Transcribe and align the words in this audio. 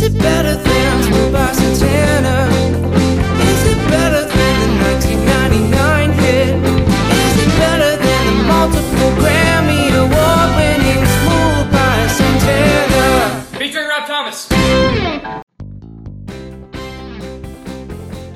Is 0.00 0.06
it 0.06 0.18
better 0.18 0.54
than 0.54 1.02
Smooth 1.02 1.30
by 1.30 1.52
Santana? 1.52 2.48
Is 3.36 3.66
it 3.66 3.76
better 3.90 4.24
than 4.24 4.60
the 4.60 4.68
1999 4.82 6.12
hit? 6.12 6.56
Is 6.56 7.36
it 7.44 7.52
better 7.58 7.96
than 7.98 8.26
the 8.26 8.42
multiple 8.44 9.10
Grammy 9.20 9.92
award 9.92 10.56
winning 10.56 11.04
Smooth 11.04 11.70
by 11.70 12.06
Santana? 12.06 13.44
Featuring 13.58 13.88
Rob 13.88 14.06
Thomas. 14.06 14.48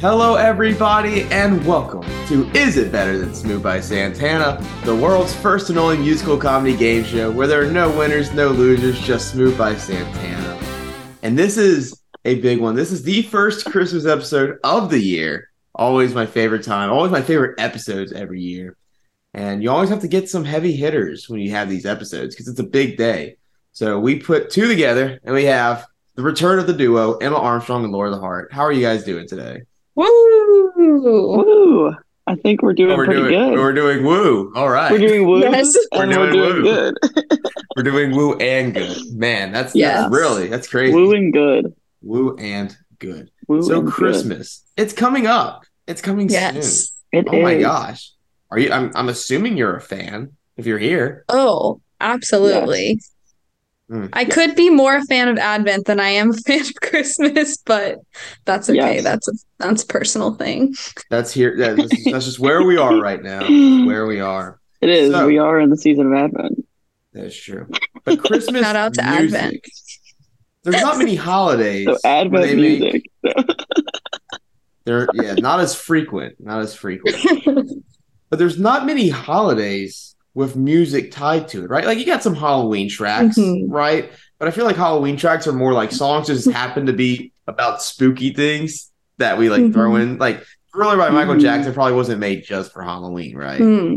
Hello, 0.02 0.34
everybody, 0.34 1.22
and 1.30 1.64
welcome 1.64 2.02
to 2.26 2.46
Is 2.52 2.76
It 2.76 2.92
Better 2.92 3.16
Than 3.16 3.34
Smooth 3.34 3.62
by 3.62 3.80
Santana, 3.80 4.62
the 4.84 4.94
world's 4.94 5.34
first 5.34 5.70
and 5.70 5.78
only 5.78 5.96
musical 5.96 6.36
comedy 6.36 6.76
game 6.76 7.04
show 7.04 7.30
where 7.30 7.46
there 7.46 7.62
are 7.62 7.72
no 7.72 7.88
winners, 7.96 8.34
no 8.34 8.48
losers, 8.48 9.00
just 9.00 9.32
Smooth 9.32 9.56
by 9.56 9.74
Santana. 9.76 10.43
And 11.25 11.38
this 11.38 11.56
is 11.56 12.02
a 12.27 12.38
big 12.40 12.61
one. 12.61 12.75
This 12.75 12.93
is 12.93 13.03
the 13.03 13.22
first 13.22 13.64
Christmas 13.64 14.04
episode 14.04 14.58
of 14.62 14.90
the 14.90 15.00
year. 15.00 15.48
Always 15.75 16.14
my 16.14 16.26
favorite 16.26 16.62
time, 16.62 16.90
always 16.90 17.11
my 17.11 17.22
favorite 17.22 17.58
episodes 17.58 18.12
every 18.12 18.43
year. 18.43 18.76
And 19.32 19.62
you 19.62 19.71
always 19.71 19.89
have 19.89 20.03
to 20.03 20.08
get 20.08 20.29
some 20.29 20.45
heavy 20.45 20.76
hitters 20.76 21.26
when 21.31 21.40
you 21.40 21.50
have 21.53 21.71
these 21.71 21.86
episodes 21.86 22.34
because 22.34 22.46
it's 22.46 22.61
a 22.61 22.64
big 22.64 22.98
day. 22.98 23.39
So 23.72 23.98
we 23.98 24.21
put 24.21 24.50
two 24.50 24.68
together 24.68 25.18
and 25.25 25.34
we 25.34 25.45
have 25.45 25.86
the 26.14 26.22
return 26.22 26.58
of 26.58 26.67
the 26.67 26.75
duo, 26.75 27.17
Emma 27.17 27.39
Armstrong 27.39 27.84
and 27.84 27.93
Laura 27.93 28.11
the 28.11 28.20
Heart. 28.20 28.53
How 28.53 28.61
are 28.61 28.72
you 28.72 28.82
guys 28.82 29.03
doing 29.03 29.26
today? 29.26 29.62
Woo! 29.95 30.72
Woo! 30.76 31.96
I 32.27 32.36
think 32.36 32.62
we're 32.62 32.72
doing 32.72 32.92
Oh, 32.92 32.96
we're 32.96 33.05
pretty 33.05 33.20
doing 33.20 33.33
good. 33.50 33.58
we're 33.58 33.72
doing 33.74 34.05
woo. 34.05 34.52
All 34.56 34.70
right. 34.70 34.91
We're 34.91 34.98
doing 34.98 35.27
woo, 35.27 35.41
Yes. 35.41 35.77
We're 35.92 36.06
we're 36.06 36.12
doing 36.14 36.33
doing 36.33 36.55
woo. 36.56 36.62
good. 36.62 36.94
We're 37.77 37.83
doing 37.83 38.12
woo 38.16 38.34
and 38.38 38.72
good. 38.72 38.97
Man, 39.12 39.52
that's, 39.52 39.74
Yes. 39.74 40.02
that's 40.02 40.12
really 40.14 40.47
that's 40.48 40.66
crazy. 40.69 40.94
Woo 40.94 41.12
and 41.12 41.33
good. 41.33 41.74
Woo 42.02 42.34
and 42.36 42.74
good. 42.98 43.30
Woo 43.48 43.62
so 43.62 43.77
and 43.78 43.84
good. 43.86 43.92
Christmas. 43.94 44.64
It's 44.77 44.92
coming 44.94 45.27
up. 45.27 45.64
It's 45.86 46.00
coming 46.00 46.28
Yes. 46.31 46.92
It 47.12 47.27
soon. 47.27 47.34
Oh 47.34 47.42
my 47.42 47.58
gosh. 47.61 48.11
Are 48.50 48.59
you 48.59 48.72
I'm 48.72 48.91
I'm 48.94 49.09
assuming 49.11 49.56
you're 49.59 49.77
a 49.77 49.81
fan 49.83 50.33
if 50.56 50.64
you're 50.66 50.78
here. 50.78 51.25
Oh, 51.28 51.83
absolutely. 52.00 53.00
Hmm. 53.91 54.07
I 54.15 54.25
could 54.25 54.57
be 54.57 54.71
more 54.71 54.97
a 54.97 55.03
fan 55.05 55.29
of 55.29 55.37
Advent 55.37 55.87
than 55.87 56.01
I 56.01 56.09
am 56.09 56.31
a 56.31 56.35
fan 56.47 56.61
of 56.61 56.75
Christmas, 56.83 57.59
but 57.59 57.99
that's 58.47 58.71
okay. 58.71 58.95
Yes. 58.97 59.05
That's 59.05 59.29
a 59.29 59.33
that's 59.59 59.83
a 59.83 59.87
personal 59.87 60.35
thing. 60.37 60.75
That's 61.11 61.33
here. 61.33 61.55
That's, 61.59 62.05
that's 62.11 62.25
just 62.25 62.39
where 62.39 62.62
we 62.65 62.79
are 62.79 62.99
right 63.01 63.23
now. 63.23 63.41
Where 63.87 64.07
we 64.07 64.21
are. 64.21 64.59
It 64.81 64.89
is. 64.89 65.12
So- 65.12 65.27
we 65.27 65.39
are 65.39 65.61
in 65.61 65.69
the 65.71 65.77
season 65.77 66.07
of 66.07 66.15
Advent. 66.15 66.67
That's 67.12 67.37
true. 67.37 67.69
But 68.05 68.19
Christmas 68.25 68.62
Shout 68.62 68.75
out 68.75 68.95
to 68.95 69.03
music, 69.03 69.41
Advent. 69.41 69.61
There's 70.65 70.83
not 70.83 70.99
many 70.99 71.15
holidays. 71.15 71.87
So 71.87 71.99
Advent 72.05 72.45
they 72.45 72.55
make- 72.57 72.81
music. 72.81 73.47
They're 74.85 75.09
yeah, 75.15 75.35
not 75.35 75.61
as 75.61 75.75
frequent. 75.75 76.37
Not 76.41 76.61
as 76.61 76.75
frequent. 76.75 77.17
but 78.29 78.39
there's 78.39 78.59
not 78.59 78.85
many 78.85 79.09
holidays 79.09 80.14
with 80.35 80.57
music 80.57 81.13
tied 81.13 81.49
to 81.49 81.65
it, 81.65 81.71
right? 81.71 81.85
Like 81.85 81.99
you 81.99 82.05
got 82.07 82.23
some 82.23 82.35
Halloween 82.35 82.89
tracks, 82.89 83.39
Mhm. 83.39 83.67
right? 83.69 84.11
But 84.39 84.49
I 84.49 84.51
feel 84.51 84.65
like 84.65 84.77
Halloween 84.77 85.17
tracks 85.17 85.47
are 85.47 85.53
more 85.53 85.73
like 85.73 85.93
songs 85.93 86.27
just 86.27 86.51
happen 86.51 86.87
to 86.87 86.93
be 86.93 87.33
about 87.47 87.81
spooky 87.83 88.33
things 88.33 88.91
that 89.19 89.39
we 89.39 89.49
like 89.49 89.73
throw 89.73 89.97
in. 89.97 90.19
Like 90.19 90.43
Thriller 90.73 90.97
by 90.97 91.11
Michael 91.11 91.35
Mhm. 91.37 91.41
Jackson 91.41 91.73
probably 91.73 91.93
wasn't 91.95 92.19
made 92.19 92.43
just 92.45 92.73
for 92.73 92.83
Halloween, 92.83 93.37
right? 93.37 93.59
Hmm. 93.61 93.95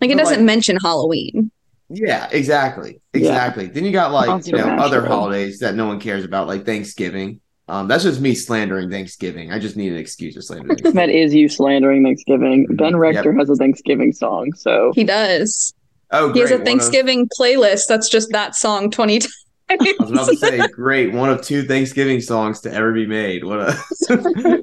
Like 0.00 0.10
it 0.10 0.16
But, 0.16 0.22
doesn't 0.22 0.36
like- 0.38 0.44
mention 0.46 0.78
Halloween. 0.82 1.50
Yeah, 1.90 2.28
exactly. 2.32 3.00
Yeah. 3.12 3.18
Exactly. 3.20 3.66
Then 3.66 3.84
you 3.84 3.92
got 3.92 4.10
like, 4.10 4.46
you 4.46 4.54
know, 4.54 4.64
other 4.64 5.04
holidays 5.04 5.58
that 5.58 5.74
no 5.74 5.86
one 5.86 6.00
cares 6.00 6.24
about, 6.24 6.48
like 6.48 6.64
Thanksgiving. 6.64 7.40
Um, 7.66 7.88
that's 7.88 8.02
just 8.04 8.20
me 8.20 8.34
slandering 8.34 8.90
Thanksgiving. 8.90 9.50
I 9.52 9.58
just 9.58 9.76
need 9.76 9.92
an 9.92 9.98
excuse 9.98 10.34
to 10.34 10.42
slander 10.42 10.68
Thanksgiving. 10.68 10.96
that 10.96 11.08
is 11.08 11.32
you 11.34 11.48
slandering 11.48 12.04
Thanksgiving. 12.04 12.66
Mhm. 12.68 12.76
Ben 12.76 12.96
Rector 12.96 13.32
has 13.34 13.48
a 13.48 13.54
Thanksgiving 13.56 14.12
song, 14.12 14.52
so 14.54 14.92
He 14.94 15.04
does. 15.04 15.72
oh, 16.10 16.32
He 16.32 16.40
has 16.40 16.50
a 16.50 16.54
One 16.54 16.60
of- 16.60 16.66
Thanksgiving 16.66 17.28
playlist 17.38 17.84
that's 17.88 18.08
just 18.08 18.30
that 18.32 18.54
song 18.54 18.90
20 18.90 19.18
times. 19.20 19.34
I 19.70 19.94
was 19.98 20.10
about 20.10 20.28
to 20.28 20.36
say, 20.36 20.58
great, 20.68 21.14
one 21.14 21.30
of 21.30 21.40
two 21.40 21.62
Thanksgiving 21.62 22.20
songs 22.20 22.60
to 22.62 22.72
ever 22.72 22.92
be 22.92 23.06
made. 23.06 23.44
What 23.44 23.60
a 23.60 23.78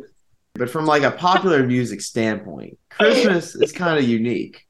But 0.54 0.70
from 0.70 0.86
like 0.86 1.02
a 1.02 1.10
popular 1.12 1.66
music 1.66 2.02
standpoint, 2.02 2.78
Christmas 2.90 3.56
is 3.56 3.72
kind 3.72 3.98
of 3.98 4.08
unique. 4.08 4.68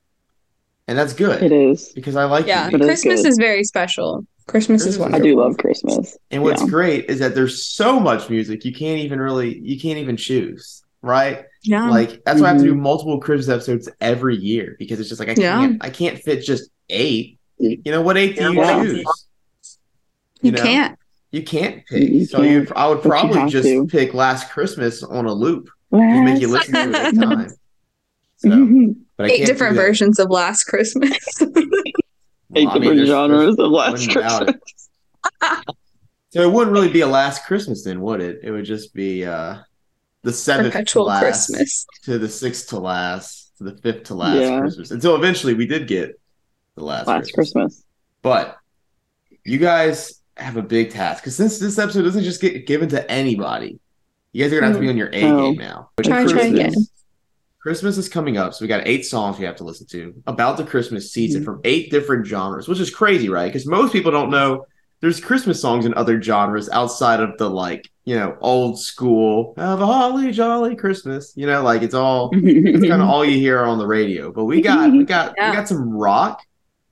And 0.88 0.98
that's 0.98 1.14
good 1.14 1.44
it 1.44 1.52
is. 1.52 1.92
because 1.94 2.16
I 2.16 2.26
like 2.26 2.46
yeah, 2.48 2.70
unique. 2.70 2.88
Christmas 2.88 3.24
good. 3.24 3.30
is 3.30 3.38
very 3.38 3.64
special. 3.66 4.26
Christmas 4.52 4.86
is 4.86 4.98
Christmas 4.98 5.08
is 5.16 5.16
I 5.16 5.24
do 5.24 5.36
love 5.40 5.58
Christmas. 5.58 6.18
And 6.30 6.44
what's 6.44 6.62
Yeah. 6.62 6.68
great 6.68 7.10
is 7.10 7.20
that 7.20 7.34
there's 7.36 7.66
so 7.66 8.00
much 8.00 8.30
music 8.30 8.64
you 8.66 8.74
can't 8.74 9.00
even 9.00 9.20
really 9.20 9.58
you 9.60 9.80
can't 9.80 9.98
even 9.98 10.18
choose, 10.18 10.84
right? 11.02 11.46
Yeah. 11.64 11.90
Like 11.90 12.24
that's 12.26 12.40
why 12.42 12.48
I 12.48 12.50
have 12.50 12.58
to 12.60 12.64
do 12.66 12.76
Mhm. 12.76 12.82
multiple 12.82 13.20
Christmas 13.20 13.50
episodes 13.50 13.90
every 14.00 14.36
year 14.38 14.76
because 14.78 15.00
it's 15.00 15.10
just 15.10 15.20
like 15.20 15.30
I 15.30 15.36
Yeah. 15.42 15.58
can't 15.58 15.78
I 15.84 15.90
can't 15.90 16.20
fit 16.20 16.44
just 16.44 16.70
eight. 16.90 17.40
You 17.58 17.80
know 17.86 18.02
what 18.02 18.18
eight 18.18 18.36
do 18.36 18.52
you 18.52 18.60
Yeah. 18.60 18.82
choose? 18.84 19.28
you 20.42 20.52
know? 20.52 20.62
can't. 20.62 20.98
You 21.32 21.44
can't 21.44 21.86
pick. 21.88 22.10
You 22.10 22.26
so 22.26 22.42
you 22.42 22.66
can't, 22.66 22.78
I 22.78 22.88
would 22.90 22.96
but 22.98 23.04
you 23.06 23.10
probably 23.10 23.50
just 23.50 23.68
to. 23.70 23.88
pick 23.88 24.14
Last 24.14 24.50
Christmas 24.52 25.02
on 25.04 25.26
a 25.26 25.34
loop. 25.34 25.70
Just 25.94 26.24
make 26.24 26.42
you 26.42 26.48
listen 26.50 26.74
to 26.74 26.90
it 26.90 26.96
every 26.96 27.18
time. 27.18 27.52
So, 28.38 28.50
Mhm. 28.50 28.96
but 29.18 29.28
I 29.28 29.30
Eight 29.30 29.38
can't 29.38 29.48
different 29.50 29.76
versions 29.76 30.18
of 30.18 30.32
Last 30.32 30.64
Christmas. 30.64 31.16
Eight 32.56 32.66
Well, 32.68 32.76
I 32.76 32.80
mean, 32.80 32.82
different 32.82 32.98
there's- 32.98 33.10
genres 33.10 33.56
there's 33.56 33.60
of 33.60 33.72
Last 33.72 34.10
Christmas. 34.12 34.56
So 36.34 36.42
it 36.42 36.50
wouldn't 36.52 36.74
really 36.74 36.88
be 36.90 37.02
a 37.02 37.08
Last 37.08 37.46
Christmas 37.46 37.84
then, 37.84 38.00
would 38.00 38.22
it? 38.22 38.40
It 38.42 38.52
would 38.52 38.64
just 38.64 38.94
be 38.94 39.26
uh 39.26 39.58
the 40.24 40.32
seventh 40.32 40.74
to 40.92 41.04
last 41.04 41.22
Christmas. 41.22 41.86
to 42.04 42.18
the 42.20 42.30
sixth 42.30 42.70
to 42.70 42.80
last 42.80 43.58
to 43.58 43.66
the 43.66 43.76
fifth 43.78 44.04
to 44.06 44.16
last 44.16 44.40
Yeah. 44.40 44.60
Christmas 44.62 44.92
until 44.92 45.16
eventually 45.16 45.56
we 45.56 45.68
did 45.68 45.88
get 45.90 46.18
the 46.76 46.86
last, 46.86 47.08
Last 47.08 47.34
Christmas. 47.34 47.52
Christmas. 47.52 47.84
But 48.22 48.56
you 49.44 49.58
guys 49.58 50.22
have 50.38 50.56
a 50.56 50.62
big 50.62 50.92
task 50.92 51.22
because 51.22 51.36
since 51.36 51.60
this 51.60 51.78
episode 51.78 52.04
doesn't 52.04 52.24
just 52.24 52.40
get 52.40 52.66
given 52.66 52.88
to 52.90 53.12
anybody, 53.12 53.80
you 54.32 54.42
guys 54.44 54.54
are 54.54 54.62
gonna 54.62 54.68
have 54.68 54.76
to 54.78 54.82
be 54.82 54.88
on 54.90 54.96
your 54.96 55.10
A 55.12 55.24
Oh. 55.26 55.52
game 55.52 55.60
now. 55.60 55.90
But 55.98 56.06
Try, 56.06 56.24
try 56.24 56.32
Christmas- 56.32 56.52
again. 56.54 56.74
Christmas 57.62 57.98
is 57.98 58.10
coming 58.10 58.38
up, 58.38 58.54
so 58.54 58.64
we 58.64 58.68
got 58.68 58.88
eight 58.88 59.06
songs 59.06 59.38
we 59.38 59.46
have 59.46 59.56
to 59.58 59.64
listen 59.64 59.86
to 59.88 60.14
about 60.28 60.58
the 60.58 60.64
Christmas 60.64 61.12
season 61.12 61.42
Mhm. 61.42 61.46
from 61.46 61.62
eight 61.64 61.92
different 61.92 62.26
genres, 62.26 62.68
which 62.68 62.80
is 62.80 62.90
crazy, 62.90 63.30
right? 63.30 63.52
Because 63.52 63.68
most 63.68 63.94
people 63.94 64.12
don't 64.12 64.30
know 64.32 64.66
there's 65.02 65.20
Christmas 65.20 65.60
songs 65.60 65.88
in 65.88 65.96
other 65.96 66.22
genres 66.22 66.70
outside 66.70 67.22
of 67.22 67.36
the 67.40 67.50
like, 67.50 67.90
you 68.06 68.16
know, 68.16 68.36
old 68.40 68.80
school 68.80 69.56
"Have 69.58 69.82
a 69.82 69.86
holly 69.88 70.32
jolly 70.32 70.76
Christmas." 70.76 71.34
You 71.36 71.48
know, 71.48 71.64
like 71.64 71.82
it's 71.82 71.96
all 71.96 72.30
it's 72.34 72.88
kind 72.88 73.02
of 73.02 73.10
all 73.10 73.26
you 73.26 73.38
hear 73.40 73.64
on 73.64 73.80
the 73.80 73.88
radio. 73.88 74.32
But 74.32 74.46
we 74.46 74.62
got 74.62 74.92
we 74.92 75.04
got 75.04 75.34
Yeah. 75.38 75.50
we 75.50 75.56
got 75.58 75.68
some 75.68 75.90
rock, 75.90 76.42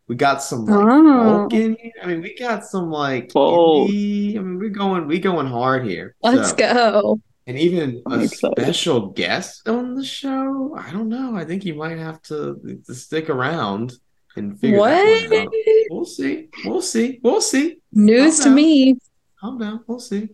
we 0.07 0.15
got 0.15 0.41
some 0.41 0.65
like 0.65 0.79
Oh. 0.89 1.47
in 1.51 1.77
here. 1.79 1.91
I 2.01 2.07
mean, 2.07 2.21
we 2.23 2.35
got 2.35 2.65
some 2.65 2.89
like 2.89 3.29
indie. 3.33 4.37
I 4.37 4.39
mean, 4.39 4.57
we're 4.57 4.69
going 4.69 5.07
we 5.07 5.19
going 5.19 5.45
hard 5.47 5.85
here. 5.85 6.15
Let's 6.23 6.49
So- 6.49 6.55
go. 6.55 7.19
And 7.49 7.57
even 7.57 8.01
I'm 8.05 8.19
a 8.19 8.23
excited. 8.25 8.61
special 8.61 9.07
guest 9.07 9.67
on 9.67 9.95
the 9.95 10.03
show. 10.05 10.75
I 10.77 10.91
don't 10.91 11.09
know. 11.09 11.35
I 11.35 11.43
think 11.45 11.65
you 11.65 11.73
might 11.73 11.97
have 11.97 12.21
to, 12.23 12.81
to 12.85 12.93
stick 12.93 13.27
around 13.29 13.93
and 14.35 14.57
figure 14.59 14.77
What? 14.77 14.89
that 14.91 15.29
one 15.31 15.47
out. 15.47 15.53
We'll 15.89 16.05
see. 16.05 16.47
We'll 16.63 16.81
see. 16.83 17.19
We'll 17.23 17.41
see. 17.41 17.79
News 17.91 18.35
Calm 18.35 18.43
to 18.43 18.49
down. 18.49 18.55
me. 18.55 18.97
Calm 19.41 19.57
down. 19.57 19.83
We'll 19.87 19.99
see. 19.99 20.29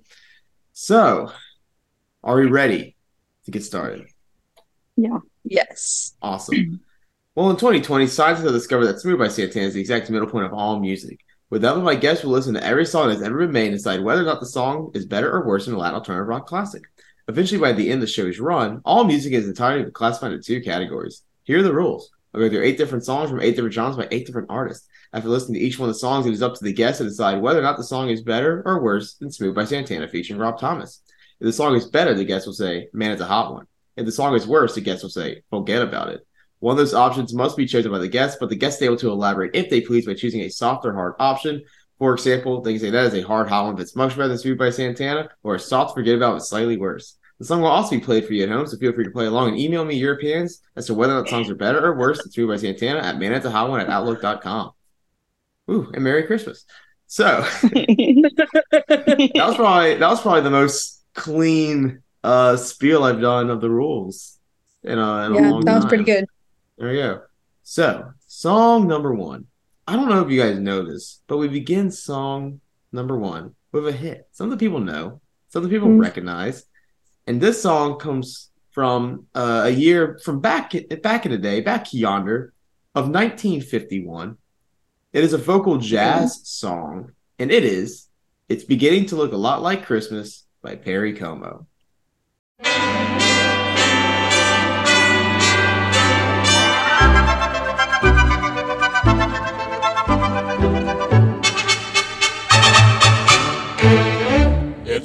So, 0.74 1.31
are 2.22 2.36
we 2.36 2.48
ready 2.48 2.98
to 3.46 3.52
get 3.52 3.64
started? 3.64 4.08
Yeah. 4.97 5.20
Yes. 5.46 6.16
Awesome. 6.22 6.82
Well, 7.34 7.50
in 7.50 7.56
2020, 7.56 8.08
scientists 8.08 8.44
have 8.44 8.53
discovered 8.53 8.88
that 8.88 9.00
Smooth 9.00 9.20
by 9.20 9.30
Santana 9.30 9.68
is 9.68 9.74
the 9.74 9.80
exact 9.80 10.09
middle 10.09 10.28
point 10.28 10.46
of 10.47 10.53
all 10.53 10.80
music. 10.82 11.20
With 11.50 11.62
that, 11.62 11.78
my 11.78 11.96
guests 11.96 12.24
will 12.26 12.32
listen 12.32 12.56
to 12.56 12.64
every 12.66 12.86
song 12.86 13.08
that's 13.09 13.22
ever 13.22 13.38
been 13.40 13.52
made 13.52 13.68
and 13.68 13.76
decide 13.76 14.02
whether 14.02 14.22
or 14.22 14.26
not 14.26 14.40
the 14.40 14.46
song 14.47 14.92
is 14.96 15.06
better 15.06 15.32
or 15.32 15.46
worse 15.46 15.66
than 15.66 15.76
a 15.76 15.78
Latin 15.78 15.96
alternative 15.96 16.28
rock 16.28 16.47
classic. 16.47 16.82
Eventually, 17.27 17.59
by 17.59 17.72
the 17.72 17.89
end 17.89 18.01
of 18.03 18.07
the 18.07 18.13
show's 18.13 18.39
run, 18.39 18.81
all 18.85 19.03
music 19.03 19.33
is 19.33 19.47
entirely 19.47 19.89
classified 19.89 20.31
into 20.31 20.43
two 20.43 20.61
categories. 20.61 21.23
Here 21.43 21.59
are 21.59 21.63
the 21.63 21.73
rules. 21.73 22.11
I'll 22.33 22.41
go 22.41 22.49
through 22.49 22.63
eight 22.63 22.77
different 22.77 23.05
songs 23.05 23.29
from 23.29 23.41
eight 23.41 23.55
different 23.55 23.73
genres 23.73 23.97
by 23.97 24.07
eight 24.11 24.25
different 24.25 24.49
artists. 24.51 24.87
After 25.13 25.29
listening 25.29 25.55
to 25.55 25.66
each 25.66 25.79
one 25.79 25.89
of 25.89 25.95
the 25.95 25.99
songs, 25.99 26.25
it 26.25 26.33
is 26.33 26.43
up 26.43 26.55
to 26.55 26.63
the 26.63 26.73
guest 26.73 26.97
to 26.97 27.05
decide 27.05 27.41
whether 27.41 27.59
or 27.59 27.63
not 27.63 27.77
the 27.77 27.83
song 27.83 28.09
is 28.09 28.22
better 28.22 28.61
or 28.66 28.81
worse 28.81 29.16
than 29.16 29.31
Smooth 29.31 29.55
by 29.55 29.66
Santana 29.66 30.07
featuring 30.07 30.39
Rob 30.39 30.59
Thomas. 30.59 31.01
If 31.39 31.45
the 31.45 31.53
song 31.53 31.75
is 31.75 31.87
better, 31.87 32.13
the 32.13 32.25
guest 32.25 32.45
will 32.45 32.53
say, 32.53 32.89
Man, 32.93 33.11
it's 33.11 33.22
a 33.22 33.25
hot 33.25 33.53
one. 33.53 33.66
If 33.95 34.05
the 34.05 34.11
song 34.11 34.35
is 34.35 34.45
worse, 34.45 34.75
the 34.75 34.81
guest 34.81 35.01
will 35.01 35.09
say, 35.09 35.41
Forget 35.49 35.81
about 35.81 36.09
it. 36.09 36.27
One 36.59 36.73
of 36.73 36.77
those 36.77 36.93
options 36.93 37.33
must 37.33 37.57
be 37.57 37.66
chosen 37.66 37.91
by 37.91 37.99
the 37.99 38.07
guest, 38.07 38.37
but 38.39 38.49
the 38.49 38.55
guest 38.55 38.81
is 38.81 38.85
able 38.85 38.97
to 38.97 39.11
elaborate 39.11 39.55
if 39.55 39.69
they 39.69 39.81
please 39.81 40.05
by 40.05 40.13
choosing 40.13 40.41
a 40.41 40.49
soft 40.49 40.85
or 40.85 40.93
hard 40.93 41.13
option. 41.19 41.63
For 42.00 42.14
example, 42.14 42.62
they 42.62 42.74
can 42.74 42.82
say 42.82 42.90
that 42.90 43.06
is 43.06 43.14
a 43.14 43.22
hard 43.22 43.47
hot 43.47 43.66
one 43.66 43.76
if 43.76 43.80
it's 43.80 43.96
much 43.96 44.12
better 44.12 44.28
than 44.28 44.38
Smooth 44.38 44.58
by 44.58 44.70
Santana, 44.70 45.30
or 45.44 45.56
a 45.56 45.59
soft 45.59 45.96
forget 45.96 46.16
about 46.16 46.36
it's 46.38 46.50
slightly 46.50 46.78
worse. 46.78 47.18
The 47.40 47.46
song 47.46 47.62
will 47.62 47.70
also 47.70 47.92
be 47.92 48.02
played 48.02 48.26
for 48.26 48.34
you 48.34 48.44
at 48.44 48.50
home, 48.50 48.66
so 48.68 48.78
feel 48.78 48.94
free 48.94 49.03
to 49.03 49.12
play 49.12 49.26
along 49.26 49.50
and 49.50 49.59
email 49.59 49.84
me 49.84 49.96
your 49.96 50.16
opinions 50.16 50.62
as 50.76 50.88
to 50.88 50.94
whether 50.94 51.14
not 51.14 51.28
songs 51.28 51.50
are 51.50 51.56
better 51.56 51.86
or 51.86 51.97
worse 51.97 52.22
than 52.22 52.32
Smooth 52.32 52.50
by 52.50 52.58
Santana 52.58 53.00
at 53.00 53.16
manatahotone 53.16 53.82
at 53.82 53.90
outlook.com. 53.90 54.72
Ooh, 55.70 55.92
and 55.94 56.03
Merry 56.03 56.24
Christmas. 56.24 56.66
So 57.08 57.24
that 57.62 59.34
was 59.36 59.56
probably 59.56 59.96
that 59.96 60.09
was 60.09 60.22
probably 60.22 60.42
the 60.42 60.50
most 60.50 61.03
clean 61.14 62.02
uh 62.24 62.58
spiel 62.58 63.03
I've 63.03 63.22
done 63.22 63.50
of 63.50 63.62
the 63.62 63.70
rules 63.70 64.40
in 64.84 64.97
a, 64.97 65.26
in 65.26 65.32
a 65.32 65.36
yeah, 65.36 65.50
long 65.50 65.66
that 65.66 65.76
was 65.76 65.84
time. 65.84 65.90
pretty 65.90 66.03
good. 66.03 66.26
There 66.78 66.90
we 66.90 66.96
go. 66.96 67.22
So, 67.64 68.12
song 68.28 68.88
number 68.88 69.14
one. 69.14 69.47
I 69.87 69.96
don't 69.96 70.09
know 70.09 70.22
if 70.26 70.32
you 70.32 70.41
guys 70.41 70.58
know 70.59 70.84
this, 70.84 71.22
but 71.28 71.37
we 71.37 71.47
begin 71.47 71.91
song 71.91 72.59
number 72.91 73.17
one 73.17 73.55
with 73.72 73.87
a 73.87 73.91
hit. 73.91 74.28
Some 74.32 74.52
of 74.52 74.52
the 74.58 74.64
people 74.66 74.79
know, 74.79 75.22
some 75.49 75.64
of 75.64 75.70
the 75.70 75.76
people 75.76 75.90
Mm. 75.90 76.02
recognize. 76.02 76.66
And 77.28 77.40
this 77.40 77.61
song 77.61 77.99
comes 77.99 78.49
from 78.72 79.28
uh, 79.35 79.64
a 79.66 79.70
year 79.70 80.20
from 80.23 80.40
back 80.41 80.73
back 81.02 81.26
in 81.26 81.32
the 81.32 81.37
day, 81.37 81.61
back 81.61 81.93
yonder 81.93 82.53
of 82.93 83.09
1951. 83.09 84.37
It 85.14 85.23
is 85.23 85.34
a 85.34 85.37
vocal 85.37 85.78
jazz 85.78 86.41
song, 86.47 87.11
and 87.40 87.52
it 87.52 87.64
is 87.64 88.08
It's 88.49 88.64
Beginning 88.64 89.05
to 89.08 89.16
Look 89.16 89.34
a 89.34 89.37
Lot 89.37 89.61
Like 89.61 89.85
Christmas 89.85 90.46
by 90.61 90.76
Perry 90.76 91.14
Como. 91.14 91.67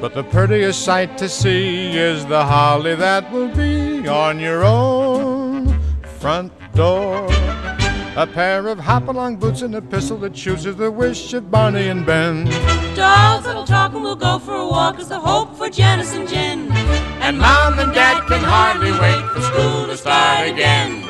But 0.00 0.14
the 0.14 0.24
prettiest 0.24 0.82
sight 0.82 1.18
to 1.18 1.28
see 1.28 1.90
is 1.96 2.24
the 2.24 2.42
holly 2.42 2.94
that 2.94 3.30
will 3.30 3.54
be 3.54 4.08
on 4.08 4.40
your 4.40 4.64
own 4.64 5.78
front 6.18 6.52
door. 6.74 7.26
A 8.16 8.26
pair 8.26 8.66
of 8.68 8.78
hop-along 8.78 9.36
boots 9.36 9.60
and 9.60 9.74
a 9.74 9.82
pistol 9.82 10.16
that 10.18 10.32
chooses 10.32 10.76
the 10.76 10.90
wish 10.90 11.34
of 11.34 11.50
Barney 11.50 11.88
and 11.88 12.06
Ben. 12.06 12.46
Dolls 12.96 13.44
that'll 13.44 13.64
talk 13.64 13.92
and 13.92 14.02
we'll 14.02 14.16
go 14.16 14.38
for 14.38 14.54
a 14.54 14.66
walk 14.66 14.98
is 14.98 15.08
the 15.08 15.20
hope 15.20 15.54
for 15.54 15.68
Janice 15.68 16.14
and 16.14 16.26
Jen. 16.26 16.72
And 17.20 17.38
Mom 17.38 17.78
and 17.78 17.92
Dad 17.92 18.26
can 18.26 18.42
hardly 18.42 18.92
wait 18.92 19.24
for 19.32 19.42
school 19.42 19.86
to 19.86 19.96
start 19.98 20.48
again. 20.48 21.09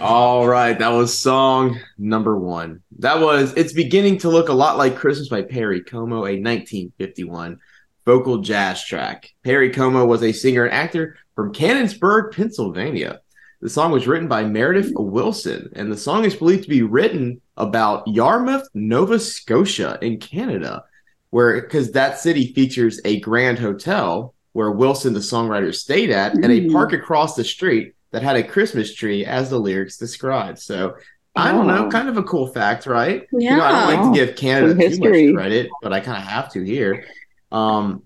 All 0.00 0.46
right, 0.46 0.78
that 0.78 0.90
was 0.90 1.16
song 1.16 1.80
number 1.96 2.36
one. 2.36 2.82
That 2.98 3.18
was 3.20 3.54
It's 3.54 3.72
Beginning 3.72 4.18
to 4.18 4.28
Look 4.28 4.50
a 4.50 4.52
Lot 4.52 4.76
Like 4.76 4.94
Christmas 4.96 5.28
by 5.28 5.42
Perry 5.42 5.80
Como, 5.82 6.16
a 6.26 6.36
1951 6.38 7.58
vocal 8.04 8.38
jazz 8.38 8.84
track. 8.84 9.32
Perry 9.42 9.70
Como 9.70 10.04
was 10.04 10.22
a 10.22 10.32
singer 10.32 10.64
and 10.66 10.74
actor 10.74 11.16
from 11.34 11.52
Canonsburg, 11.52 12.34
Pennsylvania. 12.36 13.20
The 13.62 13.70
song 13.70 13.90
was 13.90 14.06
written 14.06 14.28
by 14.28 14.44
Meredith 14.44 14.92
Willson, 14.94 15.70
and 15.74 15.90
the 15.90 15.96
song 15.96 16.26
is 16.26 16.36
believed 16.36 16.64
to 16.64 16.68
be 16.68 16.82
written 16.82 17.40
about 17.56 18.06
Yarmouth, 18.06 18.68
Nova 18.74 19.18
Scotia 19.18 19.98
in 20.02 20.18
Canada, 20.18 20.84
where 21.30 21.62
because 21.62 21.92
that 21.92 22.18
city 22.18 22.52
features 22.52 23.00
a 23.06 23.18
grand 23.20 23.58
hotel 23.58 24.34
where 24.52 24.70
Wilson, 24.70 25.14
the 25.14 25.20
songwriter, 25.20 25.74
stayed 25.74 26.10
at, 26.10 26.34
and 26.34 26.44
a 26.44 26.60
Mm. 26.60 26.72
park 26.72 26.92
across 26.92 27.34
the 27.34 27.44
street 27.44 27.94
that 28.12 28.22
had 28.22 28.36
a 28.36 28.42
Christmas 28.42 28.94
tree 28.94 29.24
as 29.24 29.50
the 29.50 29.58
lyrics 29.58 29.96
described. 29.96 30.58
So 30.58 30.94
I 31.34 31.52
don't 31.52 31.66
know, 31.66 31.86
Oh. 31.86 31.90
kind 31.90 32.08
of 32.08 32.16
a 32.16 32.22
cool 32.22 32.46
fact, 32.46 32.86
right? 32.86 33.26
Yeah. 33.32 33.50
You 33.50 33.56
know, 33.58 33.64
I 33.64 33.72
don't 33.72 33.94
like 33.94 34.12
to 34.14 34.26
give 34.26 34.36
Canada 34.36 34.70
Some 34.70 34.78
too 34.78 34.86
history. 34.88 35.26
much 35.26 35.34
credit, 35.34 35.68
but 35.82 35.92
I 35.92 36.00
kind 36.00 36.16
of 36.16 36.24
have 36.24 36.50
to 36.52 36.62
here. 36.62 37.04
Um, 37.52 38.02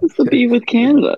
What's 0.00 0.16
the 0.16 0.24
beef 0.26 0.50
with 0.50 0.66
Canada? 0.66 1.16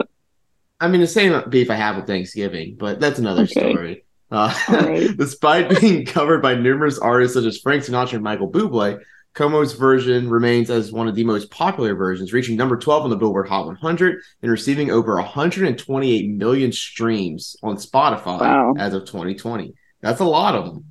I 0.80 0.86
mean, 0.88 1.00
the 1.00 1.06
same 1.08 1.42
beef 1.50 1.70
I 1.70 1.74
have 1.74 1.96
with 1.96 2.06
Thanksgiving, 2.06 2.76
but 2.78 3.00
that's 3.00 3.18
another 3.18 3.42
Okay. 3.42 3.72
story. 3.72 4.04
Uh, 4.30 4.54
right. 4.68 5.08
despite 5.18 5.80
being 5.80 6.04
covered 6.04 6.42
by 6.42 6.54
numerous 6.54 6.98
artists 6.98 7.34
such 7.34 7.44
as 7.46 7.58
Frank 7.58 7.82
Sinatra 7.82 8.12
and 8.14 8.22
Michael 8.22 8.50
Bublé, 8.52 9.00
Como's 9.38 9.74
version 9.74 10.28
remains 10.28 10.68
as 10.68 10.90
one 10.90 11.06
of 11.06 11.14
the 11.14 11.22
most 11.22 11.48
popular 11.52 11.94
versions, 11.94 12.32
reaching 12.32 12.56
number 12.56 12.76
12 12.76 13.04
on 13.04 13.10
the 13.10 13.14
Billboard 13.16 13.48
Hot 13.48 13.66
100 13.66 14.20
and 14.42 14.50
receiving 14.50 14.90
over 14.90 15.14
128 15.14 16.28
million 16.30 16.72
streams 16.72 17.56
on 17.62 17.76
Spotify 17.76 18.40
Wow. 18.40 18.74
as 18.76 18.94
of 18.94 19.04
2020. 19.04 19.74
That's 20.00 20.18
a 20.18 20.24
lot 20.24 20.56
of 20.56 20.64
them. 20.64 20.84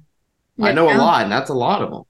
I 0.62 0.72
know 0.72 0.86
a 0.90 0.96
lot, 0.96 1.24
and 1.24 1.32
that's 1.32 1.50
a 1.50 1.54
lot 1.54 1.82
of 1.82 1.92
them. 1.92 2.04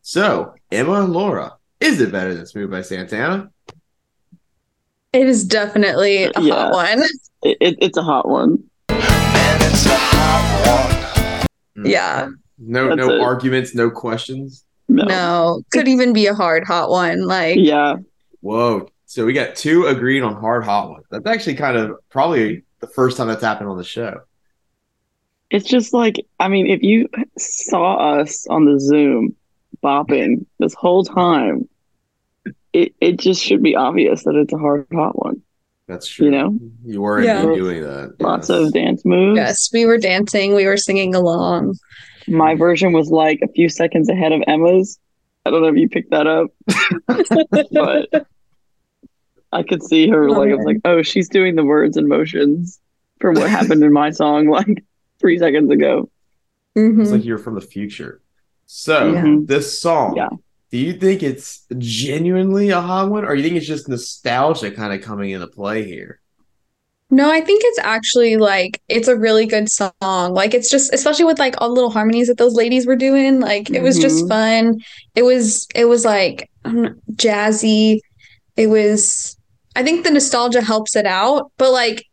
So, 0.00 0.54
Emma 0.70 1.02
and 1.02 1.12
Laura, 1.12 1.52
is 1.78 2.00
it 2.00 2.10
better 2.10 2.32
than 2.34 2.46
Smooth 2.46 2.70
by 2.70 2.80
Santana? 2.80 3.50
It 5.12 5.28
is 5.28 5.44
definitely 5.44 6.24
a 6.24 6.32
Yeah. 6.40 6.54
hot 6.54 6.72
one. 6.72 7.02
It, 7.42 7.58
it, 7.60 7.76
it's 7.82 7.98
a 7.98 8.02
hot 8.02 8.26
one. 8.26 8.64
Mm. 11.76 11.86
Yeah. 11.86 12.28
No, 12.58 12.88
That's 12.88 12.96
no 12.96 13.10
it. 13.14 13.20
arguments, 13.20 13.74
no 13.74 13.90
questions. 13.90 14.64
No. 14.94 15.04
No, 15.04 15.62
could 15.72 15.88
even 15.88 16.12
be 16.12 16.26
a 16.26 16.34
hard 16.34 16.64
hot 16.64 16.90
one. 16.90 17.26
Like, 17.26 17.56
Yeah. 17.58 17.96
Whoa. 18.40 18.88
So 19.06 19.24
we 19.26 19.32
got 19.32 19.56
two 19.56 19.86
agreed 19.86 20.22
on 20.22 20.34
hard 20.34 20.64
hot 20.64 20.90
ones. 20.90 21.04
That's 21.10 21.26
actually 21.26 21.54
kind 21.54 21.76
of 21.76 21.96
probably 22.10 22.62
the 22.80 22.86
first 22.86 23.16
time 23.16 23.28
that's 23.28 23.42
happened 23.42 23.68
on 23.68 23.76
the 23.76 23.84
show. 23.84 24.20
It's 25.50 25.68
just 25.68 25.92
like, 25.92 26.16
I 26.40 26.48
mean, 26.48 26.66
if 26.66 26.82
you 26.82 27.08
saw 27.36 28.18
us 28.18 28.46
on 28.48 28.64
the 28.64 28.80
Zoom 28.80 29.34
bopping 29.82 30.46
this 30.58 30.74
whole 30.74 31.04
time, 31.04 31.68
it, 32.72 32.94
it 33.00 33.18
just 33.18 33.42
should 33.42 33.62
be 33.62 33.76
obvious 33.76 34.24
that 34.24 34.34
it's 34.34 34.52
a 34.52 34.58
hard 34.58 34.86
hot 34.92 35.18
one. 35.22 35.42
That's 35.88 36.08
true. 36.08 36.26
You 36.26 36.30
know? 36.32 36.58
You 36.84 37.02
were 37.02 37.22
Yeah. 37.22 37.42
doing 37.42 37.82
that. 37.82 38.14
Lots 38.18 38.48
yes. 38.48 38.58
of 38.58 38.72
dance 38.72 39.04
moves. 39.04 39.36
yes, 39.36 39.68
we 39.72 39.84
were 39.84 39.98
dancing, 39.98 40.54
we 40.54 40.64
were 40.66 40.78
singing 40.78 41.14
along. 41.14 41.74
My 42.28 42.54
version 42.54 42.92
was 42.92 43.10
like 43.10 43.40
a 43.42 43.48
few 43.48 43.68
seconds 43.68 44.08
ahead 44.08 44.32
of 44.32 44.42
Emma's. 44.46 44.98
I 45.44 45.50
don't 45.50 45.62
know 45.62 45.68
if 45.68 45.76
you 45.76 45.88
picked 45.88 46.10
that 46.12 46.26
up, 46.26 46.50
but 47.72 48.26
I 49.52 49.62
could 49.62 49.82
see 49.82 50.08
her 50.08 50.30
like 50.30 50.50
I 50.50 50.54
was 50.54 50.64
like, 50.64 50.78
oh, 50.84 51.02
she's 51.02 51.28
doing 51.28 51.56
the 51.56 51.64
words 51.64 51.96
and 51.96 52.08
motions 52.08 52.80
from 53.20 53.34
what 53.34 53.50
happened 53.50 53.82
in 53.82 53.92
my 53.92 54.10
song 54.10 54.48
like 54.48 54.84
three 55.18 55.38
seconds 55.38 55.70
ago. 55.70 56.08
Mhm. 56.76 57.02
It's 57.02 57.10
like 57.10 57.24
you're 57.24 57.38
from 57.38 57.54
the 57.56 57.60
future. 57.60 58.20
So 58.66 59.12
Yeah. 59.12 59.36
this 59.44 59.78
song, 59.78 60.16
Yeah. 60.16 60.30
do 60.70 60.78
you 60.78 60.94
think 60.94 61.22
it's 61.22 61.66
genuinely 61.76 62.70
a 62.70 62.80
hot 62.80 63.10
one, 63.10 63.24
or 63.26 63.34
you 63.34 63.42
think 63.42 63.56
it's 63.56 63.66
just 63.66 63.88
nostalgia 63.88 64.70
kind 64.70 64.94
of 64.94 65.02
coming 65.02 65.30
into 65.30 65.46
play 65.48 65.84
here? 65.84 66.20
No, 67.14 67.30
I 67.30 67.42
think 67.42 67.60
it's 67.64 67.78
actually 67.80 68.38
like 68.38 68.80
it's 68.88 69.06
a 69.06 69.14
really 69.16 69.44
good 69.44 69.68
song. 69.70 69.92
Like 70.00 70.54
it's 70.54 70.70
just 70.70 70.92
especially 70.94 71.26
with 71.26 71.38
like 71.38 71.54
all 71.60 71.68
the 71.68 71.74
little 71.74 71.90
harmonies 71.90 72.28
that 72.28 72.38
those 72.38 72.54
ladies 72.54 72.86
were 72.86 72.96
doing, 72.96 73.38
like 73.38 73.68
it 73.70 73.82
was 73.82 73.98
just 73.98 74.24
Mhm. 74.24 74.28
fun. 74.28 74.80
It 75.14 75.22
was 75.22 75.66
it 75.74 75.84
was 75.84 76.06
like 76.06 76.48
know, 76.64 76.94
jazzy. 77.12 78.00
It 78.56 78.68
was 78.68 79.36
I 79.76 79.82
think 79.82 80.04
the 80.04 80.10
nostalgia 80.10 80.62
helps 80.62 80.96
it 80.96 81.04
out, 81.06 81.52
but 81.58 81.70
like 81.70 82.04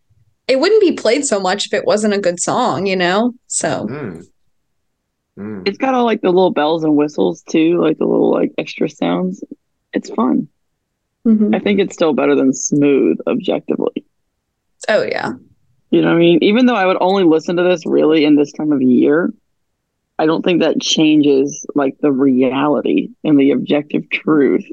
it 0.50 0.60
wouldn't 0.60 0.82
be 0.82 0.92
played 0.92 1.26
so 1.26 1.40
much 1.40 1.66
if 1.68 1.74
it 1.74 1.86
wasn't 1.86 2.14
a 2.14 2.20
good 2.20 2.40
song, 2.42 2.86
you 2.86 2.96
know? 2.98 3.34
So 3.48 3.88
Mm. 3.90 4.26
Mm. 5.38 5.66
It's 5.66 5.78
got 5.78 5.94
all 5.94 6.04
like 6.04 6.22
the 6.22 6.30
little 6.32 6.52
bells 6.52 6.84
and 6.84 6.98
whistles 6.98 7.42
too, 7.44 7.80
like 7.82 7.98
the 8.00 8.06
little 8.06 8.32
like 8.32 8.52
extra 8.58 8.90
sounds. 8.90 9.44
It's 9.94 10.10
fun. 10.10 10.50
mhm. 11.26 11.56
I 11.56 11.60
think 11.60 11.80
it's 11.80 11.94
still 11.94 12.14
better 12.14 12.36
than 12.36 12.54
smooth 12.54 13.18
objectively. 13.28 14.04
Oh 14.88 15.04
yeah. 15.04 15.32
You 15.92 16.02
know 16.02 16.10
what 16.10 16.16
I 16.18 16.20
mean? 16.20 16.40
Even 16.44 16.66
though 16.66 16.76
I 16.76 16.86
would 16.86 16.98
only 17.02 17.24
listen 17.24 17.56
to 17.58 17.64
this 17.64 17.86
really 17.86 18.24
in 18.26 18.36
this 18.36 18.52
time 18.52 18.72
of 18.72 18.82
year, 18.82 19.34
I 20.20 20.26
don't 20.26 20.44
think 20.44 20.62
that 20.62 20.82
changes 20.82 21.66
like 21.76 21.98
the 22.02 22.12
reality 22.12 23.10
and 23.24 23.40
the 23.40 23.52
objective 23.52 24.10
truth. 24.10 24.66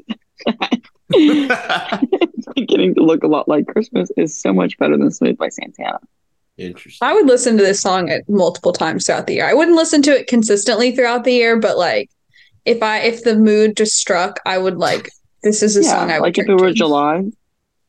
it's 1.13 2.47
beginning 2.55 2.95
to 2.95 3.01
look 3.03 3.23
a 3.23 3.27
lot 3.27 3.47
like 3.47 3.67
Christmas 3.67 4.09
is 4.17 4.39
so 4.39 4.53
much 4.53 4.77
better 4.77 4.97
than 4.97 5.11
Smooth 5.11 5.37
by 5.37 5.49
Santana. 5.49 5.99
Interesting. 6.57 7.07
I 7.07 7.13
would 7.13 7.27
listen 7.27 7.57
to 7.57 7.63
this 7.63 7.81
song 7.81 8.09
at 8.09 8.27
multiple 8.27 8.73
times 8.73 9.05
throughout 9.05 9.27
the 9.27 9.35
year. 9.35 9.45
I 9.49 9.53
wouldn't 9.53 9.77
listen 9.77 10.01
to 10.03 10.11
it 10.19 10.27
consistently 10.27 10.95
throughout 10.95 11.23
the 11.23 11.33
year, 11.33 11.59
but 11.59 11.77
like 11.77 12.09
if 12.65 12.83
I 12.83 12.99
if 12.99 13.23
the 13.23 13.35
mood 13.37 13.77
just 13.77 13.97
struck, 13.97 14.39
I 14.45 14.57
would 14.57 14.77
like 14.77 15.09
this 15.43 15.63
is 15.63 15.75
a 15.77 15.83
yeah, 15.83 15.91
song 15.91 16.11
I 16.11 16.19
would 16.19 16.21
like 16.21 16.37
if 16.37 16.49
it 16.49 16.55
were 16.55 16.73
to. 16.73 16.73
July. 16.73 17.23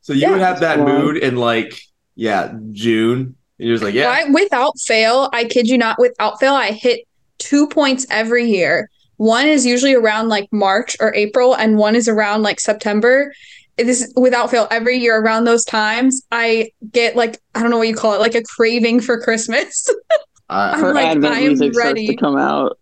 So 0.01 0.13
you 0.13 0.29
Yeah, 0.29 0.31
would 0.31 0.41
have 0.41 0.59
that 0.61 0.79
that's 0.79 0.79
why. 0.79 0.85
mood 0.85 1.17
in 1.17 1.35
like, 1.35 1.81
yeah, 2.19 2.53
June. 2.73 3.35
And 3.57 3.67
you're 3.67 3.75
just 3.75 3.83
like, 3.83 3.93
yeah, 3.93 4.09
I, 4.09 4.29
without 4.29 4.77
fail, 4.79 5.29
I 5.31 5.45
kid 5.45 5.69
you 5.69 5.77
not, 5.77 5.97
without 5.99 6.37
fail, 6.39 6.53
I 6.53 6.71
hit 6.71 7.07
two 7.37 7.67
points 7.67 8.05
every 8.09 8.43
year. 8.45 8.89
One 9.15 9.47
is 9.47 9.65
usually 9.65 9.95
around 9.95 10.27
like 10.27 10.49
March 10.51 10.97
or 10.99 11.15
April, 11.15 11.53
and 11.53 11.77
one 11.77 11.95
is 11.95 12.09
around 12.09 12.43
like 12.43 12.59
September. 12.59 13.33
this 13.77 14.11
without 14.17 14.51
fail 14.51 14.67
every 14.69 14.97
year 14.97 15.21
around 15.21 15.45
those 15.45 15.63
times 15.63 16.21
I 16.31 16.71
get 16.91 17.15
like 17.15 17.39
I 17.55 17.61
don't 17.61 17.69
know 17.69 17.77
what 17.77 17.87
you 17.87 17.95
call 17.95 18.13
it 18.13 18.19
like 18.19 18.35
a 18.35 18.43
craving 18.43 18.99
for 18.99 19.21
Christmas. 19.21 19.89
I, 20.49 20.71
uh, 20.71 20.75
I'm 20.75 20.93
like, 20.93 21.07
Advent 21.07 21.33
I'm 21.35 21.43
music 21.43 21.73
starts 21.73 21.87
ready. 21.87 22.07
to 22.07 22.15
come 22.17 22.37
out. 22.37 22.77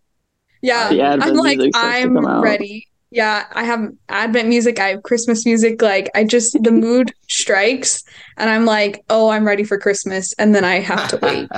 yeah. 0.64 0.90
The 0.90 1.02
Advent 1.02 1.32
I'm 1.32 1.38
like 1.38 1.58
music 1.58 1.76
starts 1.76 1.98
to 2.02 2.28
I'm 2.28 2.42
ready. 2.42 2.88
Yeah, 3.10 3.46
I 3.54 3.64
have 3.64 3.90
Advent 4.10 4.50
music, 4.50 4.80
I 4.80 4.90
have 4.90 5.04
Christmas 5.04 5.46
music 5.46 5.82
like 5.82 6.10
I 6.14 6.24
just 6.26 6.62
the 6.62 6.72
mood 6.72 7.14
strikes 7.30 8.04
and 8.36 8.50
I'm 8.50 8.66
like, 8.66 9.04
"Oh, 9.10 9.30
I'm 9.30 9.46
ready 9.46 9.64
for 9.64 9.78
Christmas." 9.78 10.34
And 10.38 10.54
then 10.54 10.66
I 10.66 10.80
have 10.80 11.08
to 11.10 11.20
wait. 11.22 11.50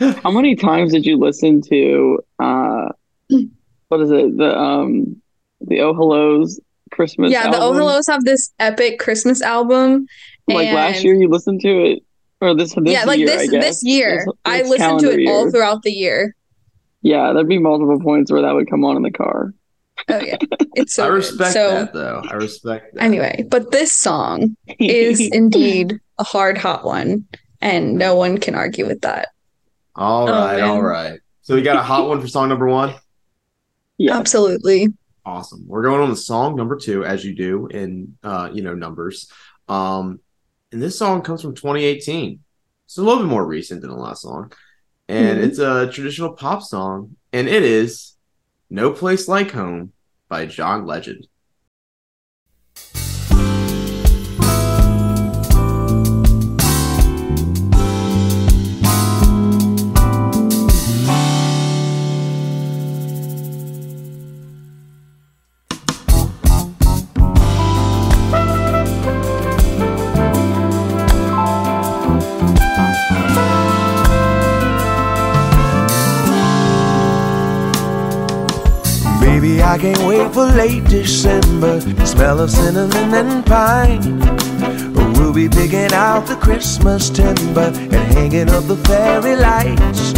How 0.22 0.30
many 0.30 0.56
times 0.56 0.92
did 0.92 1.04
you 1.04 1.18
listen 1.18 1.60
to 1.68 2.20
uh 2.38 2.88
what 3.88 4.00
is 4.00 4.10
it? 4.10 4.38
The 4.38 4.58
um 4.58 5.20
the 5.60 5.80
Oh 5.80 5.92
Hellos 5.92 6.58
Christmas 6.90 7.30
yeah, 7.30 7.50
the 7.50 7.60
Oh? 7.60 7.74
Hellos 7.74 8.06
have 8.06 8.24
this 8.24 8.52
epic 8.58 8.98
Christmas 8.98 9.42
album. 9.42 10.06
Like 10.48 10.72
last 10.72 11.04
year 11.04 11.14
you 11.14 11.28
listened 11.28 11.60
to 11.60 11.84
it 11.84 12.02
or 12.40 12.54
this 12.54 12.74
this 12.74 12.82
yeah, 12.86 13.04
like 13.04 13.18
year, 13.18 13.26
this 13.26 13.42
I 13.42 13.46
guess. 13.46 13.64
this 13.64 13.84
year. 13.84 14.24
This- 14.24 14.34
I 14.44 14.62
listened 14.62 15.00
to 15.00 15.06
calendar 15.06 15.20
it 15.20 15.28
all 15.28 15.50
throughout 15.50 15.82
the 15.82 15.92
year. 15.92 16.34
Yeah, 17.02 17.32
there'd 17.32 17.48
be 17.48 17.58
multiple 17.58 18.00
points 18.00 18.30
where 18.30 18.42
that 18.42 18.52
would 18.54 18.68
come 18.68 18.84
on 18.84 18.96
in 18.96 19.02
the 19.02 19.10
car. 19.10 19.54
Oh 20.08 20.18
yeah. 20.18 20.36
It's 20.74 20.94
so 20.94 21.04
I 21.04 21.08
respect 21.08 21.52
so 21.52 21.70
that 21.70 21.92
though. 21.92 22.22
I 22.28 22.34
respect 22.34 22.94
that. 22.94 23.02
anyway, 23.02 23.44
but 23.48 23.70
this 23.70 23.92
song 23.92 24.56
is 24.78 25.20
indeed 25.32 26.00
a 26.18 26.24
hard 26.24 26.56
hot 26.58 26.84
one 26.84 27.24
and 27.60 27.96
no 27.96 28.14
one 28.14 28.38
can 28.38 28.54
argue 28.54 28.86
with 28.86 29.02
that. 29.02 29.28
all 29.96 30.26
right 30.26 30.32
oh, 30.32 30.46
right, 30.46 30.60
all 30.62 30.74
man. 30.76 30.84
right. 30.84 31.20
So 31.42 31.54
we 31.54 31.62
got 31.62 31.76
a 31.76 31.82
hot 31.82 32.08
one 32.08 32.20
for 32.20 32.28
song 32.28 32.48
number 32.48 32.66
one. 32.68 32.94
yeah. 33.98 34.16
Absolutely. 34.16 34.88
Awesome. 35.26 35.64
We're 35.66 35.82
going 35.82 36.00
on 36.00 36.10
the 36.10 36.16
song 36.16 36.56
number 36.56 36.76
two, 36.76 37.04
as 37.04 37.24
you 37.24 37.34
do 37.34 37.66
in 37.66 38.16
uh, 38.22 38.50
you 38.52 38.62
know, 38.62 38.74
numbers. 38.74 39.30
Um, 39.68 40.20
and 40.72 40.80
this 40.80 40.98
song 40.98 41.22
comes 41.22 41.42
from 41.42 41.54
2018. 41.54 42.40
It's 42.86 42.96
a 42.98 43.02
little 43.02 43.22
bit 43.22 43.28
more 43.28 43.44
recent 43.44 43.80
than 43.82 43.90
the 43.90 43.96
last 43.96 44.22
song. 44.22 44.52
And 45.08 45.38
Mhm. 45.38 45.42
it's 45.44 45.58
a 45.58 45.90
traditional 45.92 46.32
pop 46.32 46.62
song, 46.62 47.16
and 47.32 47.48
it 47.48 47.62
is 47.64 48.14
No 48.72 48.92
Place 48.92 49.26
Like 49.26 49.50
Home 49.50 49.92
by 50.28 50.46
John 50.46 50.86
Legend. 50.86 51.26
Can't 79.80 80.06
wait 80.06 80.30
for 80.34 80.44
late 80.44 80.84
December. 80.84 81.80
Smell 82.04 82.40
of 82.40 82.50
cinnamon 82.50 83.14
and 83.14 83.46
pine. 83.46 84.20
We'll 85.14 85.32
be 85.32 85.48
picking 85.48 85.92
out 85.94 86.26
the 86.26 86.36
Christmas 86.36 87.08
timber 87.08 87.72
and 87.74 88.14
hanging 88.14 88.50
up 88.50 88.64
the 88.66 88.76
fairy 88.76 89.36
lights. 89.36 90.12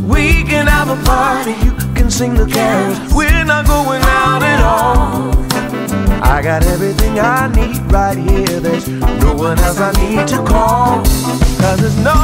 We 0.00 0.42
can 0.44 0.66
have 0.66 0.88
a 0.88 0.96
party, 1.04 1.52
you 1.64 1.72
can 1.94 2.10
sing 2.10 2.34
the 2.34 2.46
carols. 2.46 2.98
We're 3.12 3.44
not 3.44 3.66
going 3.66 4.02
out 4.04 4.42
at 4.42 4.60
all. 4.60 5.34
I 6.22 6.40
got 6.42 6.64
everything 6.64 7.18
I 7.18 7.48
need 7.48 7.80
right 7.92 8.16
here. 8.16 8.60
There's 8.60 8.88
no 8.88 9.34
one 9.34 9.58
else 9.58 9.80
I 9.80 9.92
need 10.00 10.26
to 10.28 10.38
call. 10.44 11.04
Cause 11.60 11.80
there's 11.80 11.98
no, 11.98 12.14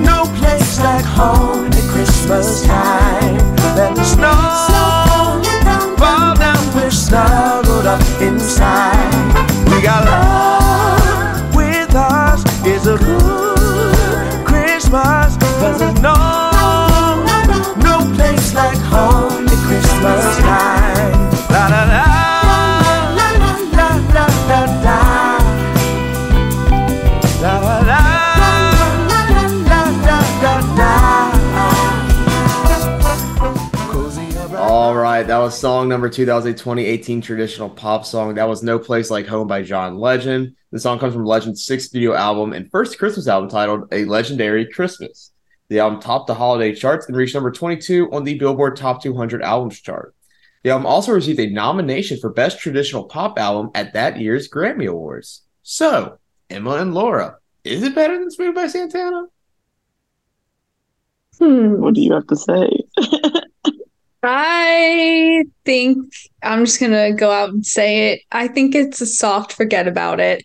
no 0.00 0.22
place 0.38 0.78
like 0.78 1.04
home 1.04 1.66
at 1.66 1.90
Christmas 1.90 2.64
time. 2.64 3.38
Let 3.74 3.96
the 3.96 4.04
snuggled 7.06 7.86
up 7.86 8.00
inside. 8.20 9.12
We 9.70 9.80
got 9.80 10.04
love 10.04 11.54
with 11.54 11.94
us. 11.94 12.42
It's 12.64 12.86
a 12.86 12.98
good 12.98 14.44
Christmas. 14.44 15.36
Cause 15.60 15.78
there's 15.78 16.00
no, 16.00 16.14
no 17.88 17.96
place 18.16 18.54
like 18.54 18.78
home 18.78 19.46
at 19.46 19.60
Christmas 19.68 20.36
time. 20.38 21.30
La 21.50 21.68
la 21.68 21.84
la. 21.84 22.15
Was 35.46 35.56
song 35.56 35.88
number 35.88 36.08
two. 36.08 36.24
That 36.24 36.34
was 36.34 36.44
a 36.44 36.52
2018 36.52 37.20
traditional 37.20 37.70
pop 37.70 38.04
song. 38.04 38.34
That 38.34 38.48
was 38.48 38.64
No 38.64 38.80
Place 38.80 39.12
Like 39.12 39.28
Home 39.28 39.46
by 39.46 39.62
John 39.62 39.96
Legend. 39.96 40.56
The 40.72 40.80
song 40.80 40.98
comes 40.98 41.14
from 41.14 41.24
Legend's 41.24 41.64
sixth 41.64 41.86
studio 41.86 42.14
album 42.14 42.52
and 42.52 42.68
first 42.68 42.98
Christmas 42.98 43.28
album 43.28 43.48
titled 43.48 43.86
A 43.92 44.06
Legendary 44.06 44.66
Christmas. 44.66 45.30
The 45.68 45.78
album 45.78 46.00
topped 46.00 46.26
the 46.26 46.34
holiday 46.34 46.74
charts 46.74 47.06
and 47.06 47.16
reached 47.16 47.34
number 47.34 47.52
22 47.52 48.10
on 48.10 48.24
the 48.24 48.36
Billboard 48.36 48.74
Top 48.74 49.00
200 49.00 49.40
Albums 49.40 49.80
chart. 49.80 50.16
The 50.64 50.70
album 50.70 50.86
also 50.86 51.12
received 51.12 51.38
a 51.38 51.48
nomination 51.48 52.18
for 52.18 52.30
Best 52.30 52.58
Traditional 52.58 53.04
Pop 53.04 53.38
Album 53.38 53.70
at 53.76 53.92
that 53.92 54.18
year's 54.18 54.48
Grammy 54.48 54.88
Awards. 54.88 55.42
So, 55.62 56.18
Emma 56.50 56.72
and 56.72 56.92
Laura, 56.92 57.36
is 57.62 57.84
it 57.84 57.94
better 57.94 58.18
than 58.18 58.32
Smooth 58.32 58.56
by 58.56 58.66
Santana? 58.66 59.26
Hmm. 61.38 61.80
What 61.80 61.94
do 61.94 62.00
you 62.00 62.14
have 62.14 62.26
to 62.26 62.36
say? 62.36 62.68
I 64.22 65.44
think 65.64 65.98
I'm 66.42 66.64
just 66.64 66.80
gonna 66.80 67.12
go 67.12 67.30
out 67.30 67.50
and 67.50 67.64
say 67.64 68.12
it. 68.12 68.20
I 68.32 68.48
think 68.48 68.74
it's 68.74 69.00
a 69.00 69.06
soft 69.06 69.52
forget 69.52 69.86
about 69.86 70.20
it. 70.20 70.44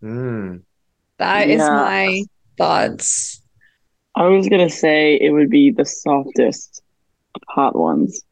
Hmm. 0.00 0.56
That 1.18 1.48
is 1.48 1.58
Yeah. 1.60 1.68
my 1.70 2.22
thoughts. 2.56 3.40
I 4.14 4.26
was 4.28 4.48
gonna 4.48 4.70
say 4.70 5.16
it 5.20 5.30
would 5.30 5.50
be 5.50 5.70
the 5.70 5.84
softest 5.84 6.82
of 7.34 7.42
hot 7.48 7.76
ones, 7.76 8.22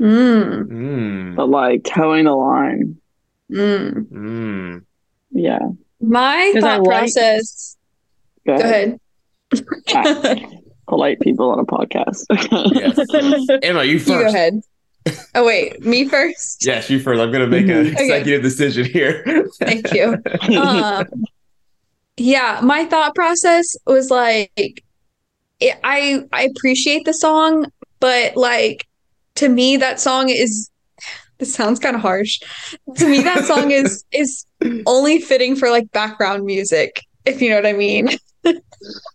Mm, 0.00 0.68
Hmm. 0.68 1.34
but 1.36 1.48
like 1.48 1.84
towing 1.84 2.24
the 2.24 2.32
line. 2.34 2.96
mm. 3.50 4.08
Hmm. 4.08 4.78
Yeah. 5.30 5.60
My 6.00 6.52
I 6.56 6.60
thought 6.60 6.82
like- 6.82 6.88
process. 6.88 7.76
Go 8.46 8.58
Go 8.58 8.62
ahead. 8.62 8.98
ahead. 10.86 10.88
Polite 10.88 11.20
people 11.20 11.50
on 11.50 11.58
a 11.58 11.64
podcast. 11.64 12.24
Yes. 12.74 13.58
Emma, 13.62 13.84
you 13.84 13.92
You 13.92 13.98
first. 13.98 14.08
go 14.08 14.26
ahead. 14.26 14.60
Oh 15.34 15.44
wait, 15.44 15.84
me 15.84 16.08
first. 16.08 16.64
Yes, 16.64 16.88
you 16.88 16.98
first. 16.98 17.20
I'm 17.20 17.30
going 17.30 17.42
to 17.44 17.46
make 17.46 17.68
an 17.68 17.92
Okay. 17.94 18.04
executive 18.04 18.42
decision 18.42 18.84
here. 18.86 19.46
Thank 19.60 19.92
you. 19.92 20.16
um, 20.58 21.06
yeah, 22.16 22.60
my 22.62 22.84
thought 22.86 23.14
process 23.14 23.76
was 23.86 24.10
like, 24.10 24.82
it, 25.60 25.78
I 25.84 26.24
I 26.32 26.44
appreciate 26.44 27.04
the 27.04 27.12
song, 27.12 27.66
but 28.00 28.36
like 28.36 28.86
to 29.36 29.48
me 29.48 29.76
that 29.78 30.00
song 30.00 30.28
is. 30.28 30.70
This 31.38 31.52
sounds 31.52 31.80
kind 31.80 31.96
of 31.96 32.00
harsh. 32.02 32.38
To 32.96 33.08
me, 33.08 33.20
that 33.22 33.44
song 33.44 33.72
is 33.72 34.04
is 34.12 34.46
only 34.86 35.20
fitting 35.20 35.56
for 35.56 35.68
like 35.68 35.90
background 35.90 36.44
music, 36.44 37.02
if 37.24 37.42
you 37.42 37.50
know 37.50 37.56
what 37.56 37.66
I 37.66 37.72
mean. 37.72 38.08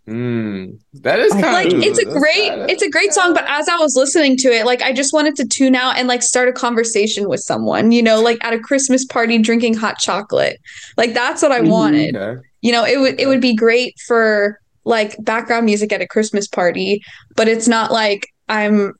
Hmm. 0.05 0.65
That 1.01 1.19
is 1.19 1.31
kind 1.33 1.53
like 1.53 1.67
of 1.73 1.81
it's 1.83 1.99
a 1.99 2.05
great 2.05 2.51
it's 2.69 2.81
a 2.81 2.89
great 2.89 3.13
song 3.13 3.33
but 3.33 3.45
as 3.47 3.69
i 3.69 3.77
was 3.77 3.95
listening 3.95 4.37
to 4.37 4.47
it 4.49 4.65
like 4.65 4.81
i 4.81 4.91
just 4.91 5.13
wanted 5.13 5.35
to 5.35 5.47
tune 5.47 5.75
out 5.75 5.97
and 5.97 6.07
like 6.07 6.23
start 6.23 6.49
a 6.49 6.53
conversation 6.53 7.29
with 7.29 7.39
someone 7.41 7.91
you 7.91 8.01
know 8.01 8.19
like 8.21 8.43
at 8.43 8.53
a 8.53 8.59
christmas 8.59 9.05
party 9.05 9.37
drinking 9.37 9.75
hot 9.75 9.99
chocolate 9.99 10.57
like 10.97 11.13
that's 11.13 11.41
what 11.43 11.51
i 11.51 11.59
Mhm. 11.61 11.69
wanted 11.69 12.15
Okay. 12.15 12.41
you 12.61 12.71
know 12.71 12.83
it 12.85 12.99
would 12.99 13.19
it 13.19 13.27
would 13.27 13.41
be 13.41 13.53
great 13.55 13.93
for 14.07 14.59
like 14.85 15.15
background 15.23 15.65
music 15.65 15.91
at 15.93 16.01
a 16.01 16.07
christmas 16.07 16.47
party 16.47 17.01
but 17.35 17.47
it's 17.47 17.67
not 17.67 17.91
like 17.91 18.27
i'm 18.47 18.93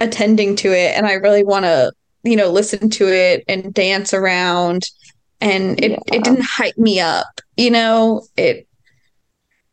attending 0.00 0.56
to 0.56 0.72
it 0.72 0.96
and 0.96 1.06
i 1.06 1.12
really 1.12 1.44
want 1.44 1.64
to 1.64 1.92
you 2.24 2.34
know 2.36 2.50
listen 2.50 2.90
to 2.90 3.06
it 3.06 3.44
and 3.48 3.72
dance 3.72 4.12
around 4.12 4.82
and 5.40 5.78
it 5.84 5.92
Yeah. 5.92 5.98
it 6.12 6.24
didn't 6.24 6.42
hype 6.44 6.76
me 6.76 6.98
up 6.98 7.40
you 7.56 7.70
know 7.70 8.26
it 8.36 8.65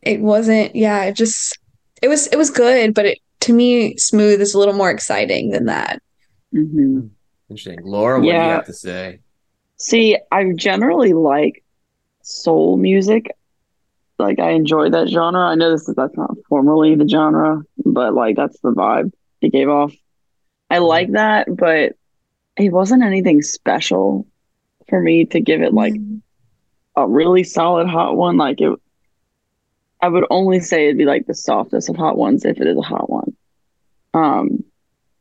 it 0.05 0.19
wasn't 0.22 0.75
yeah 0.75 1.03
it 1.03 1.15
just 1.15 1.57
it 2.01 2.07
was 2.07 2.27
it 2.27 2.38
was 2.38 2.50
good 2.50 2.93
but 2.93 3.05
it 3.05 3.19
to 3.39 3.53
me 3.53 3.95
smooth 3.98 4.39
is 4.41 4.53
a 4.53 4.60
little 4.60 4.74
more 4.74 4.91
exciting 4.91 5.50
than 5.51 5.65
that 5.65 6.01
Mhm. 6.53 7.10
Interesting. 7.50 7.79
Laura, 7.83 8.19
what 8.19 8.25
do 8.25 8.27
you 8.27 8.33
have 8.33 8.65
to 8.65 8.74
say? 8.74 9.19
See, 9.77 10.17
I 10.31 10.51
generally 10.53 11.13
like 11.13 11.63
soul 12.22 12.77
music. 12.77 13.36
Like 14.19 14.39
I 14.39 14.51
enjoy 14.51 14.89
that 14.91 15.07
genre. 15.10 15.41
I 15.41 15.55
know 15.55 15.72
this 15.72 15.88
is 15.89 15.95
that's 15.95 16.15
not 16.15 16.36
formally 16.48 16.95
the 16.95 17.07
genre, 17.07 17.62
but 17.86 18.13
like 18.13 18.36
that's 18.36 18.60
the 18.62 18.72
vibe 18.72 19.12
it 19.41 19.51
gave 19.51 19.67
off. 19.67 19.93
I 20.69 20.77
like 20.77 21.12
that, 21.12 21.48
but 21.55 21.93
it 22.57 22.72
wasn't 22.72 23.03
anything 23.03 23.41
special 23.41 24.27
for 24.89 25.01
me 25.01 25.25
to 25.25 25.39
give 25.41 25.62
it 25.62 25.74
like 25.74 25.93
a 26.95 27.07
really 27.07 27.43
solid 27.43 27.88
hot 27.88 28.15
one. 28.15 28.38
Like 28.38 28.62
it, 28.62 28.79
I 30.03 30.10
would 30.10 30.25
only 30.29 30.60
say 30.60 30.83
it'd 30.83 30.98
be 30.98 31.05
like 31.05 31.27
the 31.27 31.33
softest 31.33 31.88
of 31.88 31.95
hot 31.95 32.17
ones 32.17 32.43
if 32.43 32.60
it 32.60 32.67
is 32.67 32.77
a 32.77 32.81
hot 32.81 33.10
one. 33.10 33.38
Um, 34.13 34.65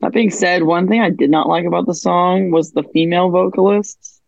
that 0.01 0.13
being 0.13 0.33
said, 0.33 0.65
one 0.65 0.89
thing 0.89 1.01
I 1.01 1.11
did 1.11 1.31
not 1.31 1.49
like 1.49 1.67
about 1.67 1.87
the 1.87 1.95
song 1.95 2.51
was 2.51 2.73
the 2.73 2.83
female 2.83 3.31
vocalists, 3.31 4.21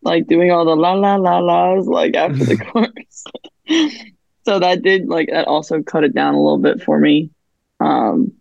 like 0.00 0.28
doing 0.28 0.52
all 0.52 0.64
the 0.64 0.76
la 0.76 0.92
la 0.92 1.16
la 1.16 1.40
la's 1.40 1.88
like 1.88 2.14
after 2.14 2.44
the 2.44 2.56
chorus. 2.64 3.24
so 4.44 4.60
that 4.60 4.82
did 4.82 5.08
like 5.08 5.28
that 5.32 5.48
also 5.48 5.82
cut 5.82 6.04
it 6.04 6.14
down 6.14 6.34
a 6.34 6.40
little 6.40 6.58
bit 6.58 6.84
for 6.84 6.96
me. 6.96 7.30
Um, 7.80 8.34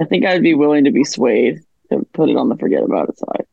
I 0.00 0.04
think 0.04 0.24
I'd 0.24 0.40
be 0.40 0.54
willing 0.54 0.84
to 0.84 0.92
be 0.92 1.02
swayed 1.02 1.64
to 1.90 2.06
put 2.12 2.30
it 2.30 2.36
on 2.36 2.48
the 2.48 2.56
forget 2.56 2.84
about 2.84 3.08
it 3.08 3.18
side. 3.18 3.46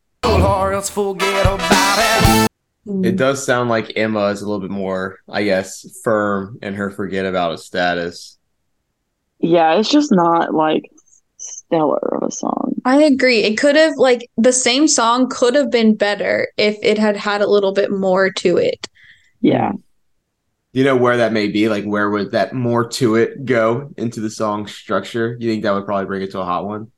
Or 2.88 2.94
else 2.94 3.02
forget 3.02 3.06
about 3.06 3.06
it. 3.06 3.08
It 3.08 3.18
does 3.18 3.46
sound 3.46 3.70
like 3.70 3.94
Emma 3.96 4.26
is 4.28 4.42
a 4.42 4.46
little 4.46 4.62
bit 4.62 4.72
more, 4.72 5.20
I 5.30 5.44
guess, 5.44 6.00
firm 6.04 6.60
in 6.62 6.74
her 6.76 6.92
forget 6.92 7.26
about 7.26 7.54
it 7.54 7.60
status. 7.60 8.38
Yeah, 9.40 9.76
it's 9.76 9.90
just 9.90 10.12
not 10.12 10.54
like 10.54 10.90
stellar 11.38 12.18
of 12.18 12.28
a 12.28 12.32
song. 12.32 12.74
I 12.86 13.04
agree. 13.04 13.44
It 13.44 13.58
could 13.58 13.76
have 13.76 13.98
like 13.98 14.30
the 14.38 14.54
same 14.54 14.88
song 14.88 15.30
could 15.30 15.56
have 15.56 15.70
been 15.70 15.96
better 15.96 16.48
if 16.58 16.78
it 16.82 16.98
had 16.98 17.18
had 17.18 17.42
a 17.42 17.50
little 17.50 17.74
bit 17.74 17.92
more 17.92 18.32
to 18.32 18.58
it. 18.58 18.88
Yeah. 19.42 19.74
You 20.74 20.84
know 20.84 20.96
where 20.96 21.18
that 21.18 21.34
may 21.34 21.48
be? 21.48 21.70
Like, 21.70 21.86
where 21.86 22.10
would 22.10 22.32
that 22.32 22.54
more 22.54 22.88
to 22.90 23.16
it 23.16 23.46
go 23.46 23.94
into 23.98 24.20
the 24.20 24.30
song 24.30 24.68
structure? 24.68 25.36
You 25.40 25.50
think 25.50 25.64
that 25.64 25.74
would 25.74 25.86
probably 25.86 26.06
bring 26.06 26.22
it 26.22 26.32
to 26.32 26.40
a 26.40 26.46
hot 26.46 26.66
one? 26.66 26.92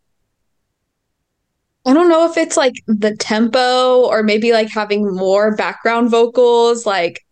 I 1.89 1.93
don't 1.93 2.07
know 2.07 2.29
if 2.29 2.37
it's 2.37 2.55
like 2.55 2.75
the 2.85 3.15
tempo 3.15 4.01
or 4.05 4.21
maybe 4.21 4.51
like 4.51 4.69
having 4.69 5.11
more 5.15 5.55
background 5.55 6.11
vocals, 6.11 6.85
like 6.85 7.25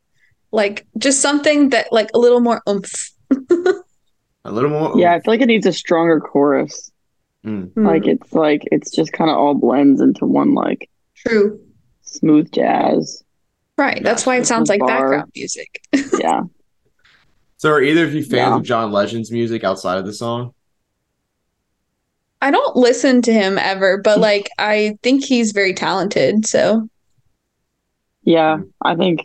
like 0.51 0.87
just 0.97 1.21
something 1.21 1.69
that 1.69 1.91
like 1.91 2.09
a 2.15 2.17
little 2.19 2.39
more 2.39 2.61
oomph. 2.67 3.11
A 4.45 4.51
little 4.51 4.69
more. 4.69 4.97
Yeah, 4.97 5.13
I 5.13 5.19
feel 5.19 5.33
like 5.33 5.41
it 5.41 5.47
needs 5.47 5.65
a 5.65 5.73
stronger 5.73 6.21
chorus. 6.21 6.89
Mm. 7.45 7.71
Like 7.75 8.07
it's 8.07 8.31
like 8.31 8.61
it's 8.71 8.91
just 8.91 9.11
kind 9.11 9.29
of 9.29 9.35
all 9.37 9.53
blends 9.53 9.99
into 9.99 10.25
one 10.25 10.53
like 10.53 10.89
True. 11.15 11.59
smooth 12.01 12.49
jazz. 12.53 13.23
Right. 13.77 14.01
That's 14.01 14.25
why 14.25 14.37
it 14.37 14.47
sounds 14.47 14.69
like 14.69 14.79
Bar. 14.79 14.87
background 14.87 15.31
music. 15.35 15.81
Yeah. 16.19 16.41
So, 17.57 17.71
are 17.71 17.81
either 17.81 18.05
of 18.05 18.13
you 18.13 18.21
fans 18.21 18.31
Yeah. 18.31 18.55
of 18.55 18.63
John 18.63 18.91
Legend's 18.91 19.31
music 19.31 19.63
outside 19.63 19.97
of 19.97 20.05
the 20.05 20.13
song? 20.13 20.53
I 22.41 22.51
don't 22.51 22.75
listen 22.75 23.21
to 23.23 23.33
him 23.33 23.57
ever, 23.57 23.97
but 23.97 24.19
like 24.19 24.49
I 24.59 24.97
think 25.03 25.23
he's 25.23 25.51
very 25.51 25.73
talented. 25.73 26.45
So 26.45 26.87
Yeah. 28.23 28.59
I 28.83 28.95
think 28.95 29.21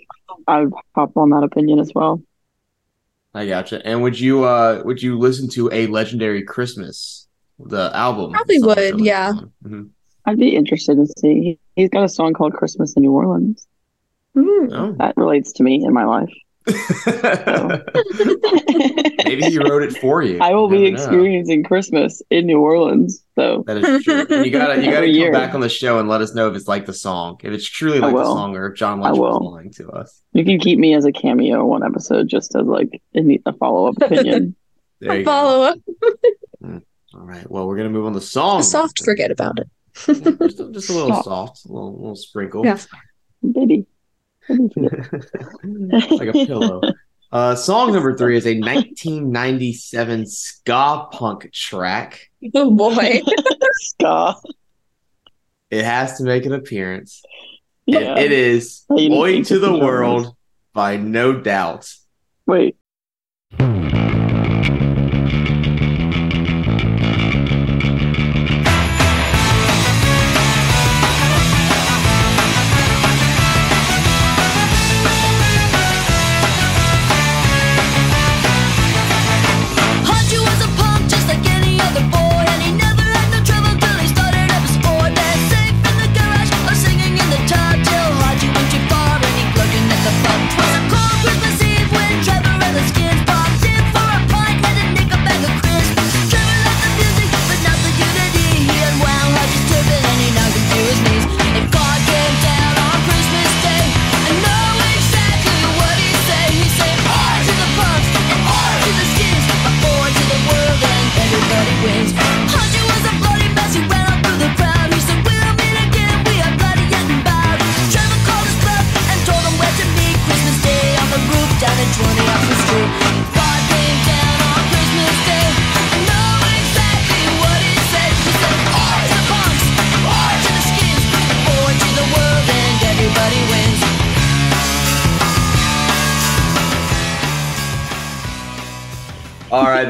I'd 0.49 0.69
hop 0.95 1.16
on 1.16 1.31
that 1.31 1.42
opinion 1.45 1.78
as 1.78 1.92
well. 1.95 2.23
I 3.35 3.47
gotcha. 3.47 3.85
And 3.87 4.02
would 4.02 4.19
you 4.19 4.45
uh 4.45 4.83
would 4.85 5.02
you 5.02 5.19
listen 5.19 5.49
to 5.50 5.71
a 5.73 5.87
legendary 5.88 6.42
Christmas, 6.42 7.26
the 7.59 7.90
album? 7.95 8.33
Probably 8.33 8.61
would, 8.61 9.00
yeah. 9.00 9.28
on? 9.31 9.52
Mhm. 9.64 9.90
I'd 10.26 10.38
be 10.38 10.54
interested 10.54 10.97
to 10.97 11.07
see. 11.19 11.35
He- 11.42 11.59
He's 11.75 11.88
got 11.88 12.04
a 12.04 12.09
song 12.09 12.35
called 12.35 12.52
Christmas 12.52 12.92
in 12.97 13.02
New 13.02 13.12
Orleans. 13.12 13.66
mm. 14.37 14.69
Oh. 14.73 14.92
That 14.99 15.16
relates 15.16 15.52
to 15.54 15.62
me 15.62 15.83
in 15.83 15.92
my 15.95 16.04
life. 16.04 16.28
Maybe 19.25 19.42
he 19.45 19.59
wrote 19.59 19.83
it 19.83 19.97
for 19.99 20.23
you. 20.23 20.38
I 20.40 20.54
will 20.54 20.69
be 20.69 20.78
You 20.78 20.83
never 20.90 20.97
know. 20.97 21.02
experiencing 21.02 21.64
Christmas 21.64 22.23
in 22.31 22.47
New 22.47 22.61
Orleans. 22.61 23.25
So 23.35 23.64
That 23.66 23.78
is 23.78 24.04
true. 24.04 24.26
And 24.28 24.45
you 24.47 24.50
gotta 24.52 24.76
you 24.76 24.83
gotta 24.90 24.97
Every 24.97 25.09
come 25.09 25.14
year. 25.16 25.33
back 25.33 25.54
on 25.54 25.61
the 25.61 25.69
show 25.69 25.99
and 25.99 26.09
let 26.09 26.21
us 26.21 26.35
know 26.35 26.49
if 26.49 26.57
it's 26.57 26.69
like 26.69 26.87
the 26.87 26.92
song. 26.92 27.38
If 27.42 27.52
it's 27.52 27.69
truly 27.69 27.99
like 28.00 28.14
the 28.14 28.25
song 28.25 28.57
or 28.57 28.66
if 28.73 28.76
John 28.78 29.00
I 29.00 29.11
Legend 29.11 29.21
was 29.21 29.40
will. 29.40 29.52
lying 29.52 29.71
to 29.73 29.88
us. 29.90 30.23
you 30.33 30.45
can 30.45 30.59
keep 30.59 30.78
me 30.78 30.95
as 30.95 31.04
a 31.04 31.12
cameo 31.12 31.64
one 31.64 31.83
episode 31.85 32.28
just 32.28 32.54
as 32.54 32.66
like 32.66 33.00
a 33.16 33.38
a 33.47 33.52
follow 33.54 33.88
up 33.88 33.97
opinion. 34.02 34.54
There 35.00 35.16
you 35.19 35.25
go. 35.25 35.31
follow 35.31 35.62
up. 35.64 35.78
Hmm. 36.61 36.78
All 37.14 37.21
right. 37.26 37.49
Well, 37.50 37.67
we're 37.67 37.76
gonna 37.76 37.91
move 37.91 38.06
on 38.06 38.13
to 38.15 38.21
song. 38.21 38.60
A 38.60 38.63
soft 38.63 39.04
forget 39.04 39.30
about 39.30 39.58
it. 39.58 39.69
just, 39.95 40.08
a- 40.60 40.71
just 40.73 40.89
a 40.91 40.93
little 40.95 41.08
Soft. 41.10 41.25
soft, 41.25 41.65
a 41.67 41.69
little, 41.73 41.93
little 41.99 42.17
sprinkle. 42.17 42.65
Yeah. 42.65 42.78
Baby. 43.43 43.87
like 44.49 46.28
a 46.28 46.33
pillow. 46.33 46.81
Uh, 47.31 47.55
song 47.55 47.93
number 47.93 48.17
three 48.17 48.37
is 48.37 48.47
a 48.47 48.59
1997 48.59 50.26
ska 50.26 51.09
punk 51.13 51.50
track. 51.52 52.31
Oh 52.55 52.71
boy. 52.71 53.23
Ska. 53.75 54.37
It 55.71 55.85
has 55.85 56.19
to 56.19 56.25
make 56.25 56.45
an 56.45 56.52
appearance. 56.52 57.23
And 57.87 57.97
Yeah. 57.97 58.19
It 58.19 58.33
is 58.33 58.85
you 58.91 59.09
need 59.09 59.19
"Oi 59.19 59.37
to 59.39 59.45
to 59.45 59.59
the 59.59 59.69
put 59.69 59.76
it 59.76 59.83
on 59.83 59.87
World" 59.87 60.37
by 60.75 60.97
No 60.97 61.33
Doubt. 61.33 61.93
Wait. 62.47 62.76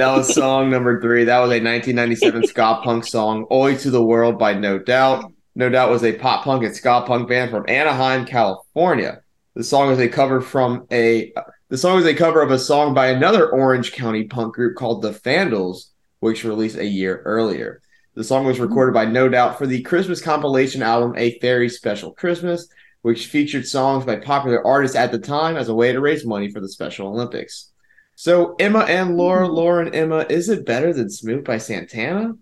That 0.02 0.16
was 0.16 0.34
song 0.34 0.68
number 0.68 1.00
three. 1.00 1.22
That 1.24 1.38
was 1.38 1.50
a 1.50 1.62
1997 1.62 2.48
ska 2.48 2.80
punk 2.82 3.06
song, 3.06 3.46
"Oi 3.52 3.76
to 3.76 3.90
the 3.90 4.04
World" 4.04 4.36
by 4.36 4.52
No 4.52 4.76
Doubt. 4.76 5.30
No 5.54 5.68
Doubt 5.68 5.90
was 5.90 6.02
a 6.02 6.12
pop 6.12 6.42
punk 6.44 6.64
and 6.64 6.74
ska 6.74 7.04
punk 7.06 7.28
band 7.28 7.52
from 7.52 7.64
Anaheim, 7.68 8.24
California. 8.24 9.20
The 9.54 9.62
song 9.62 9.92
is 9.92 10.00
a 10.00 10.08
cover 10.08 10.40
from 10.40 10.86
a 10.90 11.32
the 11.68 11.78
song 11.78 12.00
is 12.00 12.06
a 12.06 12.14
cover 12.14 12.42
of 12.42 12.50
a 12.50 12.58
song 12.58 12.94
by 12.94 13.08
another 13.08 13.48
Orange 13.48 13.92
County 13.92 14.24
punk 14.24 14.56
group 14.56 14.76
called 14.76 15.02
the 15.02 15.12
Vandals, 15.12 15.92
which 16.18 16.42
released 16.42 16.78
a 16.78 16.84
year 16.84 17.22
earlier. 17.24 17.80
The 18.14 18.24
song 18.24 18.44
was 18.44 18.58
recorded 18.58 18.94
by 18.94 19.04
No 19.04 19.28
Doubt 19.28 19.56
for 19.56 19.68
the 19.68 19.82
Christmas 19.82 20.20
compilation 20.20 20.82
album 20.82 21.14
A 21.16 21.38
Very 21.38 21.68
Special 21.68 22.12
Christmas, 22.12 22.66
which 23.02 23.28
featured 23.28 23.68
songs 23.68 24.04
by 24.04 24.16
popular 24.16 24.66
artists 24.66 24.96
at 24.96 25.12
the 25.12 25.18
time 25.20 25.56
as 25.56 25.68
a 25.68 25.74
way 25.74 25.92
to 25.92 26.00
raise 26.00 26.26
money 26.26 26.50
for 26.50 26.58
the 26.60 26.68
Special 26.68 27.06
Olympics. 27.06 27.71
So 28.14 28.54
Emma 28.58 28.80
and 28.80 29.16
Laura, 29.16 29.46
mm-hmm. 29.46 29.54
Laura 29.54 29.86
and 29.86 29.94
Emma, 29.94 30.26
is 30.28 30.48
it 30.48 30.64
better 30.66 30.92
than 30.92 31.10
Smooth 31.10 31.44
by 31.44 31.58
Santana? 31.58 32.34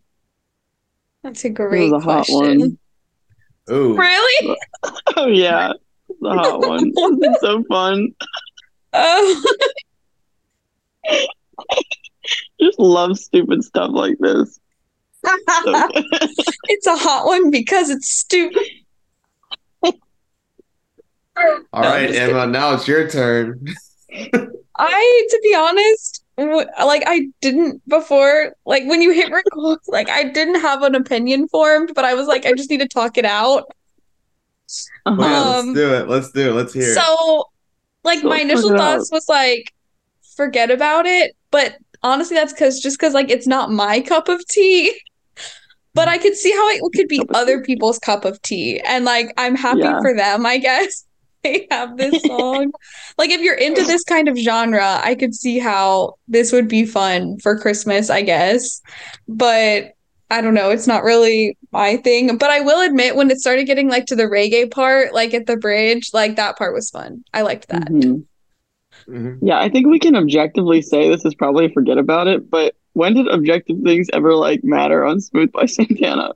That's 1.23 1.45
a 1.45 1.51
great 1.51 1.93
was 1.93 1.93
a 1.93 2.01
hot 2.01 2.27
question. 2.27 2.61
one. 2.61 2.79
Ooh, 3.71 3.97
Really? 3.97 4.57
Oh 5.17 5.27
yeah. 5.29 5.73
The 6.21 6.31
hot 6.31 6.61
one. 6.61 6.93
It's 7.23 7.41
so 7.41 7.63
fun. 7.65 8.09
Oh. 8.93 9.43
Just 12.61 12.79
love 12.79 13.19
stupid 13.19 13.65
stuff 13.65 13.91
like 13.93 14.17
this. 14.19 14.59
So 15.25 15.33
it's 16.65 16.87
a 16.87 16.97
hot 16.97 17.27
one 17.27 17.51
because 17.51 17.91
it's 17.91 18.09
stupid. 18.09 18.63
all 21.73 21.83
No, 21.83 21.89
right, 21.89 22.09
just 22.09 22.19
Emma. 22.19 22.47
Now 22.47 22.75
it's 22.75 22.89
your 22.89 23.09
turn. 23.09 23.65
I, 24.79 25.27
to 25.31 25.41
be 25.43 25.55
honest, 25.55 26.25
w- 26.39 26.67
like 26.85 27.03
I 27.07 27.29
didn't 27.41 27.87
before, 27.89 28.55
like 28.67 28.85
when 28.87 29.03
you 29.03 29.11
hit 29.13 29.31
record, 29.33 29.79
like 29.89 30.09
I 30.09 30.25
didn't 30.25 30.61
have 30.61 30.83
an 30.83 30.95
opinion 30.95 31.49
formed, 31.49 31.93
but 31.95 32.05
I 32.05 32.15
was 32.15 32.27
like, 32.27 32.47
I 32.47 32.53
just 32.55 32.71
need 32.71 32.81
to 32.81 32.89
talk 32.89 33.19
it 33.19 33.25
out. 33.25 33.65
Well, 35.17 35.29
yeah, 35.29 35.59
Um, 35.59 35.67
let's 35.67 35.73
do 35.73 35.95
it. 35.95 36.09
Let's 36.09 36.33
do 36.33 36.51
it. 36.51 36.53
Let's 36.55 36.73
hear 36.73 36.99
it. 36.99 37.03
So, 37.03 37.45
like, 38.05 38.23
my 38.25 38.43
let's 38.43 38.43
initial 38.43 38.71
figure 38.71 38.77
it 38.77 38.79
thoughts 38.79 39.11
was 39.11 39.29
like, 39.29 39.73
forget 40.37 40.71
about 40.71 41.07
it. 41.07 41.37
But 41.51 41.77
honestly, 42.03 42.37
that's 42.37 42.53
because 42.53 42.81
just 42.81 42.99
because 42.99 43.15
like 43.15 43.31
it's 43.31 43.47
not 43.47 43.71
my 43.71 44.01
cup 44.01 44.29
of 44.29 44.47
tea. 44.47 44.99
But 45.93 46.07
I 46.09 46.19
could 46.19 46.37
see 46.37 46.53
how 46.53 46.69
it 46.69 46.81
could 46.95 47.09
be 47.09 47.29
other 47.35 47.63
people's 47.63 47.99
cup 47.99 48.25
of 48.25 48.41
tea, 48.43 48.81
and 48.81 49.05
like 49.05 49.33
I'm 49.37 49.57
happy 49.57 49.81
Yeah. 49.81 49.99
for 50.01 50.15
them. 50.15 50.47
I 50.47 50.59
guess 50.59 51.05
they 51.45 51.67
have 51.71 51.97
this 51.97 52.23
song. 52.23 52.73
like 53.19 53.31
if 53.31 53.41
you're 53.41 53.55
into 53.55 53.83
this 53.85 54.05
kind 54.05 54.29
of 54.29 54.37
genre, 54.37 55.01
I 55.03 55.15
could 55.15 55.35
see 55.35 55.59
how 55.59 56.15
this 56.29 56.53
would 56.53 56.69
be 56.69 56.85
fun 56.87 57.39
for 57.39 57.59
Christmas. 57.59 58.11
I 58.11 58.23
guess, 58.23 58.81
but 59.29 59.93
I 60.31 60.41
don't 60.41 60.55
know. 60.55 60.71
It's 60.71 60.87
not 60.87 61.03
really 61.03 61.57
my 61.73 61.97
thing. 61.97 62.37
But 62.37 62.51
I 62.51 62.61
will 62.61 62.81
admit, 62.87 63.17
when 63.17 63.31
it 63.31 63.39
started 63.41 63.65
getting 63.65 63.89
like 63.89 64.07
to 64.07 64.17
the 64.17 64.25
reggae 64.25 64.71
part, 64.71 65.13
like 65.13 65.35
at 65.35 65.47
the 65.47 65.57
bridge, 65.57 66.11
like 66.13 66.37
that 66.37 66.57
part 66.57 66.75
was 66.75 66.91
fun. 66.91 67.25
I 67.35 67.43
liked 67.43 67.69
that. 67.69 67.89
Mhm. 67.89 68.25
Mhm. 69.09 69.39
Yeah, 69.43 69.59
I 69.59 69.69
think 69.69 69.87
we 69.87 69.99
can 69.99 70.15
objectively 70.15 70.83
say 70.83 71.09
this 71.09 71.25
is 71.25 71.35
probably 71.35 71.73
forget 71.73 71.99
about 71.99 72.29
it, 72.29 72.49
but 72.51 72.75
when 72.93 73.15
did 73.15 73.29
objective 73.29 73.79
things 73.85 74.09
ever 74.13 74.35
like 74.35 74.63
matter 74.63 75.05
on 75.05 75.21
Smooth 75.21 75.53
by 75.53 75.65
Santana? 75.67 76.33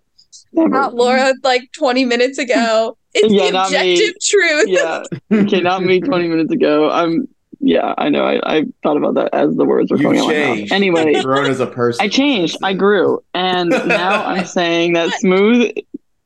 Never. 0.53 0.69
Not 0.71 0.95
Laura 0.95 1.35
like 1.43 1.71
20 1.73 2.05
minutes 2.05 2.39
ago. 2.39 2.97
It's 3.15 3.33
Yeah, 3.33 3.47
the 3.47 3.53
not 3.53 3.71
me. 3.71 3.93
objective 3.95 4.21
truth. 4.23 4.69
Yeah. 4.69 5.03
Okay, 5.33 5.61
not 5.61 5.83
me 5.83 6.01
20 6.01 6.29
minutes 6.29 6.53
ago. 6.53 6.91
I'm 6.91 7.27
yeah, 7.61 7.95
I 7.97 8.09
know. 8.11 8.25
I, 8.25 8.41
I 8.59 8.65
thought 8.83 8.97
about 8.99 9.15
that 9.15 9.31
as 9.33 9.55
the 9.57 9.65
words 9.65 9.91
were 9.91 9.97
You 9.97 10.03
coming 10.05 10.19
out 10.21 10.31
of 10.31 10.37
my 10.37 10.45
mouth. 10.47 10.57
changed. 10.57 10.73
Anyway, 10.73 11.23
grown 11.23 11.47
as 11.51 11.61
a 11.61 11.67
person. 11.67 12.05
I 12.05 12.09
changed. 12.09 12.59
I 12.63 12.75
grew. 12.75 13.21
And 13.33 13.71
now 13.71 14.25
I'm 14.25 14.45
saying 14.61 14.93
that 14.95 15.11
smooth 15.21 15.73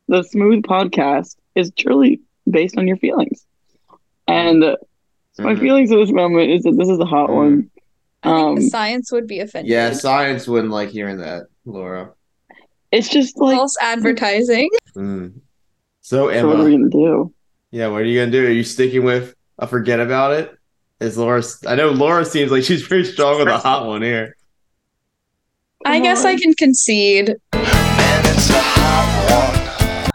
the 0.09 0.22
smooth 0.24 0.62
podcast 0.64 1.37
is 1.55 1.70
truly 1.79 2.20
based 2.51 2.77
on 2.79 2.88
your 2.88 2.96
feelings. 2.96 3.44
And 4.27 4.64
uh, 4.64 4.77
so 5.33 5.42
my 5.44 5.55
feelings 5.55 5.92
at 5.92 5.96
this 5.96 6.11
moment 6.11 6.51
is 6.51 6.62
that 6.64 6.77
this 6.77 6.88
is 6.88 6.98
a 6.98 7.05
hot 7.05 7.29
Mhm. 7.31 7.35
one. 7.35 7.70
I 8.24 8.29
think 8.31 8.38
Um 8.48 8.55
the 8.57 8.62
science 8.62 9.12
would 9.12 9.27
be 9.29 9.38
offended. 9.40 9.70
Yeah, 9.70 9.92
science 9.92 10.48
wouldn't 10.48 10.72
like 10.72 10.88
hearing 10.88 11.18
that, 11.18 11.44
Laura. 11.64 12.12
it's 12.90 13.09
just 13.09 13.37
like 13.38 13.57
False 13.57 13.77
advertising. 13.81 14.68
Mm. 14.96 15.35
So 16.09 16.33
so 16.33 16.47
what 16.49 16.59
are 16.59 16.64
we 16.64 16.73
Emma, 16.75 16.88
gonna 16.88 16.88
do? 16.88 17.35
yeah, 17.71 17.88
what 17.88 18.01
are 18.01 18.05
you 18.07 18.18
gonna 18.18 18.31
do? 18.33 18.47
Are 18.47 18.51
you 18.51 18.64
sticking 18.64 19.05
with 19.05 19.35
a 19.59 19.66
forget 19.66 20.01
about 20.01 20.33
it? 20.33 20.51
Is 21.01 21.18
Laura? 21.18 21.42
I 21.66 21.75
know 21.75 21.90
Laura 21.90 22.25
seems 22.25 22.51
like 22.51 22.64
she's 22.64 22.83
pretty 22.88 23.05
strong 23.05 23.38
with 23.38 23.49
a 23.49 23.59
hot 23.59 23.87
one 23.87 24.01
here. 24.01 24.35
I 25.85 26.01
guess 26.01 26.25
I 26.25 26.37
can 26.37 26.55
concede. 26.55 27.37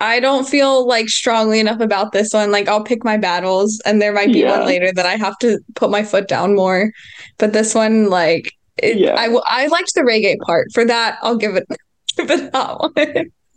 I 0.02 0.18
don't 0.20 0.50
feel 0.50 0.88
like 0.88 1.10
strongly 1.10 1.60
enough 1.60 1.80
about 1.80 2.12
this 2.12 2.34
one. 2.34 2.52
Like 2.52 2.68
I'll 2.68 2.84
pick 2.84 3.04
my 3.06 3.18
battles 3.18 3.80
and 3.86 4.02
there 4.02 4.14
might 4.14 4.34
be 4.34 4.40
Yeah. 4.40 4.58
one 4.58 4.66
later 4.68 4.92
that 4.94 5.06
I 5.06 5.16
have 5.16 5.38
to 5.40 5.60
put 5.76 5.92
my 5.92 6.02
foot 6.02 6.28
down 6.28 6.56
more. 6.56 6.92
But 7.38 7.54
this 7.54 7.76
one, 7.76 8.10
like 8.10 8.52
it, 8.82 8.98
Yeah. 8.98 9.14
I, 9.16 9.26
w- 9.26 9.44
I 9.48 9.68
liked 9.68 9.94
the 9.94 10.02
reggae 10.02 10.40
part. 10.40 10.70
For 10.74 10.86
that, 10.86 11.20
I'll 11.22 11.38
give 11.38 11.56
it 11.56 11.68
give 12.18 12.32
it 12.32 12.52
that 12.52 12.80
one. 12.80 12.94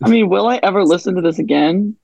I 0.03 0.07
mean, 0.07 0.29
will 0.29 0.45
I 0.47 0.57
ever 0.57 0.85
listen 0.85 1.15
to 1.15 1.21
this 1.21 1.39
again? 1.39 1.95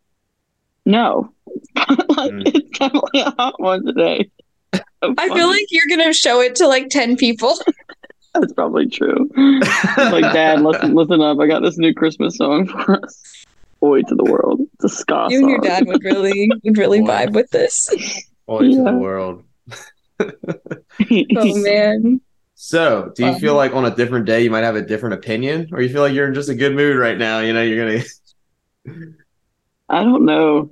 No. 0.86 1.32
like, 1.76 1.88
Mm. 2.32 2.52
it's 2.56 2.78
definitely 2.80 3.22
a 3.22 3.32
hot 3.38 3.60
one 3.60 3.86
today. 3.86 4.30
So 4.74 5.14
I 5.18 5.28
feel 5.30 5.48
like 5.48 5.66
you're 5.70 5.98
gonna 5.98 6.14
show 6.14 6.42
it 6.42 6.56
to 6.56 6.68
like 6.68 6.90
10 6.90 7.16
people. 7.18 7.54
that's 8.34 8.54
probably 8.54 8.88
true. 8.90 9.30
like, 9.98 10.34
Dad, 10.34 10.62
listen, 10.62 10.96
listen 10.96 11.22
up. 11.22 11.40
I 11.40 11.48
got 11.48 11.62
this 11.62 11.78
new 11.78 11.94
Christmas 11.94 12.38
song 12.38 12.68
for 12.68 13.04
us. 13.06 13.46
Oi 13.84 14.02
to 14.04 14.16
the 14.16 14.24
world. 14.24 14.62
It's 14.76 14.86
a 14.86 14.90
ska 14.90 15.28
you 15.30 15.40
and 15.40 15.50
your 15.50 15.60
dad 15.60 15.86
would 15.88 16.04
really 16.04 16.50
would 16.64 16.78
really 16.78 17.02
Boy. 17.02 17.08
vibe 17.08 17.34
with 17.34 17.50
this. 17.52 17.90
Oi 18.50 18.70
to 18.72 18.84
the 18.84 18.94
world. 18.94 19.44
Oh 20.20 21.64
man. 21.64 22.22
So, 22.56 23.12
do 23.16 23.24
you 23.26 23.32
Um, 23.32 23.40
feel 23.42 23.56
like 23.56 23.74
on 23.74 23.84
a 23.86 23.94
different 23.94 24.26
day 24.26 24.42
you 24.42 24.50
might 24.50 24.64
have 24.64 24.78
a 24.78 24.82
different 24.82 25.16
opinion, 25.16 25.68
or 25.74 25.82
you 25.82 25.90
feel 25.90 26.02
like 26.02 26.14
you're 26.14 26.28
in 26.28 26.34
just 26.34 26.48
a 26.50 26.56
good 26.56 26.74
mood 26.74 26.98
right 26.98 27.18
now? 27.18 27.40
You 27.40 27.52
know, 27.52 27.62
you're 27.62 27.86
gonna. 28.86 29.06
I 29.94 30.04
don't 30.04 30.26
know. 30.26 30.72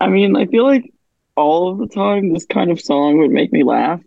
I 0.00 0.08
mean, 0.08 0.36
I 0.36 0.46
feel 0.46 0.64
like 0.64 0.92
all 1.36 1.70
of 1.70 1.78
the 1.78 1.86
time 1.86 2.32
this 2.32 2.46
kind 2.46 2.70
of 2.70 2.80
song 2.80 3.18
would 3.18 3.30
make 3.30 3.52
me 3.52 3.62
laugh. 3.62 4.00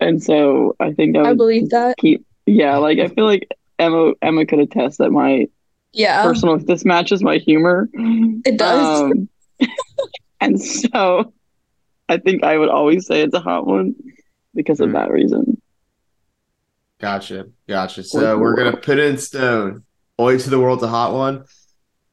And 0.00 0.22
so 0.22 0.74
I 0.80 0.92
think 0.92 1.16
I 1.16 1.30
I 1.30 1.34
believe 1.34 1.70
that. 1.70 1.96
keep 1.98 2.24
yeah, 2.46 2.76
like 2.78 2.98
I 2.98 3.08
feel 3.08 3.26
like 3.26 3.48
Emma 3.78 4.12
Emma 4.22 4.46
could 4.46 4.58
attest 4.60 4.98
that 4.98 5.10
my 5.10 5.46
Yeah. 5.92 6.22
personal 6.22 6.58
this 6.58 6.84
matches 6.84 7.22
my 7.22 7.36
humor. 7.36 7.88
It 8.44 8.58
does. 8.58 8.86
Um, 9.02 9.28
and 10.40 10.60
so 10.60 11.32
I 12.08 12.16
think 12.18 12.42
I 12.42 12.56
would 12.58 12.68
always 12.70 13.06
say 13.06 13.20
it's 13.22 13.34
a 13.34 13.40
hot 13.40 13.66
one 13.66 13.94
because 14.54 14.80
of 14.80 14.88
Hmm. 14.88 14.94
that 14.94 15.10
reason. 15.10 15.60
Gotcha, 17.00 17.46
gotcha. 17.68 18.02
So 18.02 18.38
we're 18.38 18.56
gonna 18.56 18.76
put 18.76 18.98
it 18.98 19.04
in 19.10 19.18
stone. 19.18 19.84
Oi 20.20 20.38
to 20.38 20.50
the 20.50 20.60
world's 20.60 20.82
a 20.82 20.88
hot 20.88 21.12
one. 21.12 21.44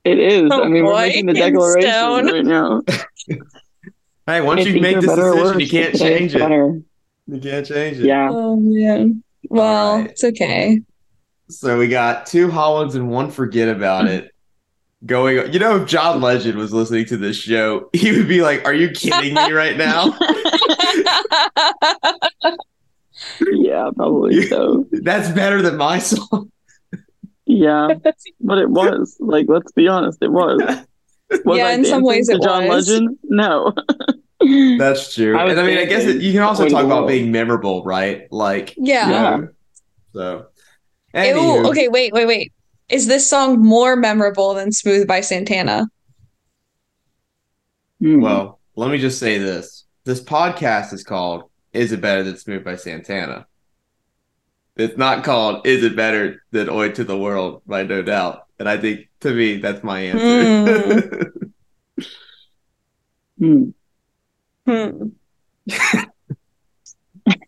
It 0.04 0.20
is. 0.20 0.50
Oh 0.52 0.64
I 0.64 0.68
mean, 0.68 0.84
we're 0.86 0.96
making 0.96 1.26
the 1.28 1.34
declaration 1.34 1.92
stone. 1.92 2.26
right 2.32 2.46
now. 2.46 2.82
Hey, 4.28 4.40
once 4.40 4.66
you 4.66 4.80
make 4.80 4.98
this 4.98 5.08
better 5.08 5.32
or 5.34 5.54
decision, 5.54 5.60
you 5.60 5.68
can't 5.68 5.98
change 5.98 6.36
it. 6.36 6.40
better. 6.40 6.80
You 7.26 7.40
can't 7.40 7.66
change 7.66 7.98
it. 7.98 8.06
Yeah. 8.06 8.30
Oh 8.32 8.56
man. 8.56 9.24
Well, 9.50 9.94
Alright. 9.94 10.12
it's 10.12 10.24
okay. 10.24 10.80
So 11.50 11.80
we 11.80 11.88
got 11.88 12.28
two 12.28 12.50
Hollands 12.52 12.94
and 12.96 13.10
one 13.10 13.32
forget 13.32 13.68
about 13.68 14.06
it. 14.08 14.32
Going, 15.06 15.52
you 15.52 15.60
know, 15.60 15.82
if 15.82 15.90
John 15.90 16.22
Legend 16.22 16.56
was 16.58 16.72
listening 16.72 17.06
to 17.06 17.18
this 17.18 17.36
show, 17.36 17.90
he 17.94 18.12
would 18.16 18.28
be 18.28 18.42
like, 18.44 18.64
"Are 18.66 18.74
you 18.74 18.92
kidding 18.92 19.34
me 19.34 19.52
right 19.52 19.76
now? 19.76 20.16
Yeah, 23.52 23.90
probably 23.96 24.48
so. 24.48 24.86
That's 24.92 25.30
better 25.32 25.62
than 25.62 25.78
my 25.78 26.00
song." 26.00 26.51
Yeah, 27.52 27.96
but 28.40 28.58
it 28.58 28.70
was 28.70 29.18
like, 29.20 29.48
let's 29.50 29.72
be 29.74 29.88
honest, 29.88 30.20
it 30.22 30.32
was. 30.32 30.62
Was 31.46 31.58
Yeah, 31.58 31.68
I 31.68 31.72
in 31.72 31.86
some 31.86 32.04
ways 32.04 32.28
it 32.28 32.42
John 32.42 32.68
was. 32.68 32.90
Legend? 32.90 33.18
No. 33.24 33.74
That's 34.78 35.16
true. 35.16 35.38
I 35.38 35.46
and 35.50 35.58
I 35.58 35.66
mean, 35.66 35.78
I 35.78 35.86
guess 35.86 36.04
it, 36.04 36.22
you 36.22 36.34
can 36.34 36.42
also 36.42 36.68
talk 36.68 36.84
about 36.84 37.08
being 37.08 37.32
memorable, 37.32 37.86
right? 37.86 38.28
Like, 38.34 38.74
yeah. 38.76 39.06
you 39.06 39.14
know, 39.14 39.50
so. 40.12 40.46
Ew, 41.16 41.70
okay, 41.70 41.88
wait, 41.88 42.12
wait, 42.12 42.28
wait. 42.28 42.52
Is 42.90 43.08
this 43.08 43.30
song 43.30 43.62
more 43.62 43.96
memorable 43.96 44.54
than 44.54 44.74
Smooth 44.74 45.08
by 45.08 45.22
Santana? 45.22 45.88
Hmm. 48.02 48.20
Well, 48.20 48.60
let 48.76 48.92
me 48.92 48.98
just 48.98 49.18
say 49.18 49.38
this: 49.38 49.86
this 50.04 50.22
podcast 50.22 50.92
is 50.92 51.06
called 51.06 51.50
"Is 51.72 51.94
It 51.94 52.02
Better 52.02 52.24
Than 52.24 52.36
Smooth 52.36 52.66
by 52.66 52.76
Santana." 52.76 53.48
It's 54.78 54.98
not 54.98 55.24
called 55.24 55.68
"Is 55.68 55.84
It 55.84 55.96
Better 55.96 56.42
Than 56.52 56.70
Oi 56.70 56.90
to 56.92 57.04
the 57.04 57.18
World" 57.18 57.62
by 57.68 57.84
No 57.84 58.02
Doubt, 58.02 58.46
and 58.60 58.68
I 58.70 58.78
think 58.78 59.10
to 59.22 59.32
me 59.34 59.58
that's 59.58 59.84
my 59.84 60.00
answer. 60.02 61.34
Hmm. 63.40 63.70
Hmm. 64.68 65.08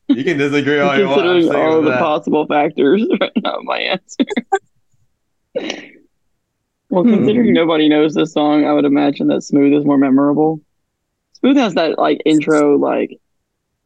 you 0.07 0.23
can 0.23 0.37
disagree 0.37 0.79
all 0.79 0.97
you 0.97 1.07
want. 1.07 1.21
I'm 1.21 1.41
Considering 1.41 1.55
all 1.55 1.81
the 1.83 1.91
that. 1.91 1.99
possible 1.99 2.47
factors, 2.47 3.05
right 3.21 3.31
now, 3.43 3.59
my 3.61 3.77
answer. 3.79 4.25
well, 6.89 7.03
Hmm. 7.03 7.11
considering 7.13 7.53
nobody 7.53 7.87
knows 7.87 8.15
this 8.15 8.33
song, 8.33 8.65
I 8.65 8.73
would 8.73 8.85
imagine 8.85 9.27
that 9.27 9.43
Smooth 9.43 9.73
is 9.73 9.85
more 9.85 9.97
memorable. 9.99 10.59
Smooth 11.33 11.57
has 11.57 11.75
that 11.75 11.99
like 11.99 12.21
intro 12.25 12.77
like 12.79 13.19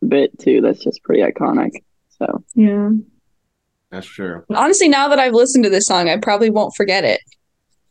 bit 0.08 0.38
too. 0.40 0.62
That's 0.62 0.82
just 0.84 1.04
pretty 1.04 1.22
iconic. 1.24 1.72
So 2.18 2.44
Yeah. 2.56 2.92
That's 3.92 4.08
true. 4.08 4.44
Honestly, 4.54 4.90
now 4.90 5.08
that 5.08 5.20
I've 5.20 5.34
listened 5.34 5.64
to 5.64 5.70
this 5.70 5.86
song, 5.86 6.10
I 6.10 6.18
probably 6.18 6.50
won't 6.50 6.76
forget 6.76 7.04
it. 7.04 7.22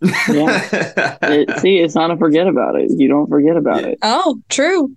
Yeah. 0.03 1.17
it, 1.23 1.61
see, 1.61 1.79
it's 1.79 1.95
not 1.95 2.11
a 2.11 2.17
forget 2.17 2.47
about 2.47 2.77
it. 2.77 2.91
You 2.91 3.09
don't 3.09 3.29
forget 3.29 3.57
about 3.57 3.85
it. 3.85 3.99
Oh, 4.03 4.41
true. 4.49 4.95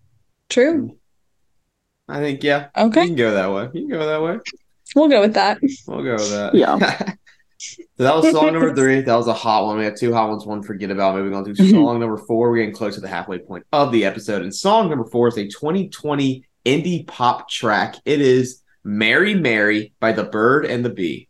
True. 0.50 0.98
I 2.10 2.20
think 2.20 2.44
yeah. 2.44 2.70
Okay. 2.76 3.02
You 3.02 3.08
can 3.08 3.16
go 3.16 3.32
that 3.32 3.52
way. 3.52 3.70
You 3.74 3.88
can 3.88 3.90
go 3.90 4.06
that 4.06 4.22
way. 4.22 4.40
We'll 4.96 5.10
go 5.10 5.22
with 5.22 5.36
that. 5.36 5.60
We'll 5.88 6.04
go 6.04 6.14
with 6.14 6.32
that. 6.32 6.56
Yeah. 6.56 6.78
so 7.58 7.84
that 7.98 8.16
was 8.16 8.32
song 8.32 8.54
number 8.54 8.74
three. 8.74 9.02
That 9.02 9.16
was 9.16 9.28
a 9.28 9.34
hot 9.34 9.66
one. 9.66 9.78
We 9.78 9.86
have 9.86 9.96
two 9.96 10.14
hot 10.14 10.30
ones, 10.30 10.46
one 10.46 10.64
forget 10.64 10.90
about. 10.90 11.16
Moving 11.16 11.36
on 11.36 11.46
to 11.46 11.56
song 11.56 12.00
number 12.00 12.18
four. 12.18 12.50
We're 12.50 12.58
getting 12.58 12.74
close 12.74 12.96
to 12.96 13.02
the 13.02 13.08
halfway 13.08 13.40
point 13.40 13.66
of 13.72 13.92
the 13.92 14.06
episode. 14.06 14.42
And 14.42 14.54
song 14.54 14.90
number 14.90 15.06
four 15.06 15.28
is 15.28 15.38
a 15.38 15.48
2020 15.48 16.44
indie 16.66 17.08
pop 17.08 17.48
track. 17.50 17.96
It 18.06 18.22
is 18.22 18.64
Mary 18.84 19.34
Mary 19.36 19.94
by 20.00 20.12
The 20.12 20.24
Bird 20.24 20.66
and 20.66 20.84
the 20.84 20.90
Bee. 20.90 21.29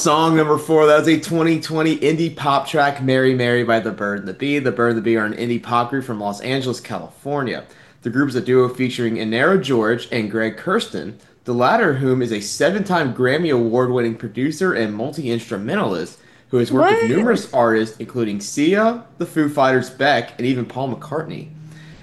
Song 0.00 0.34
number 0.34 0.56
four. 0.56 0.86
That 0.86 1.00
was 1.00 1.08
a 1.08 1.16
2020 1.16 1.98
indie 1.98 2.34
pop 2.34 2.66
track, 2.66 3.02
Mary 3.02 3.34
Mary 3.34 3.64
by 3.64 3.80
The 3.80 3.90
Bird 3.90 4.20
and 4.20 4.28
the 4.28 4.32
Bee. 4.32 4.58
The 4.58 4.72
Bird 4.72 4.92
and 4.92 4.96
the 4.96 5.02
Bee 5.02 5.18
are 5.18 5.26
an 5.26 5.34
indie 5.34 5.62
pop 5.62 5.90
group 5.90 6.06
from 6.06 6.18
Los 6.18 6.40
Angeles, 6.40 6.80
California. 6.80 7.66
The 8.00 8.08
group 8.08 8.30
is 8.30 8.34
a 8.34 8.40
duo 8.40 8.70
featuring 8.70 9.16
Inara 9.16 9.62
George 9.62 10.08
and 10.10 10.30
Greg 10.30 10.56
Kurstin, 10.56 11.18
the 11.44 11.52
latter 11.52 11.90
of 11.90 11.98
whom 11.98 12.22
is 12.22 12.32
a 12.32 12.40
seven 12.40 12.82
time 12.82 13.12
Grammy 13.12 13.52
Award 13.52 13.90
winning 13.90 14.16
producer 14.16 14.72
and 14.72 14.94
multi 14.94 15.30
instrumentalist 15.30 16.18
who 16.48 16.56
has 16.56 16.72
worked 16.72 16.92
What? 16.92 17.02
with 17.02 17.10
numerous 17.10 17.52
artists, 17.52 17.98
including 17.98 18.40
Sia, 18.40 19.04
the 19.18 19.26
Foo 19.26 19.50
Fighters, 19.50 19.90
Beck, 19.90 20.32
and 20.38 20.46
even 20.46 20.64
Paul 20.64 20.94
McCartney. 20.94 21.50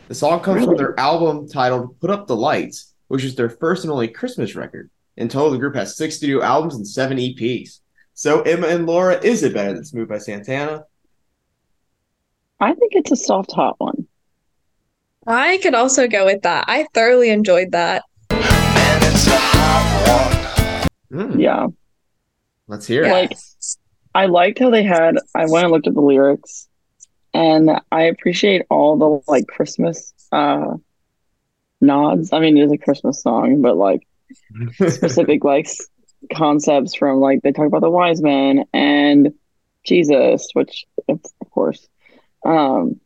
The 0.08 0.14
song 0.14 0.42
comes 0.42 0.66
from 0.66 0.78
their 0.78 0.98
album 1.00 1.50
titled 1.50 2.00
Put 2.00 2.12
Up 2.12 2.28
the 2.28 2.36
Lights, 2.36 2.94
which 3.08 3.24
is 3.24 3.34
their 3.34 3.50
first 3.50 3.86
and 3.86 3.92
only 3.92 4.08
Christmas 4.08 4.56
record. 4.56 4.92
In 5.16 5.30
total, 5.30 5.50
the 5.50 5.58
group 5.58 5.74
has 5.74 5.98
six 5.98 6.18
studio 6.18 6.44
albums 6.44 6.76
and 6.76 6.88
seven 6.88 7.18
EPs. 7.18 7.80
So, 8.20 8.42
Emma 8.42 8.66
and 8.66 8.88
Laura, 8.88 9.20
is 9.24 9.44
it 9.44 9.54
better 9.54 9.74
than 9.74 9.86
Smooth 9.86 10.10
by 10.10 10.18
Santana? 10.18 10.86
I 12.60 12.74
think 12.74 12.94
it's 12.96 13.12
a 13.12 13.16
soft 13.16 13.52
hot 13.52 13.76
one. 13.80 14.08
I 15.28 15.60
could 15.62 15.76
also 15.76 16.08
go 16.08 16.26
with 16.26 16.42
that. 16.42 16.66
I 16.68 16.88
thoroughly 16.96 17.30
enjoyed 17.30 17.74
that. 17.74 18.04
Hmm, 21.12 21.40
Yeah. 21.40 21.68
Let's 22.68 22.88
hear 22.88 23.04
it. 23.04 23.12
Like 23.12 23.38
I 24.16 24.26
liked 24.26 24.58
how 24.58 24.72
they 24.72 24.82
had 24.82 25.20
I 25.36 25.46
went 25.46 25.66
and 25.66 25.72
looked 25.72 25.86
at 25.86 25.94
the 25.94 26.02
lyrics 26.02 26.68
and 27.36 27.70
I 27.92 28.02
appreciate 28.06 28.64
all 28.72 28.98
the 28.98 29.32
like 29.32 29.46
Christmas 29.46 30.12
uh 30.32 30.74
nods. 31.82 32.34
I 32.34 32.40
mean 32.40 32.58
it 32.58 32.64
is 32.66 32.72
a 32.72 32.80
Christmas 32.80 33.22
song, 33.22 33.62
but 33.62 33.78
like 33.78 34.02
specific 34.74 35.44
like 35.44 35.68
s- 35.68 35.88
concepts 36.36 36.96
from 36.96 37.20
like 37.20 37.42
they 37.42 37.52
talk 37.52 37.68
about 37.68 37.82
the 37.82 37.90
wise 37.90 38.22
men 38.22 38.66
and 38.74 39.34
Jesus, 39.86 40.50
which 40.54 40.86
of 41.08 41.22
course. 41.52 41.88
Um 42.46 43.00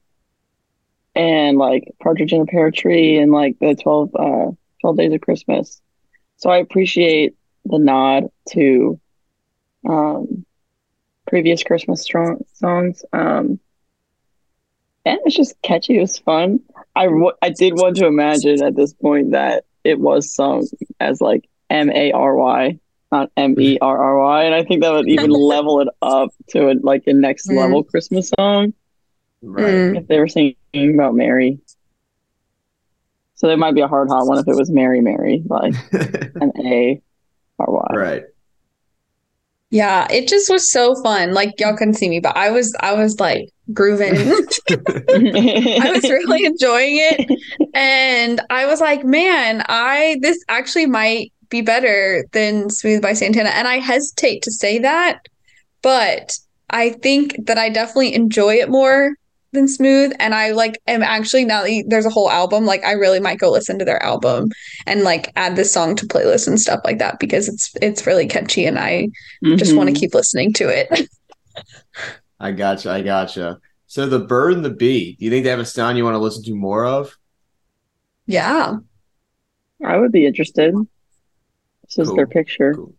and 1.13 1.57
like 1.57 1.83
Partridge 2.01 2.33
in 2.33 2.41
a 2.41 2.45
Pear 2.45 2.71
Tree 2.71 3.17
and 3.17 3.31
like 3.31 3.57
the 3.59 3.75
12 3.75 4.15
uh 4.15 4.51
12 4.81 4.97
Days 4.97 5.13
of 5.13 5.21
Christmas. 5.21 5.81
So 6.37 6.49
I 6.49 6.57
appreciate 6.57 7.35
the 7.65 7.79
nod 7.79 8.25
to 8.51 8.99
um 9.87 10.45
previous 11.27 11.63
Christmas 11.63 12.01
strong 12.01 12.43
songs. 12.53 13.03
Um 13.13 13.59
and 15.05 15.19
it's 15.25 15.35
just 15.35 15.59
catchy, 15.61 15.97
it 15.97 16.01
was 16.01 16.17
fun. 16.19 16.59
I 16.95 17.05
w- 17.05 17.31
I 17.41 17.49
did 17.49 17.73
want 17.75 17.97
to 17.97 18.05
imagine 18.05 18.61
at 18.61 18.75
this 18.75 18.93
point 18.93 19.31
that 19.31 19.65
it 19.83 19.99
was 19.99 20.33
sung 20.33 20.67
as 20.99 21.21
like 21.21 21.47
M 21.69 21.89
A 21.89 22.11
R 22.11 22.35
Y, 22.35 22.79
not 23.11 23.29
M 23.37 23.59
E 23.59 23.77
R 23.81 23.97
R 23.97 24.17
Y, 24.19 24.43
and 24.43 24.55
I 24.55 24.63
think 24.63 24.81
that 24.81 24.91
would 24.91 25.07
even 25.09 25.29
level 25.53 25.81
it 25.81 25.87
up 26.01 26.29
to 26.49 26.69
a, 26.69 26.73
like 26.81 27.03
a 27.07 27.13
next 27.13 27.47
Mm. 27.49 27.57
level 27.57 27.83
Christmas 27.83 28.31
song 28.39 28.73
right. 29.41 29.65
Mm. 29.65 29.97
if 29.97 30.07
they 30.07 30.19
were 30.19 30.27
singing 30.27 30.55
about 30.75 31.13
Mary. 31.15 31.59
So 33.35 33.47
there 33.47 33.57
might 33.57 33.73
be 33.73 33.81
a 33.81 33.87
hard 33.87 34.07
hot 34.09 34.27
one 34.27 34.37
if 34.37 34.47
it 34.47 34.55
was 34.55 34.69
Mary 34.69 35.01
Mary, 35.01 35.43
like 35.47 35.73
M 36.41 36.51
A 36.63 37.01
R 37.59 37.65
Y. 37.67 37.87
right. 37.93 38.23
Yeah, 39.73 40.05
it 40.11 40.27
just 40.27 40.49
was 40.49 40.69
so 40.69 41.01
fun. 41.01 41.33
Like 41.33 41.53
y'all 41.59 41.75
couldn't 41.77 41.93
see 41.93 42.09
me, 42.09 42.19
but 42.19 42.35
I 42.35 42.51
was 42.51 42.75
I 42.81 42.93
was 42.93 43.19
like 43.21 43.49
grooving. 43.73 44.13
I 44.69 45.91
was 45.93 46.03
really 46.03 46.45
enjoying 46.45 46.97
it. 46.99 47.39
And 47.73 48.41
I 48.49 48.65
was 48.65 48.81
like, 48.81 49.03
man, 49.05 49.63
I 49.69 50.17
this 50.21 50.43
actually 50.49 50.87
might 50.87 51.31
be 51.51 51.61
better 51.61 52.25
than 52.31 52.71
Smooth 52.71 53.01
by 53.01 53.13
Santana. 53.13 53.49
And 53.49 53.67
I 53.67 53.77
hesitate 53.77 54.41
to 54.43 54.51
say 54.51 54.79
that, 54.79 55.27
but 55.83 56.39
I 56.71 56.89
think 56.89 57.45
that 57.45 57.59
I 57.59 57.69
definitely 57.69 58.15
enjoy 58.15 58.55
it 58.55 58.69
more 58.69 59.13
than 59.51 59.67
Smooth. 59.67 60.13
And 60.19 60.33
I 60.33 60.51
like 60.51 60.81
am 60.87 61.03
actually 61.03 61.45
now 61.45 61.63
that 61.63 61.83
there's 61.87 62.05
a 62.05 62.09
whole 62.09 62.31
album, 62.31 62.65
like 62.65 62.83
I 62.83 62.93
really 62.93 63.19
might 63.19 63.37
go 63.37 63.51
listen 63.51 63.77
to 63.77 63.85
their 63.85 64.01
album 64.01 64.49
and 64.87 65.03
like 65.03 65.31
add 65.35 65.55
this 65.55 65.71
song 65.71 65.95
to 65.97 66.07
playlists 66.07 66.47
and 66.47 66.59
stuff 66.59 66.79
like 66.85 66.97
that 66.99 67.19
because 67.19 67.47
it's 67.47 67.71
it's 67.81 68.07
really 68.07 68.27
catchy 68.27 68.65
and 68.65 68.79
I 68.79 69.09
just 69.43 69.75
want 69.75 69.89
to 69.89 69.93
mm-hmm. 69.93 69.99
keep 69.99 70.13
listening 70.15 70.53
to 70.53 70.69
it. 70.69 71.09
I 72.39 72.51
gotcha. 72.51 72.89
I 72.89 73.01
gotcha. 73.01 73.59
So, 73.85 74.07
The 74.07 74.19
Bird 74.19 74.53
and 74.53 74.63
the 74.63 74.69
Bee, 74.69 75.17
do 75.19 75.25
you 75.25 75.29
think 75.29 75.43
they 75.43 75.49
have 75.49 75.59
a 75.59 75.65
sound 75.65 75.97
you 75.97 76.05
want 76.05 76.15
to 76.15 76.19
listen 76.19 76.43
to 76.45 76.55
more 76.55 76.85
of? 76.85 77.15
yeah. 78.25 78.77
I 79.83 79.97
would 79.97 80.11
be 80.11 80.25
interested. 80.25 80.73
This 81.95 82.07
is 82.07 82.13
their 82.15 82.27
picture. 82.27 82.73
Cool. 82.73 82.93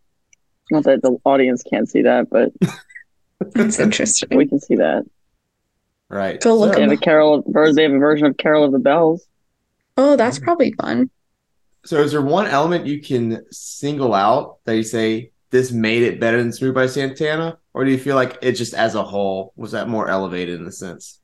Not 0.71 0.85
that 0.85 1.03
the 1.03 1.17
audience 1.25 1.63
can't 1.63 1.89
see 1.89 2.03
that, 2.03 2.29
but 2.31 2.53
It's 3.57 3.79
interesting. 3.81 4.37
we 4.37 4.47
can 4.47 4.61
see 4.61 4.77
that. 4.77 5.05
Right. 6.09 6.41
Go 6.41 6.57
look 6.57 6.75
So- 6.75 6.77
They 6.77 6.83
have 6.83 6.93
a 6.93 6.97
Carol 6.97 7.35
of, 7.47 7.75
they 7.75 7.83
have 7.83 7.93
a 7.93 7.99
version 7.99 8.27
of 8.27 8.37
Carol 8.37 8.65
of 8.65 8.73
the 8.73 8.79
Bells. 8.79 9.27
Oh, 9.97 10.17
that's 10.17 10.39
probably 10.39 10.73
fun. 10.73 11.11
So 11.85 12.01
is 12.01 12.13
there 12.13 12.23
one 12.23 12.47
element 12.47 12.87
you 12.87 13.01
can 13.03 13.45
single 13.51 14.15
out 14.15 14.59
that 14.65 14.77
you 14.77 14.83
say 14.85 15.33
this 15.51 15.73
made 15.73 16.03
it 16.03 16.21
better 16.21 16.39
than 16.39 16.53
Smooth 16.53 16.75
by 16.75 16.87
Santana? 16.87 17.59
Or 17.75 17.85
do 17.85 17.91
you 17.91 17.99
feel 17.99 18.15
like 18.15 18.39
it 18.41 18.53
just 18.53 18.73
as 18.75 18.95
a 18.95 19.03
whole 19.03 19.53
was 19.57 19.73
that 19.73 19.89
more 19.89 20.09
elevated 20.09 20.61
in 20.61 20.67
a 20.67 20.73
sense? 20.73 21.19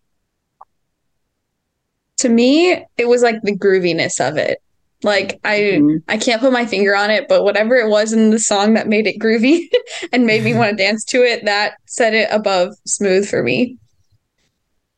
To 2.19 2.29
me, 2.29 2.73
it 2.97 3.07
was 3.09 3.23
like 3.23 3.41
the 3.43 3.57
grooviness 3.57 4.21
of 4.27 4.37
it. 4.37 4.61
Like 5.05 5.39
I 5.45 5.59
Mhm. 5.81 6.03
I 6.09 6.17
can't 6.17 6.41
put 6.41 6.53
my 6.53 6.67
finger 6.67 6.97
on 6.97 7.11
it, 7.11 7.29
but 7.29 7.45
whatever 7.45 7.77
it 7.77 7.89
was 7.89 8.13
in 8.13 8.31
the 8.31 8.39
song 8.39 8.75
that 8.75 8.89
made 8.89 9.07
it 9.07 9.19
groovy 9.21 9.69
and 10.13 10.27
made 10.27 10.43
me 10.43 10.55
want 10.55 10.71
to 10.71 10.77
dance 10.85 11.05
to 11.07 11.23
it, 11.23 11.45
that 11.45 11.75
set 11.87 12.15
it 12.15 12.29
above 12.33 12.75
smooth 12.87 13.29
for 13.29 13.43
me. 13.43 13.77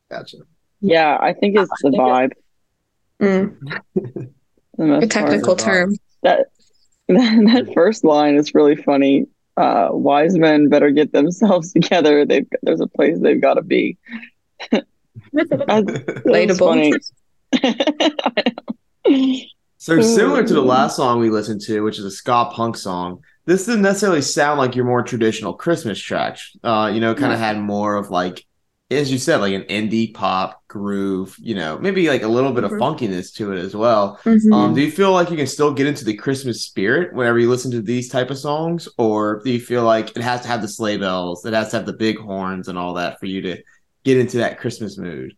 Gotcha. 0.09 0.37
Yeah, 0.81 1.17
I 1.21 1.33
think 1.33 1.55
it's 1.57 1.69
the 1.83 1.89
vibe. 1.91 2.31
Mm, 3.21 3.55
the 4.77 4.97
a 4.97 5.07
technical 5.07 5.55
Vibe. 5.55 5.63
term. 5.63 5.95
That, 6.23 6.47
that 7.07 7.43
that 7.67 7.71
first 7.75 8.03
line 8.03 8.35
is 8.35 8.55
really 8.55 8.75
funny. 8.75 9.27
Uh, 9.57 9.89
wise 9.91 10.35
men 10.37 10.69
better 10.69 10.89
get 10.89 11.13
themselves 11.13 11.71
together. 11.73 12.25
They've 12.25 12.47
there's 12.63 12.81
a 12.81 12.87
place 12.87 13.19
they've 13.19 13.39
got 13.41 13.53
to 13.55 13.61
be. 13.61 13.97
That's, 14.71 15.49
that 15.49 15.67
was 15.67 15.85
Relatable. 16.25 16.93
funny. 19.05 19.41
So 19.81 19.99
similar 19.99 20.43
to 20.43 20.53
the 20.53 20.61
last 20.61 20.95
song 20.95 21.19
we 21.19 21.31
listened 21.31 21.61
to, 21.61 21.81
which 21.81 21.97
is 21.97 22.05
a 22.05 22.11
ska 22.11 22.51
punk 22.53 22.77
song, 22.77 23.23
this 23.45 23.65
didn't 23.65 23.81
necessarily 23.81 24.21
sound 24.21 24.59
like 24.59 24.75
your 24.75 24.85
more 24.85 25.01
traditional 25.01 25.55
Christmas 25.55 25.99
track. 25.99 26.37
Uh, 26.63 26.91
you 26.93 26.99
know, 26.99 27.15
kind 27.15 27.33
of 27.33 27.39
had 27.39 27.59
more 27.59 27.95
of 27.95 28.11
like, 28.11 28.45
as 28.91 29.11
you 29.11 29.17
said, 29.17 29.37
like 29.37 29.55
an 29.55 29.63
indie 29.63 30.13
pop 30.13 30.61
groove. 30.67 31.35
You 31.39 31.55
know, 31.55 31.79
maybe 31.79 32.07
like 32.09 32.21
a 32.21 32.27
little 32.27 32.53
bit 32.53 32.63
of 32.63 32.73
Mhm. 32.73 32.77
funkiness 32.77 33.33
to 33.37 33.53
it 33.53 33.57
as 33.57 33.75
well. 33.75 34.19
Mhm. 34.23 34.53
Um, 34.53 34.75
do 34.75 34.81
you 34.81 34.91
feel 34.91 35.13
like 35.13 35.31
you 35.31 35.35
can 35.35 35.47
still 35.47 35.73
get 35.73 35.87
into 35.87 36.05
the 36.05 36.13
Christmas 36.13 36.61
spirit 36.63 37.15
whenever 37.15 37.39
you 37.39 37.49
listen 37.49 37.71
to 37.71 37.81
these 37.81 38.07
type 38.07 38.29
of 38.29 38.37
songs, 38.37 38.87
or 38.99 39.41
do 39.43 39.49
you 39.49 39.59
feel 39.59 39.83
like 39.83 40.15
it 40.15 40.21
has 40.21 40.41
to 40.41 40.47
have 40.47 40.61
the 40.61 40.67
sleigh 40.67 40.97
bells, 40.97 41.43
it 41.43 41.53
has 41.53 41.71
to 41.71 41.77
have 41.77 41.87
the 41.87 41.93
big 41.93 42.19
horns 42.19 42.67
and 42.67 42.77
all 42.77 42.93
that 42.93 43.19
for 43.19 43.25
you 43.25 43.41
to 43.41 43.57
get 44.05 44.17
into 44.17 44.37
that 44.37 44.59
Christmas 44.59 44.99
mood? 44.99 45.33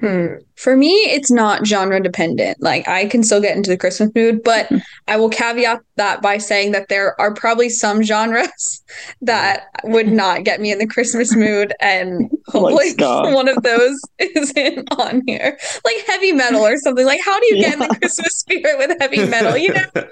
Hmm. 0.00 0.36
For 0.56 0.76
me, 0.76 0.90
it's 0.90 1.30
not 1.30 1.66
genre 1.66 2.00
dependent. 2.00 2.62
Like 2.62 2.88
I 2.88 3.04
can 3.06 3.22
still 3.22 3.40
get 3.40 3.54
into 3.54 3.68
the 3.68 3.76
Christmas 3.76 4.10
mood, 4.14 4.42
but 4.42 4.70
I 5.08 5.18
will 5.18 5.28
caveat 5.28 5.80
that 5.96 6.22
by 6.22 6.38
saying 6.38 6.72
that 6.72 6.88
there 6.88 7.20
are 7.20 7.34
probably 7.34 7.68
some 7.68 8.02
genres 8.02 8.82
that 9.20 9.66
would 9.84 10.08
not 10.08 10.44
get 10.44 10.60
me 10.60 10.72
in 10.72 10.78
the 10.78 10.86
Christmas 10.86 11.36
mood, 11.36 11.74
and 11.80 12.30
hopefully 12.46 12.90
ska. 12.92 13.30
one 13.34 13.48
of 13.48 13.62
those 13.62 14.00
isn't 14.18 14.88
on 14.98 15.22
here, 15.26 15.58
like 15.84 15.96
heavy 16.06 16.32
metal 16.32 16.62
or 16.62 16.78
something. 16.78 17.04
Like, 17.04 17.20
how 17.22 17.38
do 17.38 17.46
you 17.54 17.60
get 17.62 17.74
in 17.74 17.80
the 17.80 17.96
Christmas 18.00 18.38
spirit 18.38 18.78
with 18.78 18.98
heavy 19.00 19.26
metal? 19.26 19.56
You 19.56 19.74
know. 19.74 20.04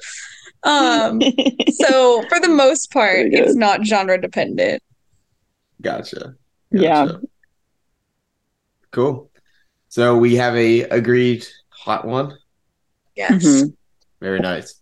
Um. 0.64 1.22
So 1.70 2.24
for 2.28 2.40
the 2.40 2.48
most 2.48 2.90
part, 2.90 3.28
it's 3.32 3.54
not 3.54 3.86
genre 3.86 4.20
dependent. 4.20 4.82
Gotcha. 5.80 6.34
Yeah. 6.70 7.12
Cool. 8.90 9.27
So 9.98 10.16
we 10.16 10.36
have 10.36 10.54
a 10.54 10.82
agreed 10.82 11.44
hot 11.70 12.06
one. 12.06 12.38
Yes. 13.16 13.44
Mhm. 13.44 13.74
Very 14.20 14.38
nice. 14.38 14.80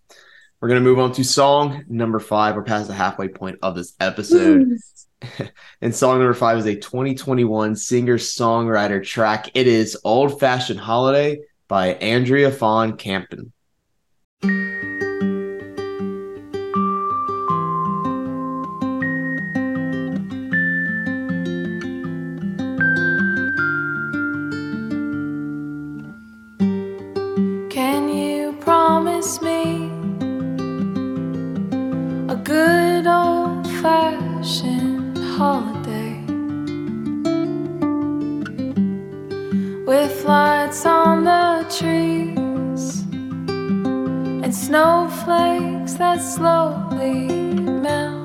We're 0.61 0.67
gonna 0.67 0.81
move 0.81 0.99
on 0.99 1.11
to 1.13 1.23
song 1.23 1.83
number 1.89 2.19
five. 2.19 2.55
We're 2.55 2.61
past 2.61 2.87
the 2.87 2.93
halfway 2.93 3.27
point 3.27 3.57
of 3.63 3.73
this 3.73 3.95
episode. 3.99 4.77
And 5.81 5.95
song 5.95 6.19
number 6.19 6.35
five 6.35 6.59
is 6.59 6.67
a 6.67 6.75
2021 6.75 7.75
singer 7.75 8.19
songwriter 8.19 9.03
track. 9.03 9.49
It 9.55 9.65
is 9.65 9.97
Old 10.03 10.39
Fashioned 10.39 10.79
Holiday 10.79 11.39
by 11.67 11.95
Andrea 11.95 12.51
von 12.51 12.97
Kampen. 12.97 13.51
With 39.97 40.25
lights 40.25 40.85
on 40.85 41.23
the 41.23 41.65
trees 41.75 43.01
and 44.43 44.53
snowflakes 44.53 45.93
that 45.93 46.19
slowly 46.21 47.27
melt 47.83 48.16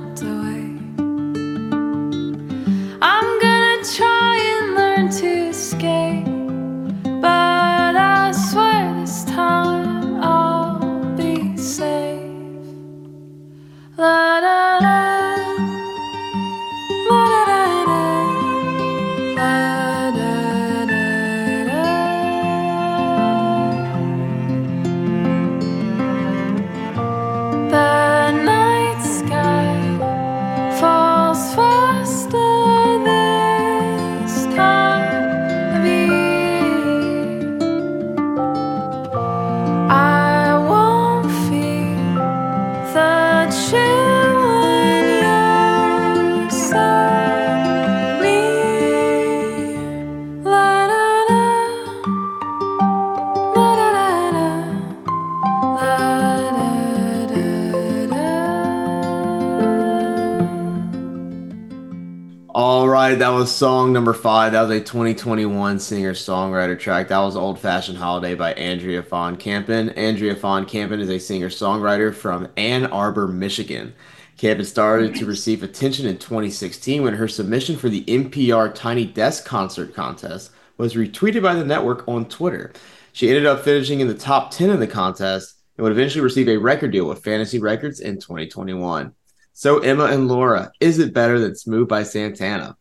All 62.55 62.87
right, 62.87 63.15
that 63.15 63.31
was 63.31 63.51
song 63.51 63.95
number 63.95 64.13
five. 64.13 64.53
That 64.53 64.61
was 64.61 64.71
a 64.73 64.81
2021 64.81 65.79
singer 65.79 66.13
songwriter 66.13 66.79
track. 66.79 67.09
That 67.09 67.21
was 67.21 67.35
Old 67.35 67.59
Fashioned 67.59 67.97
Holiday 67.97 68.35
by 68.35 68.53
Andrea 68.53 69.01
von 69.01 69.39
Kampen. 69.39 69.97
Andrea 69.97 70.35
von 70.35 70.67
Kampen 70.67 71.01
is 71.01 71.09
a 71.09 71.19
singer 71.19 71.49
songwriter 71.49 72.15
from 72.15 72.47
Ann 72.59 72.85
Arbor, 72.85 73.27
Michigan. 73.27 73.95
Kampen 74.37 74.67
started 74.67 75.15
to 75.15 75.25
receive 75.25 75.63
attention 75.63 76.05
in 76.05 76.19
2016 76.19 77.03
when 77.03 77.15
her 77.15 77.27
submission 77.27 77.79
for 77.79 77.89
the 77.89 78.05
NPR 78.05 78.75
Tiny 78.75 79.07
Desk 79.07 79.47
Concert 79.47 79.95
Contest 79.95 80.51
was 80.77 80.93
retweeted 80.93 81.43
by 81.43 81.55
the 81.55 81.65
network 81.65 82.07
on 82.07 82.27
Twitter. 82.27 82.75
She 83.15 83.31
ended 83.31 83.47
up 83.47 83.65
finishing 83.65 84.01
in 84.01 84.09
the 84.09 84.15
top 84.15 84.51
10 84.51 84.69
in 84.69 84.79
the 84.79 84.87
contest 84.87 85.55
and 85.79 85.85
would 85.85 85.93
eventually 85.93 86.23
receive 86.23 86.51
a 86.51 86.59
record 86.59 86.93
deal 86.93 87.09
with 87.09 87.25
Fantasy 87.25 87.59
Records 87.59 88.01
in 88.01 88.17
2021. 88.17 89.15
So, 89.53 89.79
Emma 89.81 90.05
and 90.07 90.29
Laura, 90.29 90.73
is 90.81 90.99
it 90.99 91.13
better 91.13 91.39
than 91.39 91.55
Smooth 91.55 91.89
by 91.89 92.03
Santana? 92.05 92.77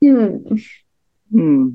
Hmm. 0.00 0.36
Hmm. 1.30 1.68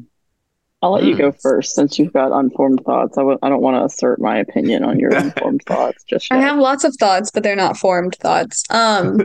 I'll 0.81 0.91
let 0.91 1.05
you 1.05 1.13
Hmm. 1.13 1.17
go 1.21 1.31
first 1.31 1.73
since 1.75 1.97
you've 1.97 2.13
got 2.13 2.31
unformed 2.31 2.83
thoughts. 2.85 3.17
I 3.17 3.21
w- 3.21 3.39
I 3.41 3.49
don't 3.49 3.61
want 3.61 3.77
to 3.77 3.85
assert 3.85 4.19
my 4.21 4.37
opinion 4.37 4.83
on 4.83 4.99
your 4.99 5.11
unformed 5.15 5.61
thoughts 5.65 6.03
just 6.03 6.31
I 6.31 6.37
have 6.37 6.59
lots 6.59 6.83
of 6.83 6.95
thoughts, 6.99 7.31
but 7.31 7.41
they're 7.43 7.55
not 7.55 7.77
formed 7.77 8.15
thoughts. 8.19 8.63
Um, 8.69 9.17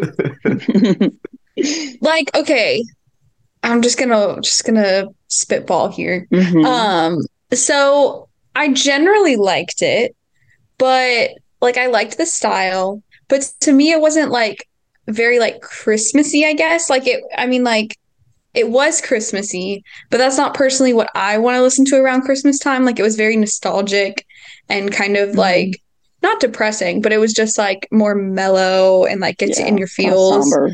like, 2.00 2.34
okay, 2.34 2.82
I'm 3.62 3.82
just 3.82 3.98
gonna 3.98 4.40
just 4.40 4.64
gonna 4.64 5.06
spitball 5.28 5.88
here. 5.88 6.26
Mhm. 6.32 6.64
Um, 6.64 7.18
so 7.52 8.28
I 8.56 8.72
generally 8.72 9.36
liked 9.36 9.82
it, 9.82 10.16
but 10.78 11.30
like 11.60 11.76
I 11.76 11.86
liked 11.88 12.16
the 12.16 12.26
style, 12.26 13.02
but 13.32 13.40
to 13.60 13.72
me 13.72 13.90
it 13.90 14.00
wasn't 14.00 14.30
like 14.30 14.68
very 15.08 15.38
like 15.38 15.60
Christmassy, 15.62 16.44
I 16.44 16.52
guess. 16.52 16.90
Like 16.90 17.06
it 17.06 17.24
I 17.36 17.46
mean 17.46 17.64
like 17.64 17.96
it 18.54 18.68
was 18.68 19.00
Christmassy, 19.00 19.82
but 20.10 20.18
that's 20.18 20.36
not 20.36 20.52
personally 20.52 20.92
what 20.92 21.08
I 21.14 21.38
want 21.38 21.56
to 21.56 21.62
listen 21.62 21.86
to 21.86 21.96
around 21.96 22.22
Christmas 22.22 22.58
time. 22.58 22.84
Like 22.84 22.98
it 22.98 23.02
was 23.02 23.16
very 23.16 23.36
nostalgic 23.36 24.26
and 24.68 24.92
kind 24.92 25.16
of 25.16 25.30
Mhm. 25.30 25.36
like 25.36 25.70
not 26.22 26.40
depressing, 26.40 27.00
but 27.00 27.12
it 27.12 27.18
was 27.18 27.32
just 27.32 27.56
like 27.56 27.88
more 27.90 28.14
mellow 28.14 29.06
and 29.06 29.20
like 29.22 29.38
gets 29.38 29.58
you 29.58 29.64
in 29.66 29.78
your 29.78 29.88
feels. 29.88 30.50
somber. 30.50 30.70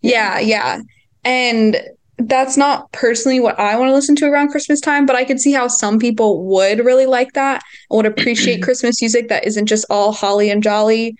Yeah, 0.00 0.38
yeah. 0.40 0.80
And 1.24 1.80
that's 2.16 2.56
not 2.56 2.90
personally 2.92 3.40
what 3.40 3.58
I 3.58 3.76
want 3.76 3.90
to 3.90 3.94
listen 3.94 4.16
to 4.16 4.26
around 4.26 4.48
Christmas 4.50 4.80
time, 4.80 5.06
but 5.06 5.16
I 5.16 5.24
could 5.24 5.40
see 5.40 5.52
how 5.52 5.68
some 5.68 5.98
people 5.98 6.44
would 6.46 6.84
really 6.84 7.06
like 7.06 7.32
that 7.34 7.62
and 7.90 7.96
would 7.98 8.06
appreciate 8.06 8.62
Christmas 8.68 9.00
music 9.02 9.28
that 9.28 9.46
isn't 9.46 9.66
just 9.66 9.84
all 9.90 10.12
holly 10.12 10.50
and 10.50 10.62
jolly. 10.62 11.14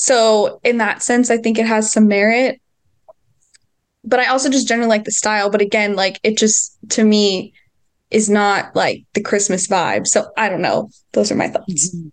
So, 0.00 0.60
in 0.64 0.78
that 0.78 1.02
sense, 1.02 1.30
I 1.30 1.36
think 1.36 1.58
it 1.58 1.66
has 1.66 1.92
some 1.92 2.08
merit. 2.08 2.58
But 4.02 4.18
I 4.18 4.28
also 4.28 4.48
just 4.48 4.66
generally 4.66 4.88
like 4.88 5.04
the 5.04 5.12
style. 5.12 5.50
But 5.50 5.60
again, 5.60 5.94
like 5.94 6.18
it 6.22 6.38
just 6.38 6.78
to 6.92 7.04
me 7.04 7.52
is 8.10 8.30
not 8.30 8.74
like 8.74 9.04
the 9.12 9.20
Christmas 9.20 9.66
vibe. 9.68 10.06
So, 10.06 10.32
I 10.38 10.48
don't 10.48 10.62
know. 10.62 10.88
Those 11.12 11.30
are 11.30 11.34
my 11.34 11.48
thoughts. 11.48 11.94
Mm-hmm. 11.94 12.08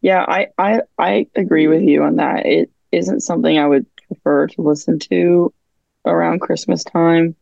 Yeah, 0.00 0.24
I, 0.28 0.46
I 0.56 0.82
I 0.96 1.26
agree 1.34 1.66
with 1.66 1.82
you 1.82 2.04
on 2.04 2.14
that. 2.16 2.46
It 2.46 2.70
isn't 2.92 3.22
something 3.22 3.58
I 3.58 3.66
would 3.66 3.86
prefer 4.06 4.46
to 4.46 4.62
listen 4.62 5.00
to 5.10 5.52
around 6.06 6.40
Christmas 6.40 6.84
time 6.84 7.34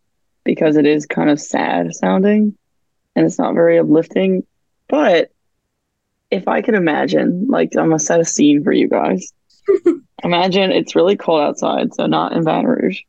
because 0.42 0.78
it 0.78 0.87
is 0.87 1.04
kind 1.04 1.28
of 1.28 1.38
sad 1.38 1.94
sounding 1.94 2.56
and 3.14 3.26
it's 3.26 3.38
not 3.38 3.52
very 3.52 3.78
uplifting. 3.78 4.46
But 4.88 5.32
if 6.30 6.48
I 6.48 6.62
could 6.62 6.74
imagine, 6.74 7.46
like 7.48 7.70
I'm 7.76 7.86
gonna 7.88 7.98
set 7.98 8.20
a 8.20 8.24
scene 8.24 8.62
for 8.64 8.72
you 8.72 8.88
guys. 8.88 9.32
imagine 10.24 10.72
it's 10.72 10.94
really 10.96 11.16
cold 11.16 11.40
outside, 11.40 11.94
so 11.94 12.07
not 12.07 12.32
in 12.32 12.44
Baton 12.44 12.66
Rouge 12.66 13.01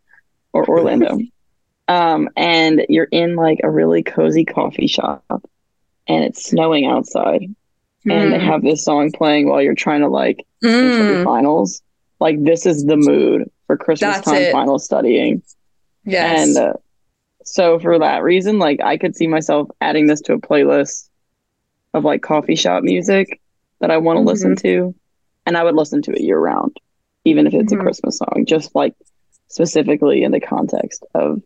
or 0.53 0.67
Orlando. 0.67 1.19
um, 1.87 2.29
and 2.35 2.85
you're 2.89 3.07
in 3.11 3.35
like 3.35 3.59
a 3.63 3.69
really 3.71 4.03
cozy 4.03 4.45
coffee 4.45 4.87
shop 4.87 5.23
and 5.91 6.07
it's 6.07 6.27
snowing 6.31 6.85
outside 6.85 7.31
and 8.09 8.31
they 8.31 8.37
Mm. 8.37 8.41
have 8.45 8.61
this 8.61 8.83
song 8.83 9.11
playing 9.11 9.47
while 9.49 9.61
you're 9.61 9.75
trying 9.75 10.01
to 10.01 10.07
like 10.09 10.45
finish 10.79 10.97
your 10.99 11.17
Mm, 11.17 11.23
finals. 11.23 11.81
Like 12.19 12.41
this 12.43 12.65
is 12.65 12.85
the 12.85 12.97
mood 12.97 13.49
for 13.67 13.77
Christmas 13.77 14.15
That's 14.17 14.25
time 14.25 14.43
it. 14.43 14.51
final 14.51 14.79
studying. 14.79 15.41
yes. 16.05 16.55
And 16.55 16.57
uh, 16.57 16.73
so 17.43 17.79
for 17.79 17.99
that 17.99 18.23
reason, 18.23 18.59
like 18.59 18.79
I 18.83 18.97
could 18.97 19.15
see 19.15 19.27
myself 19.27 19.69
adding 19.81 20.07
this 20.07 20.21
to 20.21 20.33
a 20.33 20.39
playlist 20.39 21.09
of 21.97 22.05
like 22.05 22.21
coffee 22.21 22.55
shop 22.55 22.83
music 22.83 23.41
that 23.81 23.91
I 23.91 23.97
want 23.97 24.17
to 24.17 24.21
listen 24.23 24.55
to, 24.57 24.95
and 25.45 25.57
I 25.57 25.63
would 25.63 25.75
listen 25.75 26.01
to 26.03 26.11
it 26.11 26.21
year 26.21 26.39
round, 26.39 26.77
even 27.25 27.47
if 27.47 27.53
it's 27.53 27.73
Mhm. 27.73 27.79
a 27.79 27.83
Christmas 27.83 28.17
song, 28.17 28.45
just 28.47 28.73
like 28.75 28.93
specifically 29.49 30.23
in 30.23 30.31
the 30.31 30.39
context 30.39 31.05
of 31.13 31.41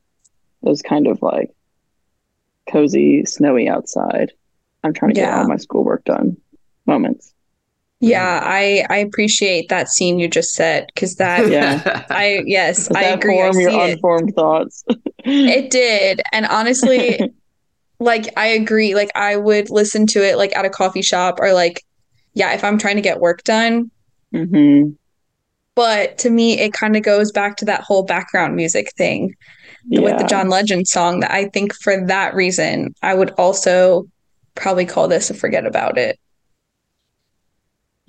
those 0.63 0.81
kind 0.81 1.07
of 1.07 1.21
like 1.21 1.49
cozy, 2.69 3.25
snowy 3.25 3.67
outside. 3.67 4.31
I'm 4.83 4.93
trying 4.93 5.13
to 5.13 5.15
get 5.21 5.33
all 5.33 5.47
my 5.47 5.57
schoolwork 5.57 6.05
done 6.05 6.37
moments. 6.85 7.33
Yeah, 7.99 8.39
I 8.43 8.83
I 8.89 8.97
appreciate 8.97 9.69
that 9.69 9.87
scene 9.87 10.17
you 10.17 10.27
just 10.27 10.53
said 10.53 10.87
because 10.93 11.15
that 11.17 11.51
Yeah. 11.51 12.05
I 12.09 12.41
yes, 12.45 12.89
I 12.91 13.03
agree. 13.03 13.39
I 13.39 13.51
form 13.51 13.59
your 13.59 13.69
see 13.71 13.77
it. 13.77 13.93
unformed 13.93 14.33
thoughts? 14.35 14.83
It 15.23 15.69
did, 15.69 16.21
and 16.31 16.47
honestly, 16.47 17.19
like 18.01 18.33
I 18.37 18.47
agree. 18.47 18.95
Like 18.95 19.11
I 19.15 19.37
would 19.37 19.69
listen 19.69 20.07
to 20.07 20.25
it 20.27 20.37
like 20.37 20.55
at 20.55 20.65
a 20.65 20.69
coffee 20.69 21.01
shop 21.03 21.39
or 21.39 21.53
like, 21.53 21.83
yeah, 22.33 22.53
if 22.53 22.63
I'm 22.63 22.77
trying 22.77 22.95
to 22.95 23.01
get 23.01 23.19
work 23.19 23.43
done. 23.43 23.91
hmm 24.31 24.95
But 25.75 26.17
to 26.19 26.29
me, 26.29 26.59
it 26.59 26.73
kind 26.73 26.95
of 26.95 27.03
goes 27.03 27.31
back 27.31 27.57
to 27.57 27.65
that 27.65 27.81
whole 27.81 28.03
background 28.03 28.55
music 28.55 28.91
thing 28.97 29.35
with 29.91 30.17
the 30.17 30.25
John 30.25 30.49
Legend 30.49 30.87
song. 30.87 31.21
That 31.21 31.31
I 31.31 31.49
think 31.49 31.73
for 31.75 32.05
that 32.07 32.35
reason, 32.35 32.93
I 33.01 33.13
would 33.13 33.31
also 33.31 34.05
probably 34.55 34.85
call 34.85 35.07
this 35.07 35.29
a 35.29 35.33
forget 35.33 35.65
about 35.65 35.97
it. 35.97 36.19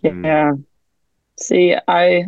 Yeah. 0.03 0.53
See, 1.41 1.75
I 1.89 2.27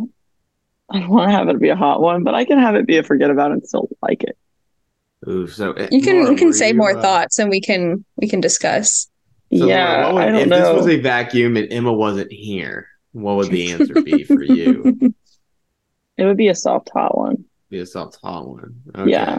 I 0.90 1.00
don't 1.00 1.10
want 1.10 1.28
to 1.30 1.36
have 1.36 1.48
it 1.48 1.60
be 1.60 1.70
a 1.70 1.76
hot 1.76 2.00
one, 2.00 2.24
but 2.24 2.34
I 2.34 2.44
can 2.44 2.58
have 2.58 2.74
it 2.76 2.86
be 2.86 2.98
a 2.98 3.02
forget 3.02 3.30
about 3.30 3.50
it 3.50 3.54
and 3.54 3.66
still 3.68 3.88
like 4.02 4.22
it. 4.24 4.36
Ooh, 5.28 5.46
so 5.46 5.72
uh, 5.72 5.88
You 5.90 6.02
can 6.02 6.16
Laura, 6.16 6.30
you 6.30 6.36
can 6.36 6.52
say 6.52 6.68
you, 6.68 6.74
more 6.74 6.96
uh, 6.96 7.00
thoughts 7.00 7.38
and 7.38 7.48
we 7.50 7.60
can 7.60 8.04
we 8.16 8.28
can 8.28 8.40
discuss. 8.40 9.08
so 9.56 9.66
yeah, 9.66 10.04
what 10.06 10.14
would- 10.14 10.22
I 10.24 10.26
don't 10.30 10.40
if 10.42 10.48
know. 10.48 10.74
this 10.74 10.84
was 10.84 10.88
a 10.94 11.00
vacuum 11.00 11.56
and 11.56 11.72
Emma 11.72 11.92
wasn't 11.92 12.30
here, 12.32 12.88
what 13.12 13.36
would 13.36 13.50
the 13.50 13.72
answer 13.72 14.02
be 14.02 14.24
for 14.24 14.42
you? 14.42 15.14
It 16.16 16.24
would 16.26 16.36
be 16.36 16.46
a 16.46 16.54
soft 16.54 16.90
hot 16.94 17.18
one. 17.18 17.44
Be 17.70 17.80
a 17.80 17.86
soft 17.86 18.18
hot 18.22 18.46
one. 18.46 18.80
Okay. 18.94 19.10
Yeah. 19.10 19.38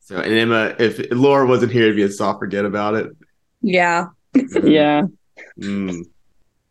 So 0.00 0.16
and 0.16 0.32
Emma, 0.32 0.74
if 0.78 0.98
Laura 1.12 1.46
wasn't 1.46 1.72
here, 1.72 1.82
it'd 1.82 1.96
be 1.96 2.02
a 2.04 2.10
soft 2.10 2.38
forget 2.38 2.64
about 2.64 2.94
it. 2.94 3.08
Yeah, 3.60 4.06
Yeah. 4.34 5.02
Mm. 5.60 6.04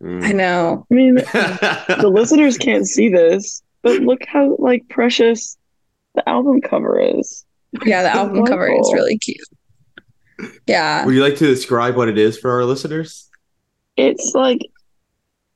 Mm. 0.01 0.23
I 0.23 0.31
know. 0.31 0.87
I 0.91 0.93
mean, 0.95 1.13
the 1.23 2.09
listeners 2.11 2.57
can't 2.57 2.87
see 2.87 3.09
this, 3.09 3.61
but 3.83 4.01
look 4.01 4.25
how 4.25 4.55
like 4.57 4.87
precious 4.89 5.57
the 6.15 6.27
album 6.27 6.59
cover 6.61 6.99
is. 6.99 7.45
Yeah, 7.85 8.03
the 8.03 8.15
album 8.15 8.45
cover 8.45 8.67
is 8.67 8.91
really 8.93 9.17
cute. 9.17 9.37
Yeah. 10.67 11.05
Would 11.05 11.15
you 11.15 11.21
like 11.21 11.37
to 11.37 11.45
describe 11.45 11.95
what 11.95 12.09
it 12.09 12.17
is 12.17 12.37
for 12.37 12.51
our 12.51 12.65
listeners? 12.65 13.29
It's 13.97 14.33
like 14.33 14.61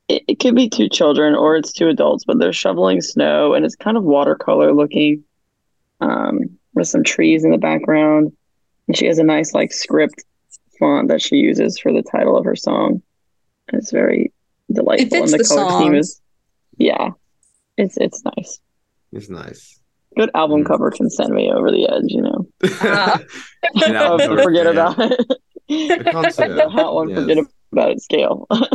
it, 0.09 0.23
it 0.27 0.39
could 0.39 0.55
be 0.55 0.69
two 0.69 0.89
children 0.89 1.35
or 1.35 1.55
it's 1.55 1.71
two 1.71 1.87
adults, 1.87 2.25
but 2.25 2.39
they're 2.39 2.53
shoveling 2.53 3.01
snow 3.01 3.53
and 3.53 3.65
it's 3.65 3.75
kind 3.75 3.97
of 3.97 4.03
watercolor 4.03 4.73
looking, 4.73 5.23
um, 6.01 6.39
with 6.73 6.87
some 6.87 7.03
trees 7.03 7.43
in 7.43 7.51
the 7.51 7.57
background. 7.57 8.33
And 8.87 8.97
she 8.97 9.05
has 9.05 9.17
a 9.17 9.23
nice 9.23 9.53
like 9.53 9.71
script 9.71 10.23
font 10.77 11.07
that 11.07 11.21
she 11.21 11.37
uses 11.37 11.79
for 11.79 11.93
the 11.93 12.03
title 12.03 12.37
of 12.37 12.45
her 12.45 12.55
song. 12.55 13.01
And 13.69 13.81
it's 13.81 13.91
very 13.91 14.33
delightful. 14.71 15.09
fits 15.09 15.31
and 15.31 15.39
the, 15.39 15.43
the 15.43 15.55
color 15.55 15.69
scheme 15.69 15.87
song. 15.87 15.95
is 15.95 16.21
yeah. 16.77 17.09
It's 17.77 17.97
it's 17.97 18.23
nice. 18.23 18.59
It's 19.11 19.29
nice. 19.29 19.79
Good 20.15 20.29
album 20.35 20.61
Mm. 20.63 20.67
cover 20.67 20.91
can 20.91 21.09
send 21.09 21.33
me 21.33 21.51
over 21.51 21.71
the 21.71 21.87
edge, 21.89 22.03
you 22.07 22.21
know. 22.21 22.47
An 23.87 23.95
album 23.95 24.37
forget 24.43 24.65
fan. 24.65 24.73
about 24.77 24.99
it. 24.99 25.19
It 25.69 26.05
comes 26.11 26.35
to 26.35 26.53
the 26.53 26.69
hot 26.69 26.93
one, 26.93 27.09
yes. 27.09 27.19
forget 27.19 27.37
about 27.71 27.91
it 27.91 28.01
scale. 28.01 28.45
All 28.51 28.67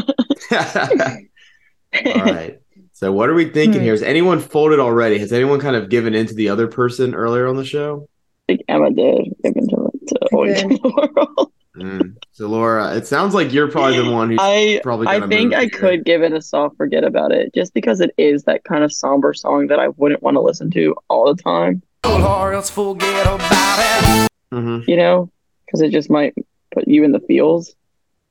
right. 2.25 2.59
So 2.93 3.13
what 3.13 3.29
are 3.29 3.35
we 3.35 3.49
thinking 3.49 3.81
Hmm. 3.81 3.85
here? 3.85 3.93
Has 3.93 4.03
anyone 4.03 4.41
folded 4.41 4.81
already? 4.81 5.19
Has 5.19 5.33
anyone 5.33 5.61
kind 5.61 5.77
of 5.77 5.89
given 5.89 6.15
in 6.15 6.27
to 6.27 6.35
the 6.35 6.49
other 6.49 6.67
person 6.67 7.15
earlier 7.15 7.47
on 7.47 7.57
the 7.57 7.65
show? 7.65 8.09
I 8.49 8.53
think 8.55 8.63
Emma 8.69 8.91
did 8.91 9.29
give 9.45 9.55
into 9.57 9.77
to 10.09 10.19
I 10.23 10.27
Always 10.33 10.63
the 10.63 11.11
World. 11.37 11.53
Mm. 11.77 12.17
So 12.39 12.47
Laura, 12.47 12.95
it 12.97 13.05
sounds 13.05 13.35
like 13.35 13.53
you're 13.53 13.69
probably 13.69 13.97
the 14.01 14.13
one 14.13 14.31
who's 14.31 14.39
I 14.41 14.79
probably 14.85 15.09
I 15.09 15.19
think 15.27 15.51
move 15.51 15.59
I 15.59 15.61
here. 15.63 15.71
could 15.71 16.05
give 16.05 16.23
it 16.23 16.33
a 16.33 16.41
soft 16.41 16.77
forget 16.77 17.03
about 17.03 17.33
it 17.33 17.53
just 17.53 17.75
because 17.75 18.01
it 18.01 18.15
is 18.17 18.45
that 18.45 18.63
kind 18.63 18.85
of 18.85 18.93
somber 18.93 19.35
song 19.35 19.67
that 19.67 19.81
I 19.81 19.89
wouldn't 19.89 20.23
want 20.23 20.37
to 20.37 20.41
listen 20.41 20.71
to 20.71 20.95
all 21.11 21.35
the 21.35 21.43
time, 21.43 21.83
Or 22.05 22.53
else 22.53 22.71
forget 22.71 23.27
about 23.27 23.79
it. 24.23 24.29
Mhm. 24.55 24.87
you 24.87 24.97
know, 24.97 25.33
because 25.67 25.81
it 25.81 25.91
just 25.91 26.11
might 26.11 26.33
put 26.73 26.87
you 26.87 27.03
in 27.03 27.11
the 27.11 27.19
feels. 27.19 27.75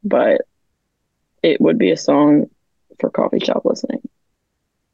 But 0.05 0.39
it 1.43 1.59
would 1.59 1.77
be 1.77 1.91
a 1.91 1.97
song 1.97 2.45
for 3.01 3.09
coffee 3.09 3.39
shop 3.39 3.63
listening. 3.65 3.99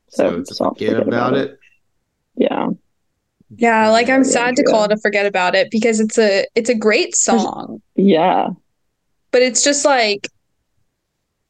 So, 0.10 0.32
So 0.32 0.44
to 0.44 0.56
soft 0.56 0.80
forget 0.80 1.00
about 1.08 1.36
it. 1.36 1.60
Yeah. 2.36 2.70
Yeah, 3.58 3.92
like 3.92 4.10
I'm 4.10 4.24
sad 4.24 4.56
to 4.56 4.64
call 4.64 4.86
it 4.86 4.92
a 4.92 4.98
forget 4.98 5.28
about 5.28 5.54
it 5.54 5.70
because 5.70 6.00
it's 6.00 6.18
a 6.18 6.48
it's 6.56 6.72
a 6.72 6.76
great 6.76 7.16
song, 7.16 7.80
Yeah. 7.96 8.50
But 9.34 9.42
it's 9.42 9.62
just 9.64 9.84
like 9.84 10.30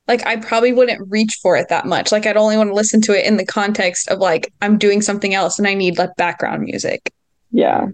like 0.08 0.26
I 0.26 0.36
probably 0.38 0.74
wouldn't 0.74 1.10
reach 1.12 1.38
for 1.42 1.56
it 1.56 1.70
that 1.70 1.86
much. 1.86 2.12
Like 2.12 2.26
I'd 2.26 2.36
only 2.36 2.58
want 2.58 2.70
to 2.72 2.74
listen 2.74 3.00
to 3.02 3.18
it 3.18 3.26
in 3.26 3.38
the 3.38 3.46
context 3.46 4.10
of 4.10 4.18
like 4.20 4.52
I'm 4.62 4.78
doing 4.78 5.02
something 5.02 5.34
else 5.36 5.60
and 5.60 5.68
I 5.68 5.76
need 5.76 5.98
like 6.00 6.16
background 6.18 6.64
music. 6.64 7.14
Yeah. 7.52 7.88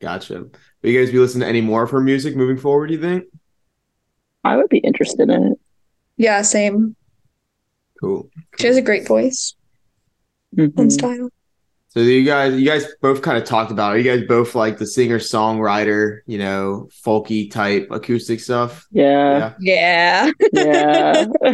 Gotcha. 0.00 0.46
Will 0.82 0.90
you 0.90 0.98
guys 0.98 1.12
be 1.12 1.18
listening 1.18 1.42
to 1.42 1.48
any 1.48 1.60
more 1.60 1.82
of 1.82 1.90
her 1.90 2.00
music 2.00 2.34
moving 2.36 2.56
forward, 2.56 2.86
do 2.88 2.94
you 2.94 3.00
think? 3.00 3.24
I 4.44 4.56
would 4.56 4.68
be 4.70 4.78
interested 4.78 5.28
in 5.28 5.52
it. 5.52 5.58
Yeah, 6.16 6.42
same. 6.42 6.96
Cool. 8.00 8.28
She 8.58 8.66
has 8.68 8.76
a 8.76 8.82
great 8.82 9.06
voice 9.06 9.54
Mhm. 10.56 10.72
and 10.78 10.92
style. 10.92 11.28
So 11.90 12.00
you 12.00 12.22
guys, 12.24 12.54
you 12.60 12.66
guys 12.66 12.86
both 13.00 13.22
kind 13.22 13.38
of 13.38 13.44
talked 13.44 13.70
about 13.70 13.96
it. 13.96 14.04
You 14.04 14.10
guys 14.16 14.26
both 14.28 14.54
like 14.54 14.76
the 14.76 14.86
singer 14.86 15.18
songwriter, 15.18 16.18
you 16.26 16.36
know, 16.38 16.88
folky 17.04 17.50
type 17.50 17.88
acoustic 17.90 18.40
stuff. 18.40 18.86
Yeah. 18.92 19.54
Yeah. 19.58 20.30
Yeah. 20.52 21.24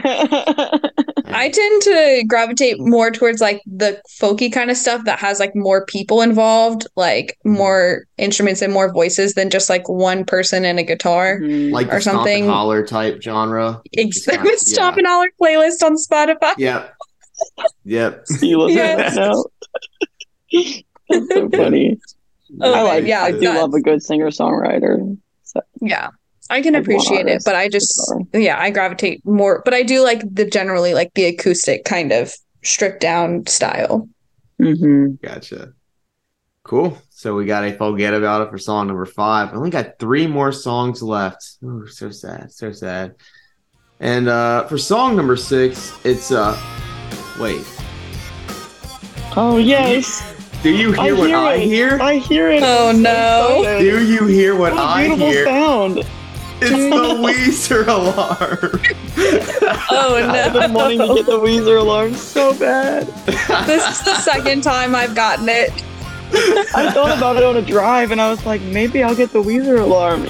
I 1.26 1.48
tend 1.50 1.82
to 1.82 2.24
gravitate 2.28 2.76
more 2.80 3.10
towards 3.12 3.40
like 3.40 3.62
the 3.66 4.00
folky 4.20 4.52
kind 4.52 4.70
of 4.70 4.76
stuff 4.76 5.04
that 5.04 5.18
has 5.20 5.38
like 5.40 5.52
more 5.54 5.86
people 5.86 6.20
involved, 6.20 6.86
like 6.96 7.38
Mm-hmm. 7.46 7.56
more 7.56 8.04
instruments 8.18 8.60
and 8.60 8.72
more 8.72 8.92
voices 8.92 9.34
than 9.34 9.50
just 9.50 9.68
like 9.70 9.88
one 9.88 10.24
person 10.24 10.64
and 10.64 10.78
a 10.78 10.82
guitar. 10.82 11.38
Mhm. 11.40 11.70
like 11.72 11.92
or 11.92 12.00
stomp 12.00 12.16
something. 12.18 12.46
holler 12.48 12.84
type 12.84 13.22
genre. 13.22 13.80
Ex- 13.96 14.24
Just 14.24 14.28
not- 14.44 14.58
Stomp 14.58 14.96
and 14.96 15.06
Holler 15.06 15.28
playlist 15.40 15.82
on 15.84 15.96
Spotify. 15.96 16.54
Yep. 16.58 16.92
Yep. 17.84 18.24
you 18.42 18.58
listen 18.58 18.76
Yes. 18.76 19.14
that 19.14 19.20
now? 19.20 19.44
That's 21.10 21.28
so 21.34 21.50
funny. 21.50 21.98
Oh, 22.60 22.72
I 22.74 22.82
like 22.82 23.04
yeah, 23.06 23.22
I 23.22 23.32
do 23.32 23.40
nuts. 23.40 23.58
love 23.60 23.74
a 23.74 23.80
good 23.80 24.02
singer 24.02 24.28
songwriter. 24.30 25.18
So 25.44 25.60
Yeah. 25.80 26.10
I 26.50 26.60
can 26.62 26.74
Like 26.74 26.82
appreciate 26.82 27.26
it, 27.26 27.42
but 27.44 27.54
I 27.54 27.68
just 27.68 28.14
guitar. 28.32 28.40
yeah, 28.40 28.60
I 28.60 28.70
gravitate 28.70 29.24
more, 29.24 29.62
but 29.64 29.72
I 29.74 29.82
do 29.82 30.02
like 30.02 30.22
the 30.30 30.44
generally 30.44 30.92
like 30.94 31.12
the 31.14 31.24
acoustic 31.24 31.84
kind 31.84 32.12
of 32.12 32.32
stripped 32.62 33.00
down 33.00 33.46
style. 33.46 34.08
mhm. 34.60 35.20
Gotcha. 35.22 35.72
Cool. 36.62 36.98
So 37.10 37.34
we 37.34 37.46
got 37.46 37.64
a 37.64 37.72
forget 37.76 38.14
about 38.14 38.42
it 38.46 38.50
for 38.50 38.58
song 38.58 38.86
number 38.88 39.06
five. 39.06 39.50
I 39.50 39.56
only 39.56 39.70
got 39.70 39.98
three 39.98 40.26
more 40.26 40.52
songs 40.52 41.02
left. 41.02 41.56
Oh, 41.64 41.86
so 41.86 42.10
sad. 42.10 42.52
So 42.52 42.72
sad. 42.72 43.14
And 44.00 44.28
uh 44.28 44.66
for 44.66 44.76
song 44.78 45.16
number 45.16 45.36
six, 45.36 45.92
it's 46.04 46.30
uh 46.32 46.58
wait. 47.40 47.64
Oh 49.36 49.56
yes. 49.58 50.33
Do 50.64 50.70
you 50.74 50.92
hear 50.92 51.00
I 51.02 51.12
what 51.12 51.28
hear 51.28 51.36
I 51.36 51.54
it. 51.56 51.60
hear? 51.62 51.98
I 52.00 52.14
hear 52.16 52.50
it. 52.50 52.62
Oh, 52.64 52.88
I'm 52.88 52.96
so 52.96 53.02
no. 53.02 53.58
excited. 53.60 53.90
Do 53.90 54.06
you 54.06 54.26
hear 54.26 54.56
what 54.56 54.72
What 54.72 54.80
a 54.80 54.84
I 54.84 55.02
beautiful 55.08 55.26
hear? 55.30 55.44
sound. 55.44 55.98
It's 56.62 56.70
the 56.70 57.76
Weezer 57.82 57.86
alarm. 57.86 58.80
Oh 59.90 60.18
no! 60.26 60.32
I've 60.42 60.52
been 60.54 60.72
wanting 60.72 60.98
to 61.00 61.14
get 61.16 61.26
the 61.26 61.38
Weezer 61.38 61.78
alarm 61.80 62.14
so 62.14 62.58
bad. 62.58 63.06
this 63.66 63.86
is 63.90 64.04
the 64.06 64.14
second 64.16 64.62
time 64.62 64.94
I've 64.94 65.14
gotten 65.14 65.48
it. 65.50 65.70
I 66.32 66.90
thought 66.92 67.16
about 67.16 67.36
it 67.36 67.42
on 67.44 67.58
a 67.58 67.62
drive 67.62 68.10
and 68.10 68.20
I 68.20 68.30
was 68.30 68.44
like, 68.46 68.62
maybe 68.62 69.02
I'll 69.04 69.14
get 69.14 69.30
the 69.32 69.42
Weezer 69.42 69.78
alarm. 69.80 70.22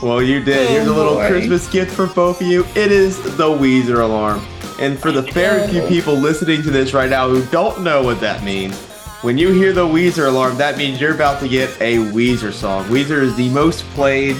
well, 0.02 0.22
you 0.22 0.42
did. 0.42 0.70
Here's 0.70 0.86
a 0.86 0.90
Oh, 0.90 0.94
little 0.94 1.14
boy. 1.16 1.28
Christmas 1.28 1.68
gift 1.68 1.92
for 1.94 2.06
both 2.06 2.40
of 2.40 2.46
you. 2.46 2.64
It 2.76 2.92
is 2.92 3.20
the 3.36 3.48
Weezer 3.48 4.00
alarm. 4.02 4.40
And 4.78 4.98
for 4.98 5.10
the 5.10 5.22
very 5.22 5.66
few 5.68 5.82
people 5.86 6.14
listening 6.14 6.62
to 6.62 6.70
this 6.70 6.94
right 6.94 7.10
now 7.10 7.28
who 7.28 7.44
don't 7.46 7.82
know 7.82 8.02
what 8.02 8.20
that 8.20 8.44
means, 8.44 8.78
when 9.22 9.36
you 9.36 9.52
hear 9.52 9.72
the 9.72 9.86
Weezer 9.86 10.28
alarm, 10.28 10.56
that 10.58 10.78
means 10.78 11.00
you're 11.00 11.14
about 11.14 11.40
to 11.40 11.48
get 11.48 11.68
a 11.80 11.96
Weezer 11.96 12.52
song. 12.52 12.84
Weezer 12.84 13.20
is 13.22 13.34
the 13.36 13.48
most 13.50 13.82
played 13.90 14.36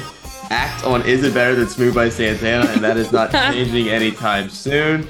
act 0.50 0.84
on 0.84 1.02
Is 1.06 1.24
It 1.24 1.34
Better 1.34 1.56
Than 1.56 1.68
Smooth 1.68 1.94
by 1.94 2.08
Santana, 2.08 2.70
and 2.70 2.82
that 2.84 2.96
is 2.96 3.10
not 3.10 3.30
changing 3.52 3.88
anytime 3.88 4.48
soon. 4.48 5.06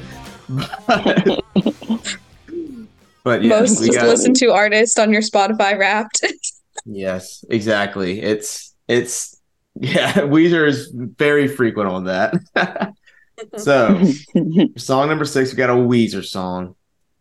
But, 3.29 3.43
Most 3.45 3.83
we 3.83 3.91
got 3.91 4.07
listened 4.07 4.37
to 4.37 4.53
artist 4.53 4.99
on 4.99 5.13
your 5.13 5.21
Spotify 5.21 5.79
Wrapped. 5.79 6.25
Yes, 6.91 7.45
exactly. 7.51 8.23
It's 8.23 8.75
it's 8.87 9.39
yeah, 9.79 10.13
Weezer 10.13 10.67
is 10.67 10.91
very 10.95 11.47
frequent 11.47 11.91
on 11.91 12.05
that. 12.05 12.33
So 13.57 14.03
song 14.77 15.09
number 15.09 15.25
six, 15.25 15.51
we 15.53 15.57
got 15.57 15.71
a 15.71 15.75
Weezer 15.75 16.25
song. 16.25 16.75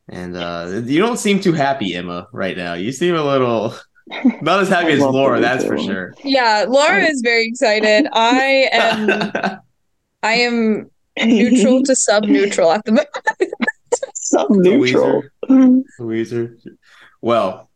And 0.09 0.37
uh 0.37 0.81
you 0.85 0.99
don't 0.99 1.17
seem 1.17 1.39
too 1.41 1.53
happy, 1.53 1.93
Emma, 1.95 2.27
right 2.31 2.55
now. 2.55 2.75
You 2.75 2.91
seem 2.91 3.15
a 3.15 3.23
little 3.23 3.75
not 4.41 4.61
as 4.61 4.69
happy 4.69 4.93
as 4.93 4.99
Laura, 5.01 5.39
that's 5.41 5.65
for 5.65 5.77
sure. 5.77 6.13
yeah, 6.23 6.65
Laura 6.67 7.03
is 7.03 7.21
very 7.21 7.45
excited. 7.45 8.07
I 8.13 8.69
am 8.71 9.59
I 10.23 10.33
am 10.33 10.89
neutral 11.21 11.83
to 11.83 11.95
sub 11.95 12.23
neutral 12.23 12.71
at 12.71 12.85
the 12.85 12.91
moment. 12.93 13.09
sub 14.13 14.49
neutral. 14.49 15.23
Weezer. 15.99 16.57
Well, 17.21 17.69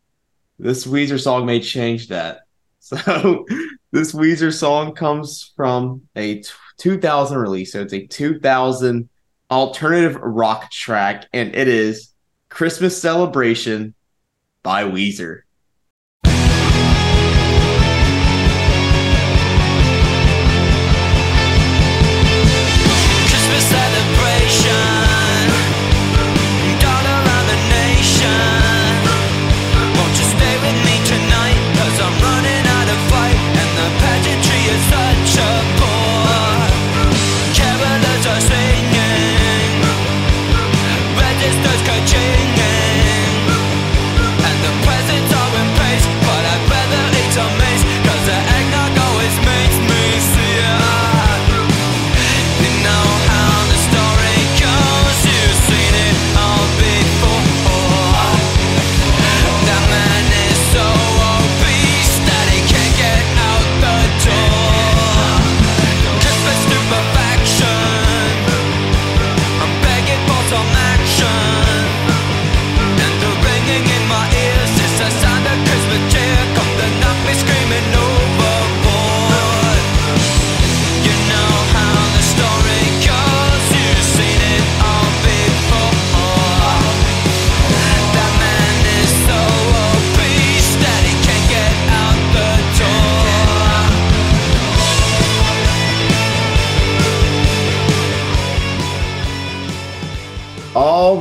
this 0.58 0.86
Weezer 0.86 1.20
song 1.20 1.44
may 1.46 1.60
change 1.60 2.08
that. 2.08 2.40
So 2.78 3.46
this 3.92 4.12
Weezer 4.12 4.52
song 4.52 4.94
comes 4.94 5.52
from 5.56 6.02
a 6.16 6.40
t- 6.40 6.48
2000 6.82 7.38
release. 7.38 7.72
So 7.72 7.80
it's 7.80 7.92
a 7.92 8.06
2000 8.08 9.08
alternative 9.50 10.16
rock 10.16 10.70
track, 10.72 11.28
and 11.32 11.54
it 11.54 11.68
is 11.68 12.12
Christmas 12.48 13.00
Celebration 13.00 13.94
by 14.64 14.82
Weezer. 14.82 15.42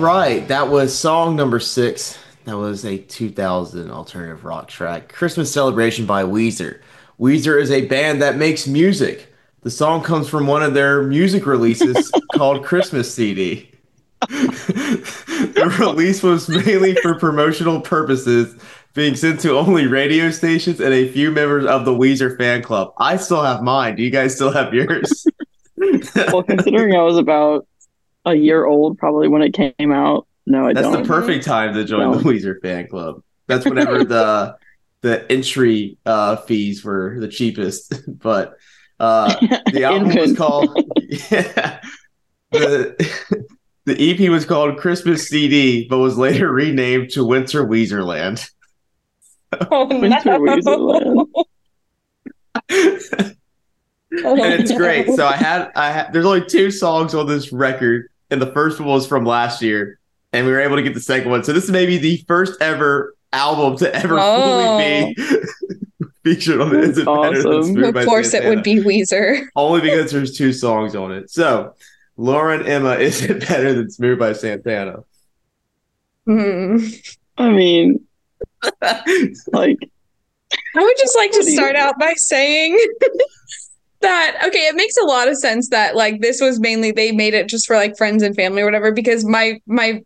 Right, 0.02 0.48
that 0.48 0.68
was 0.70 0.98
song 0.98 1.36
number 1.36 1.60
six. 1.60 2.18
That 2.46 2.58
was 2.58 2.86
a 2.86 2.98
2000 2.98 3.92
alternative 3.92 4.44
rock 4.44 4.68
track, 4.68 5.14
Christmas 5.14 5.54
Celebration 5.54 6.08
by 6.08 6.24
Weezer. 6.24 6.82
Weezer 7.20 7.62
is 7.62 7.70
a 7.70 7.86
band 7.86 8.22
that 8.22 8.36
makes 8.36 8.66
music. 8.66 9.32
The 9.62 9.70
song 9.70 10.02
comes 10.02 10.28
from 10.28 10.48
one 10.48 10.64
of 10.64 10.74
their 10.74 11.04
music 11.04 11.46
releases 11.46 12.12
called 12.34 12.66
Christmas 12.66 13.14
CD. 13.14 13.70
the 14.28 15.76
release 15.80 16.24
was 16.24 16.50
mainly 16.50 16.96
for 16.96 17.14
promotional 17.16 17.80
purposes, 17.80 18.56
being 18.96 19.16
sent 19.16 19.40
to 19.42 19.56
only 19.58 19.86
radio 19.86 20.32
stations 20.32 20.80
and 20.80 20.94
a 20.94 21.12
few 21.12 21.30
members 21.30 21.66
of 21.66 21.86
the 21.86 21.92
Weezer 21.92 22.36
fan 22.38 22.64
club. 22.64 22.92
I 22.98 23.18
still 23.18 23.44
have 23.44 23.62
mine. 23.62 23.96
Do 23.96 24.04
you 24.04 24.10
guys 24.10 24.34
still 24.36 24.52
have 24.52 24.74
yours? 24.74 25.26
Well, 25.78 26.44
considering 26.44 26.96
I 26.96 27.02
was 27.02 27.18
about 27.18 27.68
a 28.26 28.34
year 28.36 28.66
old 28.66 28.98
probably 28.98 29.28
when 29.28 29.42
it 29.42 29.54
came 29.54 29.92
out, 29.92 30.28
no, 30.46 30.68
I 30.68 30.74
That's 30.74 30.88
don't. 30.88 31.04
the 31.04 31.08
perfect 31.08 31.46
time 31.46 31.74
to 31.74 31.84
join 31.84 32.12
the 32.12 32.18
No. 32.18 32.24
Weezer 32.24 32.62
fan 32.62 32.88
club. 32.88 33.22
That's 33.48 33.66
whenever 33.66 34.04
the 34.04 34.56
the 35.02 35.32
entry 35.32 35.98
uh, 36.06 36.36
fees 36.38 36.84
were 36.84 37.18
the 37.20 37.28
cheapest. 37.28 37.94
But 38.20 38.56
uh, 39.00 39.34
the 39.72 39.84
album 39.86 40.16
was 40.16 40.36
called 40.38 40.78
yeah, 41.32 41.82
the 42.52 43.42
the 43.86 44.12
EP 44.12 44.30
was 44.30 44.46
called 44.46 44.78
Christmas 44.78 45.28
CD, 45.28 45.88
but 45.88 45.98
was 45.98 46.18
later 46.18 46.52
renamed 46.52 47.10
to 47.12 47.26
Winter 47.26 47.66
Weezerland. 47.66 48.48
Oh, 49.72 49.86
Winter 49.88 50.38
Weezerland. 50.38 51.28
and 52.70 54.54
it's 54.54 54.72
great. 54.72 55.08
So 55.16 55.26
I 55.26 55.36
had 55.36 55.72
I 55.76 55.92
had 55.92 56.14
there's 56.14 56.26
only 56.26 56.46
two 56.46 56.70
songs 56.72 57.16
on 57.16 57.28
this 57.28 57.52
record, 57.52 58.10
and 58.32 58.42
the 58.42 58.52
first 58.52 58.80
one 58.80 58.90
was 58.90 59.06
from 59.06 59.26
last 59.26 59.62
year, 59.62 60.00
and 60.34 60.46
we 60.46 60.52
were 60.52 60.60
able 60.62 60.78
to 60.78 60.82
get 60.82 60.94
the 60.94 61.00
second 61.02 61.30
one. 61.30 61.44
So 61.44 61.54
this 61.54 61.66
is 61.66 61.72
maybe 61.72 61.98
the 61.98 62.18
first 62.28 62.62
ever 62.62 63.16
album 63.34 63.78
to 63.78 63.94
ever 63.96 64.18
Oh. 64.20 64.42
fully 64.78 65.14
be 65.16 66.14
featured 66.36 66.62
on 66.62 66.76
it. 66.76 66.84
Is 66.84 66.98
it 66.98 67.06
better 67.06 67.42
than 67.44 67.52
Awesome. 67.54 67.74
Smooth 67.74 67.86
Of 67.86 67.94
by 67.94 68.06
course, 68.06 68.34
it 68.34 68.46
would 68.46 68.64
be 68.64 68.76
Weezer. 68.76 69.42
only 69.56 69.82
because 69.82 70.12
there's 70.12 70.38
two 70.38 70.54
songs 70.54 70.96
on 70.96 71.12
it. 71.12 71.30
So 71.30 71.76
Lauren 72.18 72.66
Emma, 72.66 72.96
is 73.00 73.22
it 73.24 73.48
better 73.48 73.74
than 73.74 73.90
Smooth 73.92 74.18
by 74.20 74.34
Santana? 74.34 75.04
Hmm. 76.26 76.78
I 77.38 77.50
mean, 77.50 78.06
like, 79.52 79.78
I 80.76 80.80
would 80.80 80.98
just 80.98 81.18
like 81.18 81.32
to 81.32 81.38
What 81.40 81.46
do 81.46 81.52
you- 81.52 81.58
start 81.58 81.76
out 81.76 81.98
by 82.00 82.14
saying 82.16 82.78
that 84.02 84.38
okay, 84.46 84.68
it 84.68 84.76
makes 84.76 84.98
a 84.98 85.06
lot 85.06 85.28
of 85.28 85.38
sense 85.38 85.70
that 85.70 85.96
like 85.96 86.22
this 86.22 86.42
was 86.42 86.60
mainly 86.60 86.92
they 86.92 87.12
made 87.12 87.34
it 87.34 87.48
just 87.48 87.66
for 87.66 87.76
like 87.76 87.98
friends 87.98 88.24
and 88.24 88.36
family 88.36 88.62
or 88.62 88.66
whatever 88.66 88.92
because 88.92 89.26
my 89.26 89.60
my 89.66 90.02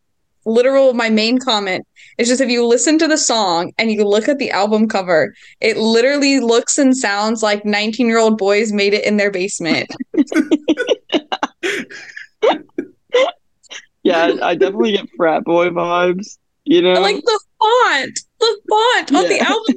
literal 0.45 0.93
my 0.93 1.09
main 1.09 1.39
comment 1.39 1.85
is 2.17 2.27
just 2.27 2.41
if 2.41 2.49
you 2.49 2.65
listen 2.65 2.97
to 2.99 3.07
the 3.07 3.17
song 3.17 3.73
and 3.77 3.91
you 3.91 4.07
look 4.07 4.29
at 4.29 4.37
the 4.37 4.51
album 4.51 4.87
cover, 4.87 5.33
it 5.59 5.77
literally 5.77 6.39
looks 6.39 6.77
and 6.77 6.95
sounds 6.95 7.43
like 7.43 7.63
19-year-old 7.63 8.37
boys 8.37 8.71
made 8.71 8.93
it 8.93 9.03
in 9.05 9.17
their 9.17 9.31
basement. 9.31 9.89
yeah, 14.03 14.31
I 14.41 14.55
definitely 14.55 14.93
get 14.93 15.09
frat 15.17 15.43
boy 15.43 15.69
vibes. 15.69 16.37
You 16.63 16.81
know, 16.81 16.93
like 16.93 17.17
the 17.17 17.39
font, 17.59 18.19
the 18.39 18.59
font 18.69 19.13
on 19.13 19.27
the 19.29 19.39
album. 19.39 19.75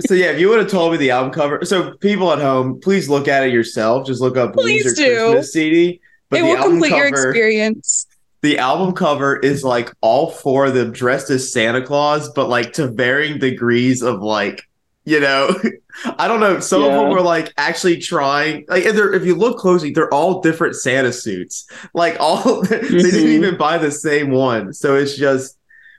So 0.00 0.14
yeah, 0.14 0.26
if 0.32 0.40
you 0.40 0.48
would 0.48 0.58
have 0.58 0.70
told 0.70 0.92
me 0.92 0.98
the 0.98 1.10
album 1.12 1.32
cover, 1.32 1.64
so 1.64 1.96
people 1.98 2.32
at 2.32 2.40
home, 2.40 2.80
please 2.80 3.08
look 3.08 3.28
at 3.28 3.44
it 3.46 3.52
yourself. 3.52 4.06
Just 4.06 4.20
look 4.20 4.36
up 4.36 4.52
Please 4.54 4.84
Weezer 4.84 4.96
do. 4.96 5.16
Christmas 5.30 5.52
CD. 5.52 6.00
But 6.30 6.40
it 6.40 6.42
the 6.42 6.48
will 6.48 6.56
album 6.56 6.72
complete 6.80 6.96
your 6.96 7.10
cover, 7.10 7.28
experience. 7.30 8.06
the 8.42 8.58
album 8.58 8.92
cover 8.94 9.36
is 9.36 9.62
like 9.62 9.92
all 10.00 10.30
four 10.30 10.66
of 10.66 10.74
them 10.74 10.90
dressed 10.90 11.30
as 11.30 11.52
Santa 11.52 11.80
Claus, 11.80 12.28
but 12.32 12.48
like 12.48 12.72
to 12.74 12.88
varying 12.88 13.38
degrees 13.38 14.02
of 14.02 14.20
like, 14.20 14.62
you 15.04 15.20
know, 15.20 15.54
I 16.18 16.26
don't 16.26 16.40
know. 16.40 16.58
Some 16.58 16.82
of 16.82 16.90
them 16.90 17.10
were 17.10 17.20
like 17.20 17.52
actually 17.56 17.98
trying. 17.98 18.64
Like, 18.66 18.84
if, 18.84 18.96
if 18.96 19.24
you 19.24 19.36
look 19.36 19.58
closely, 19.58 19.92
they're 19.92 20.12
all 20.12 20.40
different 20.40 20.74
Santa 20.74 21.12
suits. 21.12 21.66
Like 21.94 22.16
all, 22.18 22.62
they 22.62 22.80
didn't 22.80 23.00
Mhm. 23.10 23.26
even 23.28 23.56
buy 23.56 23.78
the 23.78 23.92
same 23.92 24.30
one. 24.32 24.72
So 24.72 24.96
it's 24.96 25.16
just. 25.16 25.56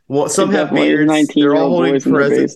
Well, 0.07 0.27
some 0.29 0.49
it 0.53 0.57
have 0.57 0.67
definitely 0.67 0.89
is 0.89 1.07
beards. 1.07 1.29
They're 1.33 1.55
all 1.55 1.69
holding 1.69 1.93
boys 1.93 2.05
in 2.05 2.13
presents. 2.13 2.55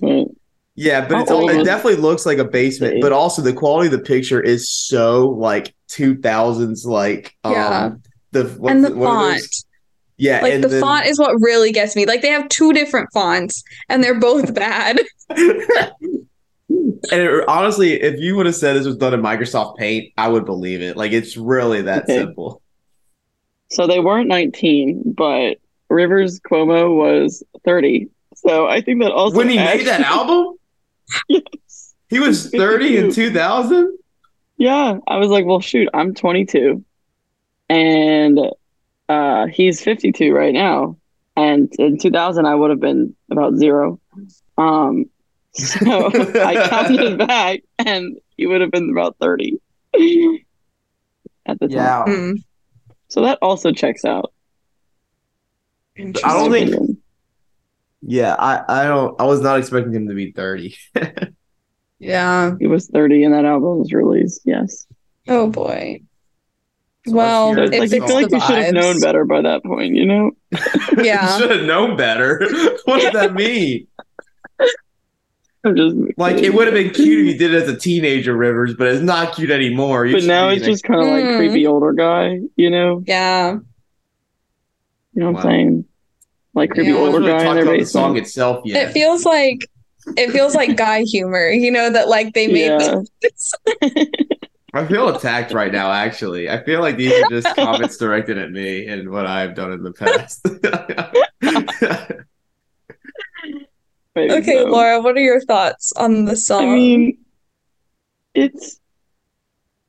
Yeah, 0.81 1.05
but 1.05 1.21
it's 1.23 1.31
it 1.31 1.65
definitely 1.65 1.97
looks 2.01 2.25
like 2.25 2.37
a 2.37 2.45
basement, 2.45 3.01
but 3.01 3.11
also 3.11 3.41
the 3.41 3.51
quality 3.51 3.87
of 3.87 3.91
the 3.91 3.99
picture 3.99 4.39
is 4.41 4.71
so 4.71 5.29
like 5.31 5.75
2000s 5.89 6.85
like 6.85 7.35
um 7.43 7.51
Yeah. 7.51 7.91
the 8.31 8.45
what's 8.45 8.71
and 8.73 8.83
the 8.85 8.91
font. 8.91 9.41
Yeah, 10.15 10.39
Like 10.41 10.61
the 10.61 10.69
then- 10.69 10.79
font 10.81 11.05
is 11.07 11.19
what 11.19 11.35
really 11.41 11.73
gets 11.73 11.97
me. 11.97 12.05
Like 12.05 12.21
they 12.21 12.29
have 12.29 12.47
two 12.47 12.71
different 12.71 13.09
fonts 13.13 13.61
and 13.89 14.01
they're 14.01 14.19
both 14.19 14.53
bad. 14.65 15.01
and 15.29 15.91
it, 17.11 17.43
honestly, 17.49 17.93
if 18.01 18.19
you 18.19 18.35
would 18.37 18.45
have 18.45 18.55
said 18.55 18.75
this 18.77 18.85
was 18.85 18.95
done 18.97 19.13
in 19.13 19.21
Microsoft 19.21 19.75
Paint, 19.77 20.13
I 20.17 20.29
would 20.29 20.45
believe 20.45 20.81
it. 20.81 20.95
Like 20.95 21.11
it's 21.11 21.35
really 21.35 21.81
that 21.83 22.03
Okay. 22.03 22.17
simple. 22.19 22.61
So 23.69 23.85
they 23.85 23.99
weren't 23.99 24.29
19, 24.29 25.13
but 25.17 25.57
Rivers 25.89 26.39
Cuomo 26.39 26.95
was 26.95 27.43
30. 27.65 28.07
So 28.35 28.65
I 28.67 28.79
think 28.81 29.01
that 29.03 29.11
also 29.11 29.35
when 29.37 29.49
he 29.49 29.57
adds- 29.57 29.79
made 29.79 29.87
that 29.87 30.01
album, 30.05 30.55
Yes. 31.27 31.95
he 32.09 32.19
was 32.19 32.49
30 32.49 32.97
in 32.97 33.11
2000. 33.13 33.97
Yeah, 34.57 34.97
I 35.07 35.17
was 35.17 35.29
like, 35.29 35.45
well, 35.45 35.61
shoot, 35.61 35.87
I'm 35.93 36.13
22, 36.13 36.83
and 37.69 38.39
uh, 39.07 39.45
he's 39.47 39.81
52 39.81 40.33
right 40.33 40.53
now. 40.53 40.97
And 41.37 41.71
in 41.79 41.97
2000, 41.97 42.45
I 42.45 42.55
would 42.55 42.69
have 42.69 42.81
been 42.81 43.15
about 43.31 43.55
zero. 43.55 43.99
Um, 44.57 45.05
so 45.53 46.07
I 46.41 46.67
counted 46.69 47.17
back, 47.17 47.61
and 47.77 48.17
he 48.35 48.45
would 48.47 48.59
have 48.61 48.71
been 48.71 48.89
about 48.89 49.15
30 49.21 49.57
at 51.45 51.59
the 51.59 51.67
time. 51.67 51.69
Yeah, 51.69 52.03
Hmm. 52.05 52.31
So 53.07 53.21
that 53.21 53.39
also 53.41 53.71
checks 53.71 54.03
out. 54.05 54.33
I 55.97 56.03
don't 56.11 56.53
in 56.53 56.71
my 56.71 56.77
think. 56.77 56.88
Opinion. 58.01 58.19
Yeah, 58.25 58.35
I 58.37 58.63
I 58.67 58.83
don't. 58.87 59.19
I 59.19 59.25
was 59.25 59.41
not 59.41 59.59
expecting 59.59 59.93
him 59.93 60.07
to 60.07 60.13
be 60.13 60.31
30. 60.31 60.75
Yeah. 62.01 62.55
he 62.59 62.65
was 62.67 62.87
30 62.87 63.25
and 63.25 63.33
that 63.33 63.43
album 63.45 63.79
was 63.79 63.91
released. 63.91 64.41
Yes. 64.45 64.87
Oh 65.27 65.47
boy. 65.49 65.99
So 67.05 67.13
Well, 67.13 67.51
let's 67.51 67.57
So 67.57 67.63
it's 67.83 67.91
like 67.91 68.01
I 68.01 68.07
feel 68.07 68.15
like 68.15 68.31
you 68.31 68.39
should 68.39 68.57
have 68.63 68.73
known 68.73 68.99
better 69.01 69.25
by 69.25 69.41
that 69.41 69.63
point, 69.65 69.95
you 69.95 70.05
know? 70.05 70.31
Yeah. 70.97 71.33
You 71.35 71.41
should 71.41 71.51
have 71.57 71.65
known 71.65 71.97
better. 71.97 72.39
what 72.85 73.01
does 73.01 73.11
that 73.13 73.33
mean? 73.33 73.87
I'm 75.65 75.75
just 75.75 75.95
Like 76.17 76.37
it 76.37 76.53
would 76.53 76.67
have 76.67 76.73
been 76.73 76.91
cute 76.93 77.19
if 77.19 77.33
you 77.33 77.37
did 77.37 77.53
it 77.53 77.63
as 77.63 77.67
a 77.69 77.75
teenager, 77.77 78.33
Rivers, 78.35 78.75
but 78.75 78.87
it's 78.87 79.01
not 79.01 79.35
cute 79.35 79.51
anymore. 79.51 80.05
You 80.05 80.15
But 80.15 80.23
now 80.23 80.49
be 80.51 80.55
it's 80.55 80.65
just 80.65 80.83
kind 80.85 81.01
of 81.01 81.07
like 81.07 81.25
Hmm. 81.25 81.35
creepy 81.35 81.67
older 81.67 81.91
guy, 81.91 82.39
you 82.55 82.69
know? 82.69 83.03
Yeah. 83.05 83.57
You 85.13 85.21
know 85.21 85.31
what 85.31 85.43
Wow. 85.43 85.49
I'm 85.49 85.55
saying? 85.55 85.85
Like 86.53 86.71
creepy 86.71 86.89
Yeah. 86.89 86.95
We 86.95 86.99
haven't 87.05 87.13
older 87.15 87.27
really 87.27 87.43
guy 87.43 87.49
in 87.49 87.55
their 87.55 87.63
about 87.63 87.79
the 87.79 87.85
song 87.85 88.17
itself 88.17 88.61
yet. 88.65 88.89
It 88.89 88.93
feels 88.93 89.25
like 89.25 89.69
it 90.17 90.31
feels 90.31 90.55
like 90.55 90.75
guy 90.77 91.03
humor, 91.03 91.49
you 91.49 91.71
know, 91.71 91.89
that 91.89 92.07
like 92.07 92.33
they 92.33 92.47
made 92.47 92.67
Yeah. 92.67 93.01
this. 93.21 93.53
I 94.73 94.85
feel 94.85 95.09
attacked 95.15 95.51
right 95.51 95.71
now. 95.71 95.91
Actually, 95.91 96.49
I 96.49 96.63
feel 96.63 96.81
like 96.81 96.97
these 96.97 97.11
are 97.11 97.29
just 97.29 97.55
comments 97.55 97.97
directed 97.97 98.37
at 98.37 98.51
me 98.51 98.87
and 98.87 99.09
what 99.09 99.25
I've 99.25 99.55
done 99.55 99.71
in 99.71 99.83
the 99.83 99.93
past. 99.93 100.45
Okay, 104.17 104.53
so. 104.57 104.65
Laura, 104.65 105.01
what 105.01 105.15
are 105.15 105.21
your 105.21 105.39
thoughts 105.41 105.93
on 105.93 106.25
the 106.25 106.35
song? 106.35 106.71
I 106.71 106.75
mean, 106.75 107.17
it's 108.33 108.78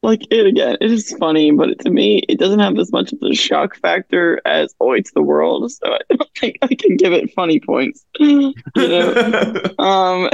like 0.03 0.23
it 0.31 0.47
again. 0.47 0.77
It 0.81 0.91
is 0.91 1.13
funny, 1.19 1.51
but 1.51 1.79
to 1.81 1.91
me, 1.91 2.19
it 2.29 2.39
doesn't 2.39 2.61
have 2.61 2.79
as 2.79 2.91
much 2.93 3.13
of 3.13 3.21
the 3.21 3.35
shock 3.35 3.77
factor 3.77 4.41
as 4.47 4.75
"Oh, 4.81 4.93
it's 4.93 5.13
the 5.13 5.23
world." 5.23 5.71
So 5.71 5.93
I 5.93 5.99
don't 6.09 6.31
think 6.39 6.59
I 6.63 6.75
can 6.75 6.97
give 6.97 7.13
it 7.13 7.33
funny 7.35 7.61
points. 7.61 8.05
You 8.19 8.55
know, 8.77 9.55
um, 9.79 10.29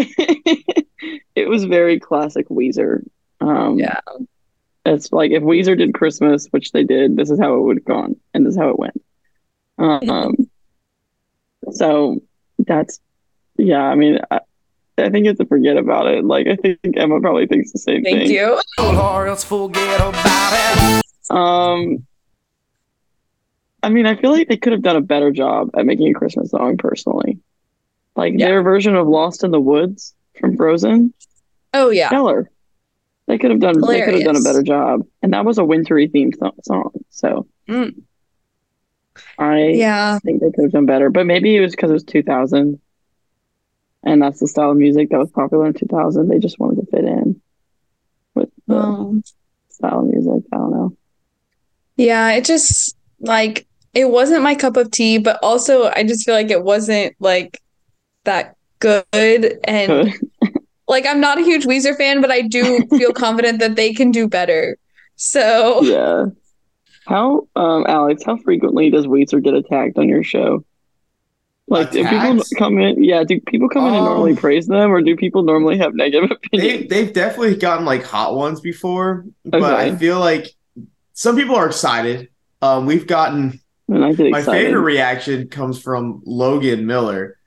it 1.35 1.49
was 1.49 1.65
very 1.65 1.99
classic 1.99 2.49
Weezer. 2.49 3.03
Um, 3.41 3.79
Yeah. 3.79 4.01
it's 4.85 5.13
like 5.13 5.33
if 5.33 5.43
Weezer 5.43 5.77
did 5.77 5.95
Christmas, 5.95 6.47
which 6.53 6.73
they 6.73 6.85
did, 6.85 7.17
this 7.17 7.31
is 7.31 7.39
how 7.41 7.55
it 7.55 7.61
would 7.63 7.79
have 7.79 7.85
gone, 7.85 8.17
and 8.35 8.47
this 8.47 8.53
is 8.55 8.59
how 8.59 8.69
it 8.71 8.79
went. 8.79 9.03
Um, 9.79 10.49
so 11.73 12.21
that's 12.59 13.01
yeah. 13.59 13.83
I 13.83 13.95
mean, 13.97 14.21
I, 14.31 14.41
I 14.99 15.11
think 15.11 15.25
you 15.25 15.31
have 15.31 15.39
to 15.39 15.47
forget 15.47 15.77
about 15.77 16.07
it. 16.07 16.25
Like 16.25 16.47
I 16.47 16.57
think 16.57 16.79
Emma 16.97 17.21
probably 17.21 17.47
thinks 17.47 17.73
the 17.73 17.79
same 17.79 18.03
thing. 18.03 18.17
Thank 18.17 18.29
thing. 18.29 18.37
you. 18.37 18.61
Or 18.79 19.27
else 19.27 19.45
forget 19.45 20.01
about 20.01 20.53
it. 20.99 21.03
Um, 21.31 22.07
I 23.83 23.89
mean, 23.91 24.07
I 24.07 24.17
feel 24.17 24.31
like 24.33 24.49
they 24.49 24.57
could 24.57 24.73
have 24.73 24.83
done 24.83 24.97
a 24.97 25.01
better 25.03 25.31
job 25.31 25.71
at 25.77 25.85
making 25.87 26.09
a 26.09 26.15
Christmas 26.15 26.51
song. 26.51 26.77
Personally, 26.79 27.39
like 28.17 28.35
Yeah. 28.37 28.47
their 28.49 28.63
version 28.63 28.97
of 28.97 29.07
"Lost 29.07 29.45
in 29.45 29.51
the 29.51 29.61
Woods" 29.61 30.15
from 30.41 30.57
Frozen, 30.57 31.13
Oh 31.75 31.91
yeah. 31.91 32.09
stellar. 32.09 32.51
They 33.27 33.39
could 33.39 33.51
have 33.51 33.61
done. 33.61 33.81
They 33.81 34.03
could 34.03 34.15
have 34.15 34.25
done 34.25 34.37
a 34.37 34.41
better 34.41 34.63
job, 34.63 35.03
and 35.23 35.33
that 35.35 35.45
was 35.45 35.59
a 35.59 35.65
wintry 35.65 36.09
themed 36.09 36.41
th- 36.41 36.53
song. 36.65 36.91
So 37.11 37.47
Mm. 37.69 38.03
I 39.39 39.59
Yeah. 39.69 40.19
think 40.21 40.41
they 40.41 40.51
could 40.53 40.65
have 40.65 40.73
done 40.73 40.87
better, 40.87 41.11
but 41.11 41.27
maybe 41.27 41.57
it 41.57 41.61
was 41.61 41.73
because 41.73 41.91
it 41.91 41.95
was 41.95 42.05
2000, 42.05 42.81
and 44.07 44.23
that's 44.23 44.41
the 44.41 44.49
style 44.49 44.71
of 44.71 44.79
music 44.79 45.11
that 45.11 45.19
was 45.19 45.31
popular 45.33 45.67
in 45.67 45.75
2000. 45.75 46.29
They 46.29 46.39
just 46.39 46.59
wanted 46.59 46.81
to 46.81 46.91
fit 46.91 47.05
in 47.05 47.43
with 48.35 48.49
the 48.67 48.77
Um, 48.77 49.23
style 49.69 50.01
of 50.01 50.07
music. 50.07 50.45
I 50.53 50.57
don't 50.57 50.71
know. 50.73 50.97
yeah, 51.97 52.33
it 52.33 52.45
just 52.47 52.97
like 53.21 53.67
it 53.95 54.11
wasn't 54.11 54.43
my 54.43 54.55
cup 54.55 54.77
of 54.77 54.91
tea, 54.91 55.19
but 55.19 55.39
also 55.43 55.91
I 55.95 56.05
just 56.05 56.25
feel 56.25 56.35
like 56.35 56.51
it 56.51 56.63
wasn't 56.65 57.15
like 57.21 57.61
that 58.25 58.57
good 58.79 59.59
and 59.65 60.13
like 60.89 61.07
I'm 61.07 61.21
not 61.21 61.39
a 61.39 61.43
huge 61.45 61.65
Weezer 61.67 61.97
fan, 61.97 62.21
but 62.21 62.31
I 62.31 62.43
do 62.43 62.87
feel 62.99 63.13
confident 63.27 63.61
that 63.61 63.77
they 63.77 63.93
can 63.95 64.11
do 64.11 64.29
better. 64.29 64.79
So 65.17 65.83
yeah. 65.83 66.27
How, 67.07 67.47
um, 67.55 67.85
Alex? 67.89 68.25
How 68.27 68.37
frequently 68.37 68.91
does 68.91 69.07
Weezer 69.07 69.43
get 69.43 69.55
attacked 69.55 69.97
on 69.97 70.09
your 70.09 70.25
show? 70.25 70.65
Like, 71.69 71.91
do 71.91 72.07
people 72.07 72.41
come 72.59 72.79
in? 72.79 73.03
Yeah, 73.03 73.25
do 73.25 73.41
people 73.41 73.69
come 73.69 73.87
in 73.87 73.95
and 73.95 74.05
normally 74.05 74.33
Um, 74.33 74.37
praise 74.37 74.67
them, 74.67 74.93
or 74.93 75.03
do 75.03 75.17
people 75.17 75.43
normally 75.43 75.79
have 75.79 75.95
negative 75.95 76.31
They 76.55 76.85
opinions? 76.85 76.89
they've 76.89 77.13
definitely 77.13 77.57
gotten 77.57 77.85
like 77.85 78.05
hot 78.05 78.35
ones 78.37 78.61
before, 78.61 79.27
but 79.45 79.75
I 79.75 79.91
feel 79.91 80.21
like 80.21 80.47
some 81.13 81.37
people 81.37 81.57
are 81.57 81.67
excited. 81.67 82.29
Um, 82.63 82.87
we've 82.87 83.07
gotten 83.07 83.61
And 83.89 84.05
I 84.05 84.13
get 84.13 84.31
my 84.31 84.43
favorite 84.43 84.81
reaction 84.83 85.49
comes 85.49 85.81
from 85.81 86.23
Logan 86.25 86.87
Miller, 86.87 87.39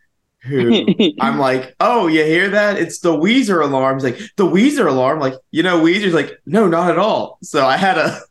who 0.43 0.85
I'm 1.19 1.37
like, 1.39 1.75
oh, 1.79 2.07
you 2.07 2.23
hear 2.23 2.49
that? 2.51 2.77
It's 2.77 2.99
the 2.99 3.11
Weezer 3.13 3.63
alarm. 3.63 3.99
Like, 3.99 4.19
the 4.37 4.45
Weezer 4.45 4.87
alarm? 4.87 5.19
Like, 5.19 5.35
you 5.51 5.63
know, 5.63 5.81
Weezer's 5.81 6.13
like, 6.13 6.31
no, 6.45 6.67
not 6.67 6.91
at 6.91 6.97
all. 6.99 7.39
So 7.43 7.65
I 7.65 7.77
had 7.77 7.95
to 7.95 8.21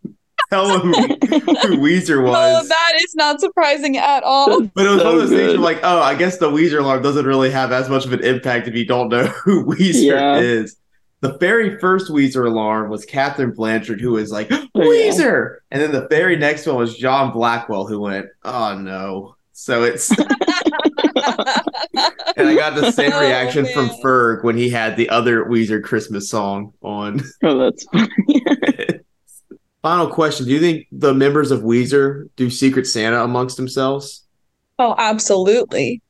tell 0.51 0.81
him 0.81 0.93
who, 0.93 1.03
who 1.29 1.79
Weezer 1.79 2.19
Oh, 2.27 2.31
was. 2.31 2.69
that 2.69 2.93
is 2.97 3.15
not 3.15 3.41
surprising 3.41 3.97
at 3.97 4.23
all. 4.25 4.63
But 4.63 4.87
it 4.87 4.89
was 4.91 5.01
So 5.01 5.07
one 5.07 5.15
of 5.15 5.21
those 5.21 5.31
things 5.31 5.53
where 5.53 5.59
like, 5.59 5.81
oh, 5.83 6.01
I 6.01 6.15
guess 6.15 6.39
the 6.39 6.51
Weezer 6.51 6.81
alarm 6.81 7.03
doesn't 7.03 7.27
really 7.27 7.51
have 7.51 7.73
as 7.73 7.89
much 7.89 8.05
of 8.07 8.13
an 8.13 8.25
impact 8.25 8.69
if 8.69 8.75
you 8.75 8.87
don't 8.87 9.09
know 9.09 9.25
who 9.27 9.65
Weezer 9.75 10.03
Yeah. 10.03 10.39
is. 10.39 10.77
The 11.21 11.37
very 11.39 11.79
first 11.81 12.11
Weezer 12.13 12.47
alarm 12.47 12.91
was 12.91 13.05
Catherine 13.05 13.51
Blanchard, 13.53 14.01
who 14.01 14.13
was 14.13 14.31
like, 14.31 14.47
Oh, 14.53 14.67
yeah. 14.75 14.85
Weezer! 14.85 15.57
And 15.73 15.83
then 15.83 15.91
the 15.93 16.07
very 16.09 16.37
next 16.37 16.65
one 16.67 16.77
was 16.77 16.97
John 16.97 17.33
Blackwell, 17.33 17.87
who 17.89 18.01
went, 18.01 18.27
oh 18.45 18.79
no. 18.79 19.35
So 19.53 19.83
it's, 19.83 20.11
and 20.17 20.27
I 22.49 22.55
got 22.55 22.77
the 22.77 22.93
same 22.93 23.11
Oh, 23.13 23.21
reaction 23.21 23.67
from. 23.75 23.89
Ferg 24.01 24.45
when 24.45 24.57
he 24.57 24.71
had 24.71 24.97
the 24.97 25.09
other 25.09 25.47
Weezer 25.47 25.83
Christmas 25.83 26.31
song 26.31 26.73
on. 26.83 27.21
Oh, 27.43 27.59
that's 27.59 27.85
funny. 27.93 28.98
Final 29.83 30.09
question 30.09 30.47
Do 30.47 30.53
you 30.53 30.61
think 30.61 30.87
the 30.91 31.15
members 31.15 31.51
of 31.51 31.61
Weezer 31.61 32.29
do 32.37 32.51
Secret 32.51 32.87
Santa 32.87 33.23
amongst 33.23 33.57
themselves? 33.57 34.27
Oh, 34.79 34.95
absolutely. 34.99 36.03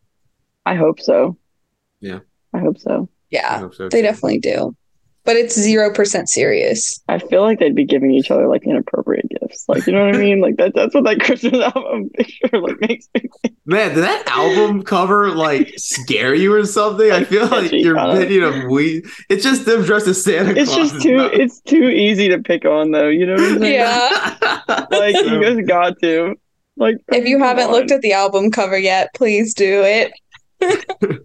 I 0.67 0.75
hope 0.75 1.01
so. 1.01 1.37
Yeah. 2.01 2.21
I 2.55 2.59
hope 2.61 2.79
so. 2.79 3.09
Yeah, 3.31 3.59
hope 3.59 3.75
so, 3.75 3.89
they 3.89 4.03
definitely 4.03 4.39
do. 4.39 4.75
But 5.25 5.37
it's 5.37 5.59
0% 5.59 6.29
serious. 6.29 7.03
I 7.09 7.19
feel 7.19 7.43
like 7.43 7.59
they'd 7.59 7.75
be 7.75 7.85
giving 7.85 8.13
each 8.13 8.31
other 8.31 8.49
like 8.49 8.65
inappropriate 8.65 9.28
gifts. 9.49 9.65
Like, 9.69 9.87
you 9.87 9.93
know 9.93 10.07
what 10.07 10.15
I 10.15 10.19
mean? 10.19 10.41
Like 10.41 10.57
that 10.57 10.75
that's 10.75 10.95
what 10.95 11.05
that 11.05 11.21
Christmas 11.21 11.55
album 11.75 12.11
picture 12.11 12.49
like 12.61 12.81
makes 12.81 13.09
me 13.15 13.23
think. 13.43 13.57
Man, 13.67 13.95
did 13.95 14.05
that 14.05 14.25
album 14.29 14.83
cover 14.83 15.31
like 15.31 15.73
scare 15.77 16.35
you 16.35 16.55
or 16.55 16.65
something? 16.67 17.11
I 17.11 17.25
feel 17.25 17.43
like 17.49 17.67
Sketchy, 17.67 17.79
your 17.81 17.97
huh? 17.99 18.11
opinion 18.11 18.43
of 18.45 18.71
we 18.71 19.03
it's 19.29 19.43
just 19.45 19.67
them 19.67 19.83
dressed 19.85 20.07
as 20.07 20.23
Santa 20.23 20.51
It's 20.59 20.73
Claus. 20.73 20.91
just 20.93 21.03
too 21.03 21.17
not- 21.17 21.35
it's 21.35 21.61
too 21.61 21.89
easy 21.89 22.29
to 22.29 22.39
pick 22.39 22.65
on 22.65 22.91
though, 22.93 23.09
you 23.09 23.27
know 23.27 23.35
what 23.35 23.43
I'm 23.53 23.59
saying? 23.59 23.75
Yeah. 23.75 24.35
Like 24.91 25.15
you 25.17 25.41
just 25.43 25.67
got 25.69 25.95
to. 26.03 26.35
Like 26.77 26.97
If 27.09 27.27
you 27.27 27.39
haven't 27.41 27.71
looked 27.73 27.91
at 27.91 28.01
the 28.03 28.13
album 28.13 28.51
cover 28.51 28.79
yet, 28.79 29.13
please 29.15 29.53
do 29.55 29.83
it. 29.85 30.13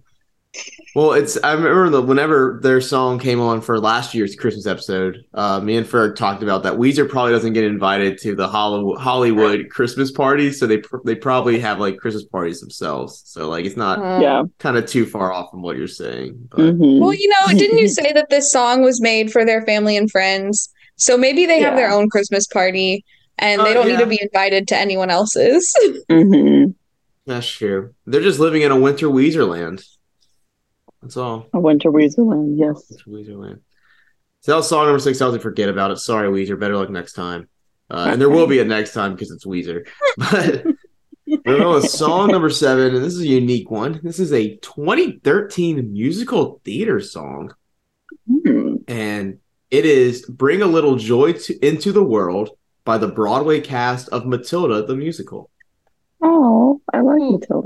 Well, 0.96 1.14
it's 1.14 1.38
I 1.44 1.54
remember 1.54 1.90
that 1.90 2.04
whenever 2.04 2.60
their 2.62 2.80
song 2.80 3.18
came 3.18 3.42
on 3.42 3.62
for 3.62 3.80
last 3.80 4.14
year's 4.14 4.36
Christmas 4.36 4.68
episode, 4.68 5.26
uh, 5.34 5.60
me 5.60 5.76
and 5.76 5.88
Ferg 5.88 6.16
talked 6.16 6.44
about 6.44 6.62
that 6.64 6.74
Weezer 6.74 7.10
probably 7.10 7.32
doesn't 7.32 7.54
get 7.54 7.64
invited 7.64 8.20
to 8.20 8.36
the 8.36 8.48
Hollywood, 8.48 9.00
Hollywood 9.02 9.70
Christmas 9.72 10.12
parties, 10.12 10.60
so 10.60 10.68
they 10.68 10.78
pr- 10.78 10.98
they 11.04 11.16
probably 11.16 11.58
have 11.60 11.80
like 11.80 11.98
Christmas 11.98 12.26
parties 12.26 12.62
themselves. 12.62 13.24
So 13.26 13.50
like 13.50 13.66
it's 13.66 13.76
not 13.76 13.98
Um, 13.98 14.22
Yeah. 14.22 14.44
kind 14.60 14.78
of 14.78 14.86
too 14.86 15.08
far 15.08 15.34
off 15.34 15.50
from 15.50 15.64
what 15.64 15.78
you're 15.78 15.88
saying. 15.88 16.50
But 16.52 16.60
Mhm. 16.78 17.00
Well, 17.00 17.14
you 17.16 17.28
know, 17.28 17.58
didn't 17.58 17.80
you 17.80 17.88
say 17.88 18.14
that 18.14 18.30
this 18.30 18.52
song 18.52 18.84
was 18.84 19.02
made 19.02 19.32
for 19.32 19.44
their 19.46 19.64
family 19.66 19.98
and 19.98 20.12
friends? 20.12 20.70
So 20.96 21.18
maybe 21.18 21.48
they 21.48 21.60
have 21.62 21.76
their 21.76 21.90
own 21.90 22.08
Christmas 22.08 22.46
party 22.46 23.04
and 23.40 23.60
Oh, 23.62 23.64
they 23.64 23.74
don't 23.74 23.88
need 23.88 23.98
to 23.98 24.06
be 24.06 24.22
invited 24.22 24.68
to 24.68 24.78
anyone 24.78 25.10
else's. 25.10 25.74
Mhm. 26.12 26.76
that's 27.26 27.48
true. 27.50 27.96
They're 28.06 28.22
just 28.22 28.40
living 28.40 28.62
in 28.62 28.72
a 28.72 28.80
winter 28.80 29.08
Weezer 29.08 29.48
land. 29.50 29.84
That's 31.04 31.18
all. 31.18 31.48
A 31.54 31.60
winter 31.60 31.92
Weezerland, 31.92 32.58
yes. 32.58 32.90
It's 32.90 33.04
Weezerland. 33.04 33.60
So 34.40 34.52
that 34.54 34.58
was 34.58 34.70
song 34.70 34.86
number 34.86 35.00
six. 35.00 35.22
I 35.22 35.26
was 35.26 35.34
like, 35.34 35.42
forget 35.42 35.70
about 35.70 35.92
it. 35.92 35.98
Sorry, 35.98 36.30
Weezer. 36.30 36.58
Better 36.60 36.76
luck 36.78 36.90
next 36.90 37.14
time. 37.14 37.48
Uh, 37.92 38.08
and 38.12 38.20
there 38.22 38.30
will 38.30 38.48
be 38.48 38.60
a 38.60 38.66
next 38.66 38.94
time 38.94 39.14
because 39.14 39.30
it's 39.32 39.46
Weezer. 39.46 39.86
But 41.26 41.46
we're 41.46 41.66
on 41.66 41.76
with 41.76 41.90
song 41.90 42.32
number 42.32 42.50
seven, 42.50 42.94
and 42.96 43.04
this 43.04 43.14
is 43.16 43.22
a 43.22 43.28
unique 43.28 43.72
one. 43.72 44.00
This 44.04 44.20
is 44.20 44.32
a 44.34 44.56
2013 44.58 45.92
musical 45.92 46.62
theater 46.64 47.00
song, 47.00 47.54
Hmm. 48.28 48.76
and 48.88 49.40
it 49.72 49.86
is 49.86 50.26
"Bring 50.28 50.62
a 50.62 50.68
Little 50.68 50.96
Joy 50.98 51.34
to, 51.34 51.66
into 51.66 51.92
the 51.92 52.04
World" 52.04 52.52
by 52.86 52.98
the 52.98 53.08
Broadway 53.08 53.62
cast 53.62 54.10
of 54.10 54.26
Matilda 54.26 54.86
the 54.86 54.96
musical. 54.96 55.50
Oh, 56.22 56.82
I 56.94 57.00
like 57.02 57.20
Hmm. 57.22 57.32
Matilda. 57.32 57.63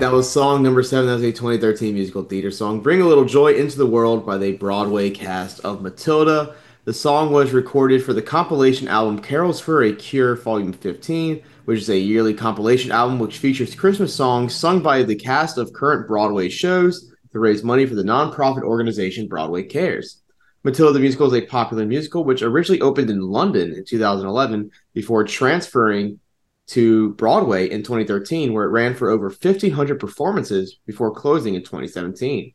That 0.00 0.12
was 0.12 0.30
song 0.30 0.62
number 0.62 0.80
seven. 0.84 1.06
That 1.08 1.14
was 1.14 1.24
a 1.24 1.32
2013 1.32 1.92
musical 1.92 2.22
theater 2.22 2.52
song. 2.52 2.80
Bring 2.80 3.00
a 3.00 3.04
Little 3.04 3.24
Joy 3.24 3.54
into 3.54 3.76
the 3.76 3.86
World 3.86 4.24
by 4.24 4.38
the 4.38 4.52
Broadway 4.52 5.10
cast 5.10 5.58
of 5.64 5.82
Matilda. 5.82 6.54
The 6.84 6.92
song 6.92 7.32
was 7.32 7.52
recorded 7.52 8.04
for 8.04 8.12
the 8.12 8.22
compilation 8.22 8.86
album 8.86 9.20
Carols 9.20 9.60
for 9.60 9.82
a 9.82 9.92
Cure, 9.92 10.36
Volume 10.36 10.72
15, 10.72 11.42
which 11.64 11.80
is 11.80 11.90
a 11.90 11.98
yearly 11.98 12.32
compilation 12.32 12.92
album 12.92 13.18
which 13.18 13.38
features 13.38 13.74
Christmas 13.74 14.14
songs 14.14 14.54
sung 14.54 14.84
by 14.84 15.02
the 15.02 15.16
cast 15.16 15.58
of 15.58 15.72
current 15.72 16.06
Broadway 16.06 16.48
shows 16.48 17.12
to 17.32 17.40
raise 17.40 17.64
money 17.64 17.84
for 17.84 17.96
the 17.96 18.04
nonprofit 18.04 18.62
organization 18.62 19.26
Broadway 19.26 19.64
Cares. 19.64 20.22
Matilda 20.62 20.92
the 20.92 21.00
Musical 21.00 21.26
is 21.26 21.34
a 21.34 21.46
popular 21.46 21.84
musical 21.84 22.22
which 22.22 22.42
originally 22.42 22.80
opened 22.82 23.10
in 23.10 23.20
London 23.20 23.74
in 23.74 23.84
2011 23.84 24.70
before 24.94 25.24
transferring 25.24 26.20
to 26.68 27.14
Broadway 27.14 27.68
in 27.68 27.82
2013, 27.82 28.52
where 28.52 28.64
it 28.64 28.70
ran 28.70 28.94
for 28.94 29.10
over 29.10 29.26
1,500 29.26 29.98
performances 29.98 30.78
before 30.86 31.10
closing 31.10 31.54
in 31.54 31.62
2017. 31.62 32.52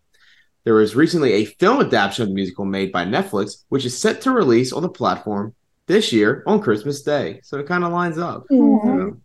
There 0.63 0.75
was 0.75 0.95
recently 0.95 1.33
a 1.33 1.45
film 1.45 1.81
adaptation 1.81 2.23
of 2.23 2.29
the 2.29 2.35
musical 2.35 2.65
made 2.65 2.91
by 2.91 3.05
Netflix, 3.05 3.63
which 3.69 3.85
is 3.85 3.97
set 3.97 4.21
to 4.21 4.31
release 4.31 4.71
on 4.71 4.81
the 4.81 4.89
platform 4.89 5.53
this 5.87 6.13
year 6.13 6.43
on 6.47 6.61
Christmas 6.61 7.01
Day. 7.01 7.41
So 7.43 7.57
it 7.57 7.67
kind 7.67 7.83
of 7.83 7.91
lines 7.91 8.17
up. 8.17 8.45
So, 8.49 9.17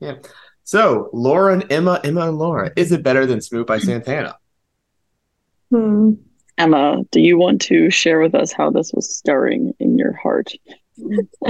yeah. 0.00 0.14
So 0.64 1.10
Laura 1.12 1.52
and 1.52 1.70
Emma, 1.70 2.00
Emma 2.02 2.28
and 2.28 2.38
Laura, 2.38 2.70
is 2.76 2.92
it 2.92 3.02
better 3.02 3.26
than 3.26 3.40
Smooth 3.40 3.66
by 3.66 3.78
Santana? 3.78 4.38
Hmm. 5.70 6.12
Emma, 6.58 7.02
do 7.10 7.20
you 7.20 7.36
want 7.36 7.60
to 7.62 7.90
share 7.90 8.20
with 8.20 8.34
us 8.34 8.52
how 8.52 8.70
this 8.70 8.92
was 8.92 9.14
stirring 9.14 9.74
in 9.78 9.98
your 9.98 10.14
heart? 10.14 10.54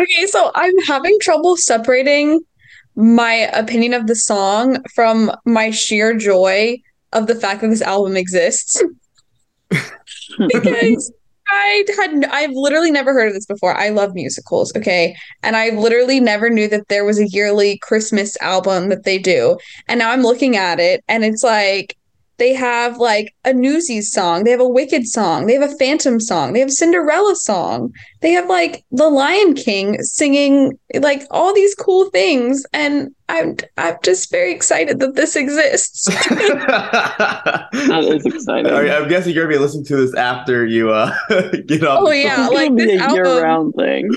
Okay, 0.00 0.26
so 0.26 0.50
I'm 0.54 0.76
having 0.86 1.16
trouble 1.20 1.56
separating 1.56 2.40
my 2.96 3.32
opinion 3.32 3.94
of 3.94 4.06
the 4.06 4.16
song 4.16 4.82
from 4.94 5.30
my 5.44 5.70
sheer 5.70 6.16
joy 6.16 6.78
of 7.12 7.26
the 7.26 7.34
fact 7.34 7.60
that 7.60 7.68
this 7.68 7.82
album 7.82 8.16
exists. 8.16 8.82
because 10.48 11.12
I 11.48 11.84
had 11.96 12.24
I've 12.26 12.52
literally 12.52 12.90
never 12.90 13.12
heard 13.12 13.28
of 13.28 13.34
this 13.34 13.46
before. 13.46 13.76
I 13.76 13.90
love 13.90 14.14
musicals, 14.14 14.74
okay? 14.76 15.14
And 15.42 15.56
I 15.56 15.70
literally 15.70 16.18
never 16.18 16.48
knew 16.50 16.68
that 16.68 16.88
there 16.88 17.04
was 17.04 17.18
a 17.20 17.28
yearly 17.28 17.78
Christmas 17.78 18.36
album 18.40 18.88
that 18.88 19.04
they 19.04 19.18
do. 19.18 19.58
And 19.88 19.98
now 19.98 20.10
I'm 20.10 20.22
looking 20.22 20.56
at 20.56 20.80
it 20.80 21.04
and 21.08 21.24
it's 21.24 21.42
like 21.42 21.96
they 22.42 22.52
have 22.54 22.96
like 22.98 23.32
a 23.44 23.52
Newsies 23.52 24.10
song, 24.12 24.42
they 24.42 24.50
have 24.50 24.58
a 24.58 24.68
Wicked 24.68 25.06
song, 25.06 25.46
they 25.46 25.52
have 25.54 25.70
a 25.70 25.76
Phantom 25.76 26.18
song, 26.18 26.52
they 26.52 26.58
have 26.58 26.70
a 26.70 26.72
Cinderella 26.72 27.36
song, 27.36 27.92
they 28.20 28.32
have 28.32 28.48
like 28.48 28.84
the 28.90 29.08
Lion 29.08 29.54
King 29.54 30.02
singing 30.02 30.76
like 30.98 31.22
all 31.30 31.54
these 31.54 31.72
cool 31.76 32.10
things, 32.10 32.66
and 32.72 33.14
I'm 33.28 33.56
I'm 33.76 33.94
just 34.02 34.28
very 34.32 34.50
excited 34.52 34.98
that 34.98 35.14
this 35.14 35.36
exists. 35.36 36.08
That 36.92 38.04
is 38.04 38.26
exciting. 38.26 38.72
All 38.72 38.82
right, 38.82 38.90
I'm 38.90 39.08
guessing 39.08 39.34
you're 39.34 39.44
gonna 39.44 39.56
be 39.56 39.60
listening 39.62 39.84
to 39.86 39.96
this 39.96 40.14
after 40.16 40.66
you 40.66 40.90
uh, 40.90 41.14
get 41.66 41.84
off. 41.84 42.00
Oh, 42.02 42.10
yeah, 42.10 42.48
like 42.48 42.74
this 42.74 43.00
album- 43.00 43.14
year-round 43.16 43.74
thing. 43.74 44.10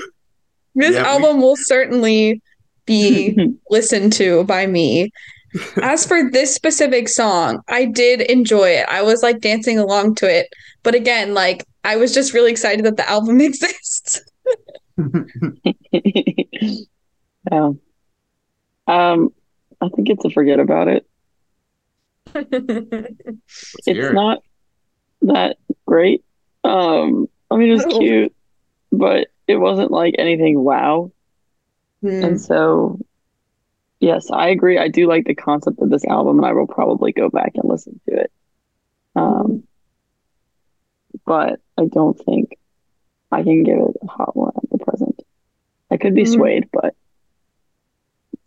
this 0.74 0.94
Yeah, 0.94 1.02
we- 1.02 1.24
album 1.24 1.40
will 1.40 1.56
certainly 1.56 2.42
be 2.86 3.36
listened 3.70 4.12
to 4.14 4.42
by 4.44 4.66
me. 4.66 5.10
As 5.82 6.06
for 6.06 6.30
this 6.30 6.54
specific 6.54 7.08
song, 7.08 7.60
I 7.68 7.84
did 7.86 8.20
enjoy 8.22 8.70
it. 8.70 8.86
I 8.88 9.02
was 9.02 9.22
like 9.22 9.40
dancing 9.40 9.78
along 9.78 10.16
to 10.16 10.30
it. 10.30 10.48
But 10.82 10.94
again, 10.94 11.34
like 11.34 11.64
I 11.84 11.96
was 11.96 12.14
just 12.14 12.32
really 12.32 12.50
excited 12.50 12.84
that 12.84 12.96
the 12.96 13.08
album 13.08 13.40
exists. 13.42 14.20
yeah. 17.50 17.70
Um, 18.88 19.32
I 19.80 19.88
think 19.88 20.08
it's 20.08 20.24
a 20.24 20.30
forget 20.30 20.60
about 20.60 20.88
it. 20.88 21.06
It's 22.34 23.86
it. 23.86 24.12
not 24.12 24.42
that 25.22 25.56
great. 25.86 26.24
Um, 26.64 27.28
I 27.50 27.56
mean, 27.56 27.70
it 27.70 27.74
was 27.74 27.86
cute, 27.86 28.34
but 28.92 29.28
it 29.46 29.56
wasn't 29.56 29.90
like 29.90 30.14
anything 30.18 30.58
wow. 30.58 31.12
Hmm. 32.02 32.24
And 32.24 32.40
so, 32.40 32.98
yes, 34.00 34.30
I 34.30 34.48
agree. 34.48 34.78
I 34.78 34.88
do 34.88 35.06
like 35.08 35.24
the 35.26 35.34
concept 35.34 35.80
of 35.80 35.90
this 35.90 36.04
album, 36.04 36.38
and 36.38 36.46
I 36.46 36.52
will 36.52 36.66
probably 36.66 37.12
go 37.12 37.28
back 37.28 37.52
and 37.54 37.68
listen 37.68 38.00
to 38.08 38.16
it. 38.16 38.32
Um, 39.14 39.62
but 41.24 41.60
I 41.78 41.86
don't 41.86 42.18
think 42.24 42.58
I 43.32 43.42
can 43.42 43.62
give 43.64 43.78
it 43.78 43.96
a 44.02 44.06
hot 44.06 44.36
one 44.36 44.52
at 44.56 44.70
the 44.70 44.78
present. 44.78 45.22
I 45.90 45.96
could 45.96 46.14
be 46.14 46.22
Mhm. 46.24 46.34
swayed, 46.34 46.68
but 46.72 46.94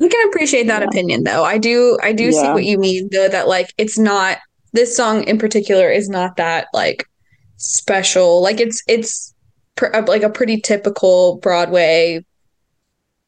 I 0.02 0.08
can 0.08 0.28
appreciate 0.30 0.68
that 0.68 0.82
Yeah. 0.82 0.88
opinion 0.88 1.24
though. 1.24 1.44
I 1.44 1.58
do 1.58 1.98
I 2.02 2.14
do 2.14 2.32
see 2.32 2.48
what 2.50 2.64
you 2.64 2.78
mean 2.78 3.10
though 3.12 3.28
that 3.28 3.48
like 3.48 3.74
it's 3.78 3.98
not 3.98 4.38
this 4.72 4.96
song 4.96 5.24
in 5.24 5.38
particular 5.38 5.90
is 5.90 6.08
not 6.10 6.38
that 6.38 6.68
like 6.74 7.06
special. 7.58 8.42
Like 8.42 8.62
it's 8.62 8.82
it's 8.88 9.34
pr- 9.76 9.94
uh, 9.94 10.04
like 10.08 10.24
a 10.24 10.30
pretty 10.30 10.62
typical 10.62 11.38
Broadway 11.38 12.24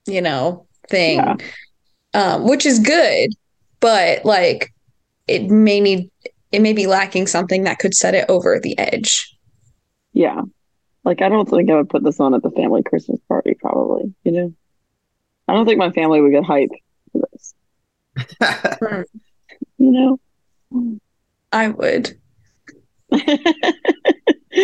you 0.06 0.22
know 0.22 0.68
thing. 0.90 1.18
Yeah. 1.18 1.36
Um 2.14 2.47
which 2.47 2.66
is 2.66 2.80
good, 2.80 3.32
but 3.80 4.26
like 4.26 4.74
it 5.28 5.49
may 5.49 5.80
need 5.80 6.09
it 6.51 6.62
may 6.62 6.74
be 6.74 6.88
lacking 6.88 7.28
something 7.28 7.64
that 7.64 7.80
could 7.80 7.93
set 7.95 8.16
it 8.16 8.26
over 8.30 8.59
the 8.59 8.78
edge. 8.78 9.36
yeah. 10.14 10.41
Like, 11.03 11.22
I 11.22 11.30
don't 11.30 11.49
think 11.49 11.70
I 11.72 11.76
would 11.76 11.89
put 11.89 12.03
this 12.03 12.20
on 12.20 12.34
at 12.36 12.43
the 12.43 12.51
family 12.51 12.84
Christmas 12.84 13.20
party, 13.28 13.55
probably, 13.59 14.14
you 14.24 14.32
know? 14.32 14.53
I 15.47 15.53
don't 15.53 15.66
think 15.66 15.80
my 15.80 15.91
family 15.91 16.22
would 16.22 16.32
get 16.32 16.43
hype 16.43 16.70
for 17.12 17.22
this, 17.32 17.55
you 19.78 19.91
know? 19.91 20.20
I 21.51 21.70
would. 21.70 22.18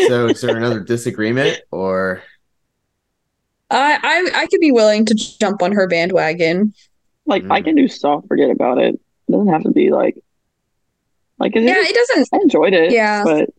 so 0.07 0.27
is 0.27 0.41
there 0.41 0.55
another 0.55 0.79
disagreement 0.81 1.59
or 1.71 2.21
I 3.69 3.99
I 4.01 4.41
I 4.41 4.47
could 4.47 4.61
be 4.61 4.71
willing 4.71 5.05
to 5.05 5.15
jump 5.15 5.61
on 5.61 5.73
her 5.73 5.87
bandwagon. 5.87 6.73
Like, 7.28 7.43
I 7.51 7.61
Mm. 7.61 7.65
can 7.65 7.75
do 7.75 7.88
soft 7.88 8.28
forget 8.28 8.49
about 8.49 8.80
it. 8.80 8.95
It 8.95 9.32
doesn't 9.32 9.47
have 9.49 9.63
to 9.63 9.71
be 9.71 9.91
like, 9.91 10.17
like, 11.39 11.55
it, 11.55 11.63
Yeah, 11.63 11.75
it 11.78 11.93
doesn't 11.93 12.30
I 12.34 12.38
enjoyed 12.41 12.73
it, 12.73 12.91
Yeah. 12.91 13.23
but 13.23 13.49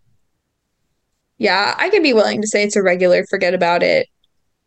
Yeah, 1.41 1.75
I 1.79 1.89
could 1.91 2.03
be 2.03 2.13
willing 2.13 2.41
to 2.43 2.49
say 2.49 2.65
it's 2.65 2.75
a 2.75 2.83
regular 2.83 3.25
forget 3.31 3.55
about 3.55 3.83
it. 3.85 4.09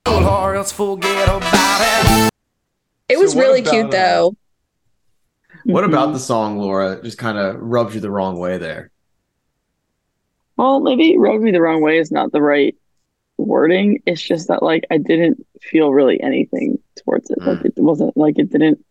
Or 0.07 0.55
else 0.55 0.71
forget 0.71 1.27
about 1.27 1.81
it. 1.81 2.29
It 3.09 3.19
was 3.19 3.35
what 3.35 3.41
really 3.41 3.61
cute 3.61 3.87
uh, 3.87 3.89
though. 3.89 4.35
what 5.65 5.83
Mhm. 5.83 5.89
about 5.89 6.13
the 6.13 6.19
song, 6.19 6.57
Laura? 6.59 7.01
Just 7.03 7.17
kind 7.17 7.37
of 7.37 7.59
rubs 7.59 7.93
you 7.93 7.99
the 8.01 8.09
wrong 8.09 8.39
way 8.39 8.57
there. 8.57 8.89
Well, 10.57 10.79
maybe 10.79 11.17
rubbed 11.17 11.43
me 11.43 11.51
the 11.51 11.61
wrong 11.61 11.81
way 11.81 11.97
is 11.97 12.11
not 12.11 12.31
the 12.31 12.41
right 12.41 12.75
wording. 13.37 14.01
It's 14.05 14.21
just 14.21 14.47
that 14.47 14.63
like 14.63 14.85
I 14.91 14.97
didn't 14.97 15.45
feel 15.61 15.91
really 15.91 16.21
anything 16.21 16.79
towards 17.03 17.29
it. 17.31 17.39
Like 17.41 17.65
it 17.65 17.73
wasn't 17.77 18.15
like 18.15 18.39
it 18.39 18.49
didn't 18.51 18.83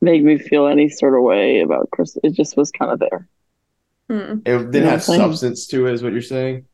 make 0.00 0.22
me 0.22 0.38
feel 0.38 0.66
any 0.66 0.88
sort 0.88 1.14
of 1.16 1.22
way 1.22 1.60
about 1.60 1.88
Chris. 1.92 2.16
It 2.22 2.34
just 2.34 2.56
was 2.56 2.70
kind 2.70 2.90
of 2.92 2.98
there. 3.00 3.28
Hmm. 4.08 4.38
It 4.44 4.44
didn't 4.44 4.74
You 4.74 4.80
know 4.80 4.86
have 4.86 4.92
what 4.92 4.92
I'm 4.94 5.00
saying? 5.00 5.20
substance 5.20 5.66
to 5.68 5.86
it, 5.86 5.92
is 5.94 6.02
what 6.02 6.12
you're 6.12 6.22
saying. 6.22 6.64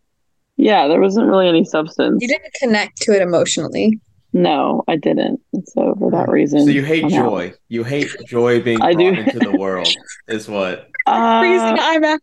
Yeah, 0.57 0.89
there 0.89 1.01
wasn't 1.01 1.27
really 1.29 1.49
any 1.49 1.65
substance. 1.65 2.23
You 2.23 2.29
didn't 2.29 2.55
connect 2.55 3.03
to 3.03 3.13
it 3.13 3.21
emotionally. 3.23 4.01
No, 4.33 4.83
I 4.89 4.97
didn't. 4.97 5.41
So 5.67 5.95
for 5.99 6.11
that 6.11 6.29
reason, 6.29 6.65
So 6.65 6.71
you 6.71 6.83
hate 6.85 7.05
I'm 7.05 7.13
out. 7.13 7.29
joy. 7.31 7.53
You 7.69 7.85
hate 7.85 8.09
joy 8.27 8.61
being 8.63 8.81
I 8.83 8.93
brought 8.95 9.15
do. 9.15 9.21
into 9.21 9.39
the 9.39 9.57
world. 9.57 9.89
Is 10.29 10.49
what? 10.49 10.89
Reason 11.09 11.69
Uh, 11.69 11.77
I'm 11.79 12.05
at 12.05 12.21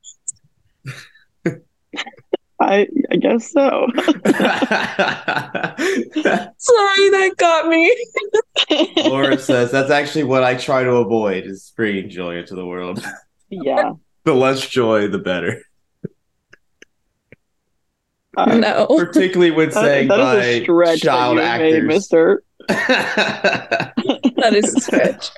I 2.63 2.87
I 3.11 3.15
guess 3.17 3.51
so. 3.51 3.87
sorry 3.95 4.13
that 7.09 7.33
got 7.37 7.67
me. 7.67 7.95
Laura 9.09 9.37
says 9.37 9.71
that's 9.71 9.91
actually 9.91 10.23
what 10.23 10.43
I 10.43 10.55
try 10.55 10.83
to 10.83 10.91
avoid 10.95 11.45
is 11.45 11.71
bringing 11.75 12.09
joy 12.09 12.37
into 12.37 12.55
the 12.55 12.65
world. 12.65 13.03
yeah. 13.49 13.91
the 14.23 14.33
less 14.33 14.67
joy, 14.67 15.07
the 15.07 15.19
better. 15.19 15.61
I- 18.37 18.57
no. 18.57 18.87
Particularly 18.87 19.51
when 19.51 19.69
that- 19.69 19.75
saying 19.83 20.07
that 20.07 20.19
is 20.19 20.25
by 20.25 20.43
a 20.43 20.63
stretch 20.63 21.01
that 21.01 21.07
child 21.07 21.35
you 21.35 21.41
made, 21.43 21.75
actors. 21.75 21.87
Mister. 21.87 22.43
That 22.69 24.53
is 24.55 24.73
a 24.75 24.79
stretch. 24.79 25.29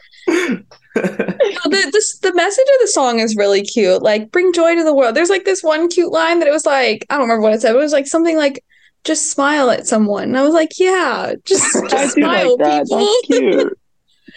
No, 0.95 1.01
the 1.03 1.89
this 1.91 2.17
the 2.19 2.33
message 2.33 2.65
of 2.73 2.81
the 2.81 2.87
song 2.87 3.19
is 3.19 3.35
really 3.35 3.61
cute. 3.61 4.01
Like 4.01 4.31
bring 4.31 4.53
joy 4.53 4.75
to 4.75 4.83
the 4.83 4.93
world. 4.93 5.15
There's 5.15 5.29
like 5.29 5.45
this 5.45 5.61
one 5.63 5.89
cute 5.89 6.11
line 6.11 6.39
that 6.39 6.47
it 6.47 6.51
was 6.51 6.65
like, 6.65 7.05
I 7.09 7.15
don't 7.15 7.23
remember 7.23 7.41
what 7.43 7.53
it 7.53 7.61
said. 7.61 7.73
but 7.73 7.79
It 7.79 7.83
was 7.83 7.91
like 7.93 8.07
something 8.07 8.37
like 8.37 8.63
just 9.03 9.31
smile 9.31 9.69
at 9.69 9.85
someone. 9.85 10.23
And 10.23 10.37
I 10.37 10.43
was 10.43 10.53
like, 10.53 10.79
yeah, 10.79 11.33
just 11.45 11.65
just 11.89 12.13
smile, 12.15 12.57
like 12.57 12.83
people. 12.83 12.97
That's 12.99 13.21
cute. 13.25 13.79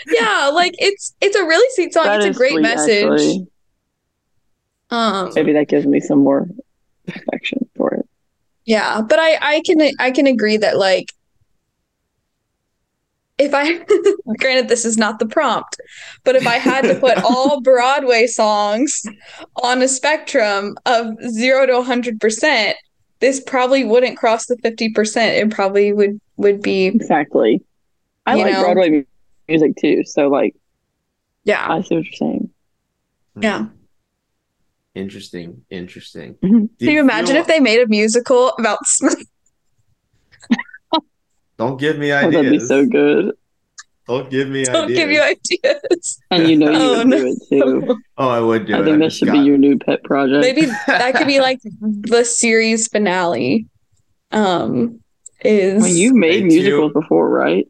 yeah, 0.08 0.48
like 0.52 0.74
it's 0.78 1.14
it's 1.20 1.36
a 1.36 1.44
really 1.44 1.68
sweet 1.74 1.92
song. 1.94 2.04
That 2.04 2.22
it's 2.22 2.36
a 2.36 2.38
great 2.38 2.52
sweet, 2.52 2.62
message. 2.62 3.04
actually. 3.04 3.46
Um 4.90 5.32
Maybe 5.34 5.52
that 5.52 5.68
gives 5.68 5.86
me 5.86 6.00
some 6.00 6.18
more 6.20 6.48
affection 7.06 7.68
for 7.76 7.94
it. 7.94 8.08
Yeah, 8.64 9.00
but 9.00 9.18
I 9.18 9.38
I 9.40 9.62
can 9.64 9.80
I 9.98 10.10
can 10.10 10.26
agree 10.26 10.56
that 10.58 10.76
like 10.78 11.12
if 13.38 13.54
I 13.54 13.78
granted 14.38 14.68
this 14.68 14.84
is 14.84 14.96
not 14.98 15.18
the 15.18 15.26
prompt, 15.26 15.76
but 16.24 16.36
if 16.36 16.46
I 16.46 16.56
had 16.56 16.82
to 16.82 16.94
put 16.98 17.18
all 17.24 17.60
Broadway 17.62 18.26
songs 18.26 19.02
on 19.62 19.80
a 19.82 19.88
spectrum 19.88 20.76
of 20.86 21.14
0 21.28 21.66
to 21.66 21.72
100%, 21.74 22.74
this 23.20 23.40
probably 23.40 23.84
wouldn't 23.84 24.16
cross 24.18 24.46
the 24.46 24.56
50%. 24.56 25.16
It 25.40 25.50
probably 25.50 25.92
would 25.92 26.20
would 26.36 26.62
be 26.62 26.86
Exactly. 26.86 27.62
I 28.26 28.34
like 28.36 28.52
know? 28.52 28.62
Broadway 28.62 29.04
music 29.48 29.72
too, 29.80 30.04
so 30.04 30.28
like 30.28 30.54
yeah. 31.44 31.66
I 31.72 31.80
see 31.82 31.94
what 31.96 32.04
you're 32.04 32.12
saying. 32.12 32.50
Yeah. 33.40 33.66
Interesting. 34.94 35.62
Interesting. 35.70 36.34
Mhm. 36.42 36.68
Do 36.78 36.86
Can 36.86 36.94
you 36.94 37.00
imagine 37.00 37.34
feel- 37.34 37.42
if 37.42 37.46
they 37.46 37.60
made 37.60 37.80
a 37.80 37.86
musical 37.86 38.50
about 38.58 38.78
Don't 41.58 41.78
give 41.80 41.98
me 41.98 42.12
ideas. 42.12 42.34
Oh, 42.34 42.38
ideas. 42.40 42.68
that'd 42.68 42.90
be 42.90 42.92
so 42.94 43.00
good. 43.24 43.34
Don't 44.06 44.30
give 44.30 44.48
me 44.48 44.60
ideas. 44.60 44.68
Don't 44.68 44.84
ideas. 44.84 44.98
give 44.98 45.10
you 45.10 45.20
ideas. 45.22 46.18
And 46.30 46.48
you 46.48 46.56
know 46.56 46.70
you 46.72 46.78
Oh, 46.78 46.98
would 46.98 47.06
no. 47.08 47.18
do 47.18 47.26
it 47.26 47.38
too. 47.62 47.96
Oh, 48.16 48.28
I 48.28 48.40
would 48.40 48.66
do 48.66 48.74
I 48.74 48.78
it. 48.78 48.82
I 48.82 48.84
think 48.84 48.98
that 49.00 49.12
should 49.12 49.26
got- 49.28 49.32
be 49.34 49.38
your 49.40 49.58
new 49.58 49.78
pet 49.78 50.02
project. 50.04 50.40
Maybe 50.40 50.62
that 50.86 51.14
could 51.14 51.26
be 51.26 51.40
like 51.40 51.60
the 51.80 52.24
series 52.24 52.88
finale. 52.88 53.66
Um, 54.30 55.00
is 55.44 55.82
I 55.82 55.86
mean, 55.86 55.96
you've 55.96 56.14
made 56.14 56.38
Stay 56.38 56.44
musicals 56.44 56.92
tuned. 56.92 57.02
before, 57.02 57.28
right? 57.30 57.66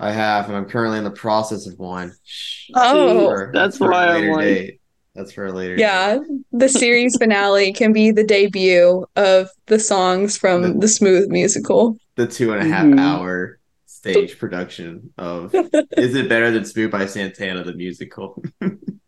I 0.00 0.10
have, 0.10 0.46
and 0.48 0.56
I'm 0.56 0.64
currently 0.66 0.98
in 0.98 1.04
the 1.04 1.10
process 1.10 1.66
of 1.66 1.78
one. 1.78 2.12
Oh. 2.74 3.28
For- 3.30 3.50
That's 3.54 3.78
for 3.78 3.90
why 3.90 4.06
I'm 4.08 4.14
later 4.22 4.32
like- 4.32 4.44
date. 4.44 4.78
That's 5.14 5.30
for 5.32 5.44
a 5.44 5.52
later. 5.52 5.76
yeah, 5.76 6.20
the 6.52 6.70
series 6.70 7.16
finale 7.20 7.70
can 7.74 7.92
be 7.92 8.10
the 8.12 8.24
debut 8.24 9.04
of 9.14 9.50
the 9.66 9.78
songs 9.78 10.38
from 10.38 10.62
The- 10.62 10.78
the 10.78 10.88
Smooth 10.88 11.28
musical. 11.28 11.98
Date. 12.16 12.24
the 12.28 12.32
two 12.32 12.52
and 12.52 12.62
a 12.62 12.64
half 12.72 12.86
Mhm. 12.86 12.98
hour 13.00 13.58
stage 13.86 14.38
production 14.38 15.10
of 15.18 15.54
"Is 15.96 16.14
It 16.14 16.28
Better 16.28 16.50
Than 16.50 16.64
Smooth 16.64 16.90
by 16.90 17.06
Santana" 17.06 17.64
the 17.64 17.74
musical. 17.74 18.42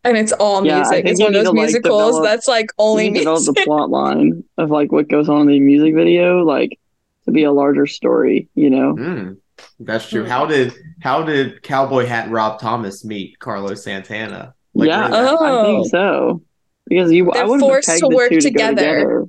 And 0.06 0.18
it's 0.18 0.32
all 0.32 0.66
Yeah, 0.66 0.80
music. 0.80 0.92
think 0.96 1.08
It's 1.08 1.18
one 1.20 1.28
of 1.28 1.32
those 1.32 1.44
to, 1.44 1.50
like, 1.52 1.56
musicals 1.62 2.02
develop- 2.16 2.24
that's 2.24 2.46
like 2.46 2.66
only 2.78 3.06
you 3.06 3.14
develop 3.14 3.38
music. 3.38 3.54
the 3.54 3.62
plot 3.64 3.88
line 3.88 4.44
of 4.58 4.70
like 4.70 4.92
what 4.92 5.08
goes 5.08 5.30
on 5.30 5.40
in 5.42 5.46
the 5.46 5.60
music 5.60 5.94
video, 5.94 6.44
like 6.44 6.78
to 7.24 7.30
be 7.30 7.44
a 7.44 7.50
larger 7.52 7.86
story, 7.86 8.50
you 8.54 8.68
know? 8.68 8.92
Mm, 8.96 9.36
that's 9.80 10.06
true. 10.10 10.24
Hmm. 10.24 10.28
How 10.28 10.44
did 10.44 10.74
how 11.00 11.22
did 11.22 11.62
Cowboy 11.62 12.04
Hat 12.04 12.30
Rob 12.30 12.60
Thomas 12.60 13.02
meet 13.02 13.38
Carlos 13.38 13.82
Santana? 13.82 14.52
Like, 14.74 14.88
yeah, 14.88 15.08
where 15.08 15.08
did 15.08 15.14
that- 15.14 15.42
I 15.42 15.50
Oh. 15.50 15.64
think 15.64 15.90
so. 15.90 16.42
Because 16.86 17.10
you, 17.10 17.30
I 17.32 17.38
They're 17.38 17.48
would 17.48 17.60
forced 17.60 17.88
have 17.88 18.00
to 18.00 18.08
the 18.10 18.14
work 18.14 18.28
two 18.28 18.40
to 18.42 18.50
go 18.50 18.68
together. 18.68 18.74
together. 18.98 19.24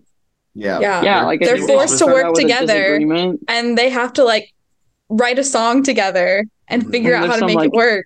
Yeah, 0.56 0.80
Yeah. 0.80 1.02
Yeah, 1.04 1.26
like 1.26 1.40
They're 1.42 1.58
forced 1.68 2.00
to 2.00 2.06
work 2.08 2.26
out 2.26 2.32
with 2.34 2.40
a 2.40 2.44
together. 2.44 2.96
and 3.48 3.78
they 3.78 3.90
have 3.90 4.14
to 4.14 4.24
like 4.24 4.54
write 5.10 5.38
a 5.38 5.44
song 5.44 5.84
together 5.84 6.46
and 6.68 6.82
mm-hmm. 6.82 6.92
figure 6.92 7.14
And 7.14 7.26
out 7.26 7.30
how 7.30 7.34
to 7.36 7.40
some, 7.40 7.48
make 7.48 7.58
like, 7.58 7.68
it 7.68 7.74
work. 7.74 8.06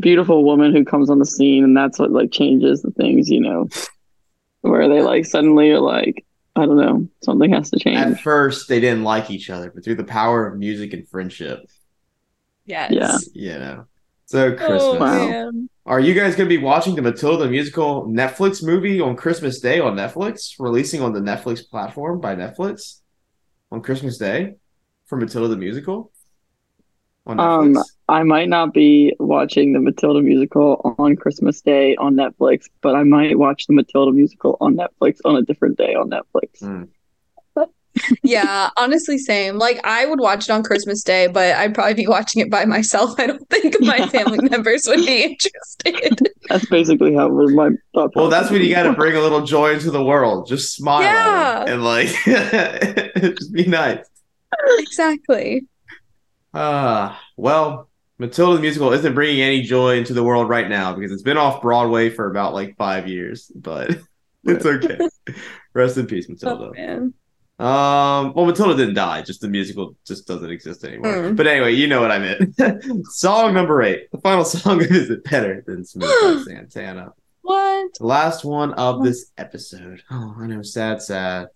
beautiful 0.00 0.44
woman 0.44 0.74
who 0.74 0.84
comes 0.84 1.08
on 1.10 1.18
the 1.18 1.26
scene, 1.26 1.62
and 1.64 1.76
that's 1.76 1.98
what 1.98 2.10
like 2.10 2.32
changes 2.32 2.82
the 2.82 2.90
things, 2.92 3.30
you 3.30 3.40
know, 3.40 3.68
where 4.62 4.88
they 4.88 5.02
like 5.02 5.24
suddenly 5.26 5.70
are 5.70 5.80
like, 5.80 6.24
I 6.56 6.66
don't 6.66 6.76
know, 6.78 7.06
something 7.22 7.52
has 7.52 7.70
to 7.70 7.78
change. 7.78 7.98
At 7.98 8.20
first, 8.20 8.68
they 8.68 8.80
didn't 8.80 9.04
like 9.04 9.30
each 9.30 9.50
other, 9.50 9.70
but 9.70 9.84
through 9.84 9.96
the 9.96 10.04
power 10.04 10.46
of 10.46 10.58
music 10.58 10.92
and 10.94 11.06
friendship, 11.08 11.66
Yes. 12.64 12.90
Yeah. 12.92 13.18
you 13.34 13.58
know. 13.58 13.84
So 14.26 14.54
Christmas. 14.56 14.82
Oh, 14.82 14.98
Wow. 14.98 15.28
man. 15.28 15.68
Are 15.86 16.00
you 16.00 16.14
guys 16.14 16.34
going 16.34 16.48
to 16.48 16.56
be 16.56 16.62
watching 16.62 16.96
the 16.96 17.02
Matilda 17.02 17.44
the 17.44 17.50
musical 17.50 18.08
Netflix 18.08 18.62
movie 18.62 19.00
on 19.00 19.14
Christmas 19.14 19.60
Day 19.60 19.78
on 19.78 19.94
Netflix, 19.94 20.54
releasing 20.58 21.00
on 21.00 21.12
the 21.12 21.20
Netflix 21.20 21.68
platform 21.68 22.20
by 22.20 22.34
Netflix 22.34 23.00
on 23.70 23.82
Christmas 23.82 24.18
Day 24.18 24.56
for 25.06 25.16
Matilda 25.16 25.46
the 25.48 25.56
musical 25.56 26.10
on 27.24 27.38
Um, 27.38 27.76
I 28.08 28.24
might 28.24 28.48
not 28.48 28.74
be 28.74 29.14
watching 29.20 29.72
the 29.72 29.80
Matilda 29.80 30.20
musical 30.22 30.96
on 30.98 31.14
Christmas 31.14 31.60
Day 31.60 31.94
on 31.96 32.14
Netflix, 32.14 32.64
but 32.80 32.96
I 32.96 33.04
might 33.04 33.38
watch 33.38 33.66
the 33.68 33.74
Matilda 33.74 34.10
musical 34.10 34.56
on 34.60 34.76
Netflix 34.76 35.18
on 35.24 35.36
a 35.36 35.42
different 35.42 35.78
day 35.78 35.94
on 35.94 36.10
Netflix. 36.10 36.62
Mm. 36.62 36.88
Yeah, 38.22 38.70
honestly, 38.76 39.18
same. 39.18 39.56
Like 39.56 39.80
I 39.84 40.06
would 40.06 40.20
watch 40.20 40.44
it 40.48 40.50
on 40.50 40.62
Christmas 40.62 41.02
Day, 41.02 41.26
but 41.28 41.54
I'd 41.56 41.74
probably 41.74 41.94
be 41.94 42.06
watching 42.06 42.42
it 42.42 42.50
by 42.50 42.64
myself. 42.64 43.18
I 43.18 43.26
don't 43.28 43.48
think 43.48 43.76
my 43.80 44.06
family 44.08 44.38
members 44.48 44.84
would 44.86 45.04
be 45.06 45.22
interested. 45.24 46.28
That's 46.48 46.66
basically 46.66 47.14
how 47.14 47.26
it 47.26 47.32
was 47.32 47.52
my 47.54 47.70
thought. 47.94 48.12
Well, 48.14 48.28
that's 48.28 48.50
when 48.50 48.62
you 48.62 48.74
got 48.74 48.82
to 48.84 48.92
bring 48.92 49.16
a 49.16 49.20
little 49.20 49.42
joy 49.44 49.72
into 49.72 49.90
the 49.90 50.04
world. 50.04 50.48
Just 50.48 50.74
smile 50.74 51.02
Yeah. 51.02 51.64
and 51.66 51.84
like 51.84 52.08
just 53.36 53.52
be 53.52 53.66
nice. 53.66 54.04
exactly. 54.78 55.66
Ah, 56.54 57.20
well, 57.36 57.88
Matilda 58.18 58.56
the 58.56 58.62
musical 58.62 58.92
isn't 58.92 59.14
bringing 59.14 59.42
any 59.42 59.62
joy 59.62 59.98
into 59.98 60.14
the 60.14 60.24
world 60.24 60.48
right 60.48 60.68
now 60.68 60.94
because 60.94 61.12
it's 61.12 61.22
been 61.22 61.36
off 61.36 61.60
Broadway 61.60 62.08
for 62.10 62.30
about 62.30 62.54
like 62.54 62.76
five 62.76 63.08
years, 63.08 63.50
but 63.54 63.90
it's 64.44 64.64
okay. 64.64 64.98
Rest 65.74 65.98
in 65.98 66.06
peace, 66.06 66.28
Matilda. 66.28 66.66
Oh 66.68 66.72
man. 66.72 67.14
Um, 67.58 68.34
well, 68.34 68.44
Matilda 68.44 68.76
didn't 68.76 68.94
die; 68.94 69.22
just 69.22 69.40
the 69.40 69.48
musical 69.48 69.96
just 70.06 70.26
doesn't 70.26 70.50
exist 70.50 70.84
anymore. 70.84 71.14
Mm. 71.14 71.36
But 71.36 71.46
anyway, 71.46 71.72
you 71.72 71.86
know 71.86 72.00
what 72.02 72.10
I 72.10 72.18
meant. 72.18 72.54
song 73.06 73.54
number 73.54 73.82
eight, 73.82 74.10
the 74.12 74.18
final 74.18 74.44
song 74.56 74.82
"Is 74.82 75.08
It 75.10 75.24
Better 75.24 75.64
Than 75.66 75.84
Smooth" 75.84 76.10
by 76.10 76.42
Santana. 76.52 77.12
What? 77.42 77.94
The 77.98 78.06
last 78.06 78.44
one 78.44 78.74
of 78.74 79.02
this 79.02 79.30
episode. 79.38 80.02
Oh, 80.10 80.34
I 80.38 80.46
know, 80.46 80.62
sad, 80.62 81.00
sad. 81.00 81.48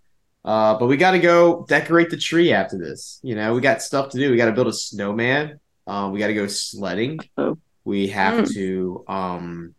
Uh, 0.42 0.78
but 0.78 0.86
we 0.86 0.96
got 0.96 1.10
to 1.10 1.18
go 1.18 1.66
decorate 1.68 2.08
the 2.08 2.16
tree 2.16 2.50
after 2.52 2.78
this. 2.78 3.20
You 3.22 3.34
know, 3.34 3.52
we 3.54 3.60
got 3.60 3.82
stuff 3.82 4.08
to 4.10 4.18
do. 4.18 4.30
We 4.30 4.38
got 4.38 4.46
to 4.46 4.52
build 4.52 4.68
a 4.68 4.72
snowman. 4.72 5.60
Um, 5.86 6.12
we 6.12 6.18
got 6.18 6.28
to 6.28 6.34
go 6.34 6.46
sledding. 6.46 7.18
Oh. 7.36 7.58
We 7.84 8.08
have 8.08 8.44
Mm. 8.46 8.54
to 8.54 9.04
um 9.06 9.74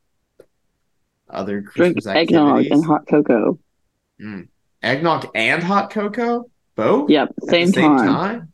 other 1.29 1.61
Christmas 1.63 2.03
drink 2.03 2.17
eggnog 2.29 2.65
and 2.65 2.85
hot 2.85 3.07
cocoa. 3.07 3.57
Eggnog 4.81 5.29
and 5.35 5.63
hot 5.63 5.89
cocoa. 5.91 6.49
Both. 6.75 7.09
Yep, 7.09 7.29
At 7.29 7.35
the 7.37 7.47
same, 7.47 7.71
time. 7.73 8.51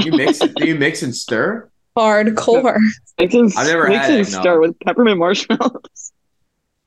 You 0.00 0.12
mix 0.12 0.40
it. 0.40 0.54
Do 0.56 0.66
you 0.66 0.74
mix 0.74 1.02
and 1.02 1.14
stir? 1.14 1.70
Hardcore. 1.96 2.78
Mix 3.18 3.34
and, 3.34 3.52
I've 3.56 3.66
never 3.66 3.88
mix 3.88 4.00
had 4.06 4.10
and 4.10 4.26
eggnog. 4.26 4.42
stir 4.42 4.60
with 4.60 4.80
peppermint 4.80 5.18
marshmallows. 5.18 6.12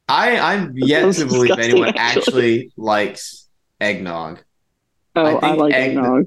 I 0.10 0.38
I'm 0.38 0.74
yet 0.76 1.14
to 1.16 1.26
believe 1.26 1.58
anyone 1.58 1.94
actually. 1.96 1.98
actually 1.98 2.72
likes 2.78 3.48
eggnog. 3.80 4.44
Oh, 5.16 5.38
I, 5.38 5.40
think 5.40 5.58
like 5.58 5.74
egg- 5.74 5.90
eggnog. 5.92 6.26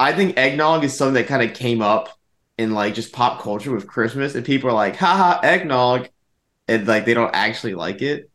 I 0.00 0.12
think 0.12 0.36
eggnog 0.38 0.84
is 0.84 0.96
something 0.96 1.14
that 1.14 1.26
kind 1.26 1.48
of 1.48 1.56
came 1.56 1.82
up 1.82 2.08
in 2.56 2.72
like 2.72 2.94
just 2.94 3.12
pop 3.12 3.40
culture 3.42 3.72
with 3.72 3.86
Christmas, 3.86 4.34
and 4.34 4.44
people 4.44 4.70
are 4.70 4.74
like, 4.74 4.96
haha, 4.96 5.40
eggnog. 5.42 6.08
And 6.66 6.86
like 6.86 7.04
they 7.04 7.14
don't 7.14 7.34
actually 7.34 7.74
like 7.74 8.02
it. 8.02 8.30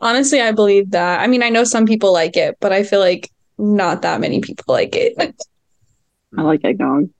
Honestly, 0.00 0.40
I 0.40 0.52
believe 0.52 0.90
that. 0.92 1.20
I 1.20 1.26
mean, 1.26 1.42
I 1.42 1.48
know 1.48 1.64
some 1.64 1.86
people 1.86 2.12
like 2.12 2.36
it, 2.36 2.56
but 2.60 2.72
I 2.72 2.82
feel 2.84 3.00
like 3.00 3.30
not 3.58 4.02
that 4.02 4.20
many 4.20 4.40
people 4.40 4.72
like 4.74 4.94
it. 4.94 5.14
I 6.38 6.42
like 6.42 6.64
eggnog. 6.64 7.10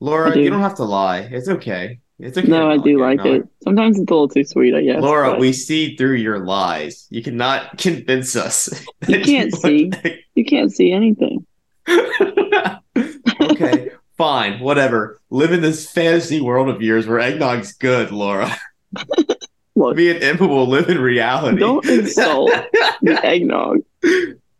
Laura, 0.00 0.32
do. 0.32 0.40
you 0.40 0.50
don't 0.50 0.62
have 0.62 0.76
to 0.76 0.84
lie. 0.84 1.20
It's 1.30 1.48
okay. 1.48 2.00
It's 2.18 2.36
okay. 2.36 2.48
No, 2.48 2.60
to 2.60 2.66
I 2.66 2.76
not 2.76 2.84
do 2.84 2.98
like 3.00 3.20
eggnog. 3.20 3.40
it. 3.42 3.48
Sometimes 3.62 3.98
it's 3.98 4.10
a 4.10 4.14
little 4.14 4.28
too 4.28 4.44
sweet, 4.44 4.74
I 4.74 4.82
guess. 4.82 5.00
Laura, 5.02 5.30
but 5.30 5.38
we 5.40 5.52
see 5.52 5.96
through 5.96 6.14
your 6.16 6.38
lies. 6.44 7.06
You 7.10 7.22
cannot 7.22 7.78
convince 7.78 8.34
us. 8.36 8.68
You 9.08 9.20
can't 9.22 9.52
want 9.52 9.62
see. 9.62 9.90
egg- 10.04 10.18
you 10.34 10.44
can't 10.44 10.72
see 10.72 10.92
anything. 10.92 11.46
okay, 13.40 13.90
fine, 14.16 14.60
whatever. 14.60 15.20
Live 15.30 15.52
in 15.52 15.60
this 15.60 15.90
fantasy 15.90 16.40
world 16.40 16.68
of 16.68 16.82
yours 16.82 17.06
where 17.06 17.18
eggnog's 17.20 17.72
good, 17.72 18.10
Laura. 18.12 18.54
Look, 19.76 19.96
Me 19.96 20.10
and 20.10 20.22
Emma 20.22 20.46
will 20.46 20.66
live 20.66 20.88
in 20.88 20.98
reality. 21.00 21.58
Don't 21.58 21.86
insult 21.86 22.50
the 23.02 23.20
eggnog. 23.24 23.78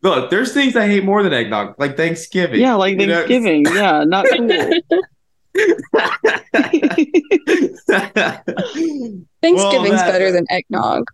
Look, 0.02 0.30
there's 0.30 0.54
things 0.54 0.76
I 0.76 0.86
hate 0.86 1.04
more 1.04 1.22
than 1.22 1.32
eggnog, 1.32 1.74
like 1.78 1.96
Thanksgiving. 1.96 2.60
Yeah, 2.60 2.74
like 2.74 2.98
You 3.00 3.06
know? 3.06 3.26
Thanksgiving. 3.26 3.66
Yeah, 3.66 4.04
not 4.04 4.26
cool. 4.30 4.48
Thanksgiving's 9.42 9.96
that- 10.00 10.12
better 10.12 10.28
uh, 10.28 10.32
than 10.32 10.46
eggnog. 10.50 11.04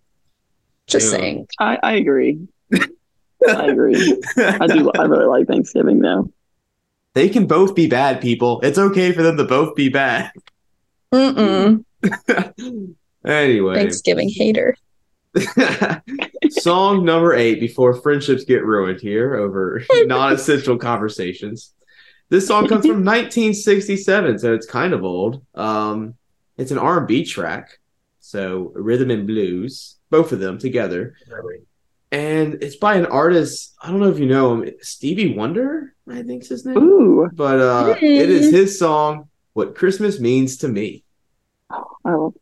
Just 0.87 1.07
Ew. 1.07 1.11
saying. 1.19 1.47
I, 1.59 1.79
I 1.83 1.93
agree. 1.95 2.47
I 3.49 3.67
agree. 3.67 4.23
I 4.37 4.67
do. 4.67 4.91
I 4.93 5.03
really 5.03 5.27
like 5.27 5.47
Thanksgiving 5.47 6.01
though. 6.01 6.31
They 7.15 7.29
can 7.29 7.47
both 7.47 7.75
be 7.75 7.89
bad 7.89 8.21
people. 8.21 8.61
It's 8.61 8.79
okay 8.79 9.13
for 9.13 9.23
them 9.23 9.37
to 9.39 9.45
both 9.45 9.75
be 9.75 9.89
bad. 9.89 10.31
Mm-mm. 11.13 11.85
anyway, 13.27 13.75
Thanksgiving 13.75 14.29
hater. 14.29 14.77
song 16.51 17.05
number 17.05 17.35
eight 17.35 17.61
before 17.61 17.95
friendships 17.95 18.45
get 18.45 18.65
ruined 18.65 19.01
here 19.01 19.35
over 19.35 19.83
non-essential 19.93 20.79
conversations. 20.79 21.73
This 22.29 22.47
song 22.47 22.67
comes 22.69 22.87
from 22.87 23.05
1967, 23.05 24.39
so 24.39 24.55
it's 24.55 24.67
kind 24.67 24.93
of 24.93 25.05
old. 25.05 25.43
Um, 25.55 26.15
it's 26.57 26.71
an 26.71 26.79
R&B 26.79 27.25
track, 27.25 27.79
so 28.21 28.73
rhythm 28.75 29.11
and 29.11 29.27
blues, 29.27 29.97
both 30.11 30.33
of 30.33 30.41
them 30.41 30.59
together, 30.59 31.15
and 32.11 32.55
it's 32.63 32.77
by 32.77 32.95
an 32.97 33.07
artist. 33.07 33.75
I 33.83 33.91
don't 33.91 34.01
know 34.01 34.11
if 34.11 34.19
you 34.19 34.27
know 34.27 34.55
him, 34.63 34.71
Stevie 34.81 35.37
Wonder, 35.37 35.95
I 36.09 36.23
think's 36.23 36.49
his 36.49 36.65
name. 36.65 36.79
Ooh, 36.79 37.29
But 37.33 37.61
uh, 37.61 37.95
it 38.01 38.31
is 38.31 38.51
his 38.51 38.79
song, 38.79 39.29
"What 39.53 39.75
Christmas 39.75 40.19
Means 40.19 40.57
to 40.59 40.69
Me." 40.69 41.05
I 41.71 41.83
love. 42.13 42.35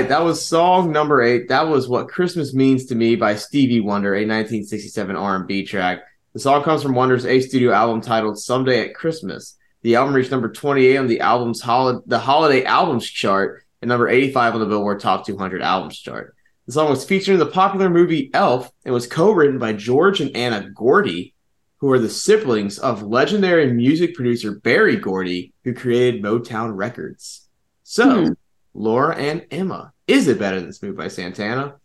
Right, 0.00 0.08
that 0.08 0.24
was 0.24 0.42
song 0.42 0.92
number 0.92 1.20
eight. 1.20 1.48
That 1.48 1.68
was 1.68 1.86
"What 1.86 2.08
Christmas 2.08 2.54
Means 2.54 2.86
to 2.86 2.94
Me" 2.94 3.16
by 3.16 3.34
Stevie 3.34 3.80
Wonder, 3.80 4.14
a 4.14 4.24
1967 4.24 5.14
R&B 5.14 5.66
track. 5.66 6.04
The 6.32 6.38
song 6.38 6.62
comes 6.62 6.82
from 6.82 6.94
Wonder's 6.94 7.26
A 7.26 7.38
studio 7.40 7.72
album 7.72 8.00
titled 8.00 8.38
"Someday 8.38 8.88
at 8.88 8.94
Christmas." 8.94 9.58
The 9.82 9.96
album 9.96 10.14
reached 10.14 10.30
number 10.30 10.50
28 10.50 10.96
on 10.96 11.06
the 11.06 11.20
album's 11.20 11.60
hol- 11.60 12.02
the 12.06 12.18
holiday 12.18 12.64
albums 12.64 13.06
chart 13.06 13.62
and 13.82 13.90
number 13.90 14.08
85 14.08 14.54
on 14.54 14.60
the 14.60 14.66
Billboard 14.66 15.00
Top 15.00 15.26
200 15.26 15.60
albums 15.60 15.98
chart. 15.98 16.34
The 16.64 16.72
song 16.72 16.88
was 16.88 17.04
featured 17.04 17.34
in 17.34 17.38
the 17.38 17.44
popular 17.44 17.90
movie 17.90 18.30
Elf 18.32 18.70
and 18.86 18.94
was 18.94 19.06
co-written 19.06 19.58
by 19.58 19.74
George 19.74 20.22
and 20.22 20.34
Anna 20.34 20.70
Gordy, 20.70 21.34
who 21.76 21.92
are 21.92 21.98
the 21.98 22.08
siblings 22.08 22.78
of 22.78 23.02
legendary 23.02 23.70
music 23.70 24.14
producer 24.14 24.52
Berry 24.60 24.96
Gordy, 24.96 25.52
who 25.64 25.74
created 25.74 26.22
Motown 26.22 26.74
Records. 26.74 27.48
So, 27.82 28.24
Hmm. 28.24 28.32
Laura 28.74 29.16
and 29.16 29.46
Emma, 29.50 29.92
is 30.06 30.28
it 30.28 30.38
better 30.38 30.60
than 30.60 30.72
Smooth 30.72 30.96
by 30.96 31.08
Santana? 31.08 31.76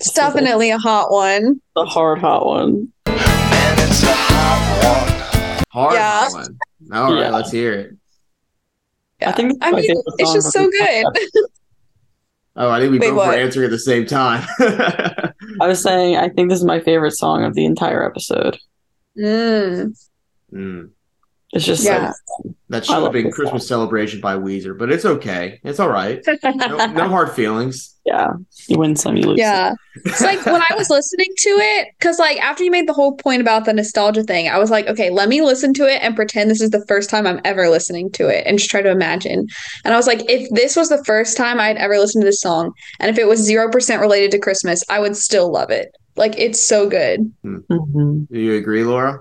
It's 0.00 0.12
definitely 0.12 0.70
a 0.70 0.78
hot 0.78 1.10
one. 1.10 1.60
The 1.74 1.84
hard 1.84 2.18
hot 2.18 2.46
one. 2.46 2.92
Hard 5.72 5.94
Yeah. 5.94 6.28
one. 6.30 6.58
All 6.92 7.12
right, 7.14 7.20
Yeah. 7.22 7.30
let's 7.30 7.50
hear 7.50 7.72
it. 7.72 7.96
I 9.26 9.32
think 9.32 9.52
I 9.62 9.72
mean, 9.72 9.84
it's 10.18 10.32
just 10.32 10.52
so 10.52 10.68
good. 10.68 11.04
Oh, 12.56 12.70
I 12.70 12.78
think 12.78 12.92
we 12.92 12.98
Wait, 12.98 13.10
both 13.10 13.26
were 13.26 13.32
answering 13.34 13.64
at 13.64 13.70
the 13.70 13.78
same 13.78 14.06
time. 14.06 14.46
I 14.60 15.66
was 15.66 15.82
saying 15.82 16.16
I 16.16 16.28
think 16.28 16.50
this 16.50 16.58
is 16.60 16.64
my 16.64 16.78
favorite 16.80 17.12
song 17.12 17.42
of 17.44 17.54
the 17.54 17.64
entire 17.64 18.04
episode. 18.04 18.58
Mm. 19.18 19.96
Mm, 20.52 20.90
It's 21.54 21.64
just 21.64 21.84
Yeah. 21.84 22.12
that 22.68 22.82
I 22.82 22.84
should 22.86 23.02
have 23.02 23.12
been 23.12 23.24
this 23.26 23.36
song. 23.36 23.44
Christmas 23.44 23.68
Celebration 23.68 24.20
by 24.20 24.34
Weezer, 24.36 24.76
but 24.76 24.90
it's 24.90 25.04
okay. 25.04 25.60
It's 25.64 25.78
all 25.80 25.88
right. 25.88 26.22
No, 26.42 26.86
no 26.86 27.08
hard 27.08 27.30
feelings. 27.30 27.94
yeah, 28.04 28.32
you 28.68 28.76
win 28.78 28.96
some, 28.96 29.16
you 29.16 29.22
lose. 29.22 29.38
Yeah. 29.38 29.72
It's 30.04 30.20
like 30.20 30.44
when 30.44 30.60
I 30.60 30.74
was 30.76 30.90
listening 30.90 31.28
to 31.38 31.50
it, 31.50 31.88
because 31.98 32.18
like 32.18 32.38
after 32.42 32.64
you 32.64 32.70
made 32.70 32.88
the 32.88 32.92
whole 32.92 33.14
point 33.16 33.40
about 33.40 33.64
the 33.64 33.72
nostalgia 33.72 34.24
thing, 34.24 34.48
I 34.48 34.58
was 34.58 34.70
like, 34.70 34.86
okay, 34.88 35.10
let 35.10 35.28
me 35.28 35.40
listen 35.42 35.72
to 35.74 35.84
it 35.86 36.02
and 36.02 36.16
pretend 36.16 36.50
this 36.50 36.60
is 36.60 36.70
the 36.70 36.84
first 36.86 37.08
time 37.08 37.26
I'm 37.26 37.40
ever 37.44 37.68
listening 37.70 38.10
to 38.12 38.28
it 38.28 38.44
and 38.46 38.58
just 38.58 38.70
try 38.70 38.82
to 38.82 38.90
imagine. 38.90 39.46
And 39.84 39.94
I 39.94 39.96
was 39.96 40.06
like, 40.08 40.28
if 40.28 40.48
this 40.50 40.74
was 40.76 40.88
the 40.88 41.02
first 41.04 41.36
time 41.36 41.60
I'd 41.60 41.76
ever 41.76 41.96
listened 41.98 42.22
to 42.22 42.26
this 42.26 42.40
song, 42.40 42.72
and 43.00 43.10
if 43.10 43.16
it 43.18 43.28
was 43.28 43.48
0% 43.48 44.00
related 44.00 44.32
to 44.32 44.38
Christmas, 44.38 44.82
I 44.90 44.98
would 44.98 45.16
still 45.16 45.50
love 45.52 45.70
it. 45.70 45.94
Like 46.16 46.34
it's 46.38 46.60
so 46.60 46.88
good. 46.88 47.32
Mhm. 47.44 48.28
Do 48.28 48.38
you 48.40 48.54
agree, 48.56 48.82
Laura? 48.84 49.20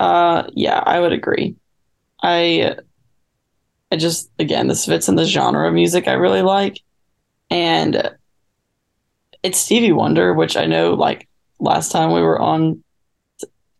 Uh, 0.00 0.48
yeah, 0.54 0.82
I 0.84 0.98
would 0.98 1.12
agree. 1.12 1.56
I, 2.22 2.76
I 3.92 3.96
just 3.96 4.30
again, 4.38 4.66
this 4.66 4.86
fits 4.86 5.08
in 5.10 5.16
the 5.16 5.26
genre 5.26 5.68
of 5.68 5.74
music 5.74 6.08
I 6.08 6.14
really 6.14 6.40
like, 6.40 6.80
and 7.50 8.10
it's 9.42 9.58
Stevie 9.58 9.92
Wonder, 9.92 10.32
which 10.32 10.56
I 10.56 10.64
know. 10.64 10.94
Like 10.94 11.28
last 11.58 11.92
time 11.92 12.12
we 12.12 12.22
were 12.22 12.40
on 12.40 12.82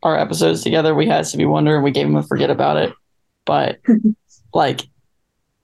our 0.03 0.19
episodes 0.19 0.63
together, 0.63 0.95
we 0.95 1.07
had 1.07 1.27
Stevie 1.27 1.47
Wonder 1.47 1.77
and 1.77 1.85
we 1.85 1.91
gave 1.91 2.07
him 2.07 2.17
a 2.17 2.23
forget 2.23 2.51
about 2.51 2.77
it, 2.77 2.93
but 3.47 3.81
like, 4.55 4.83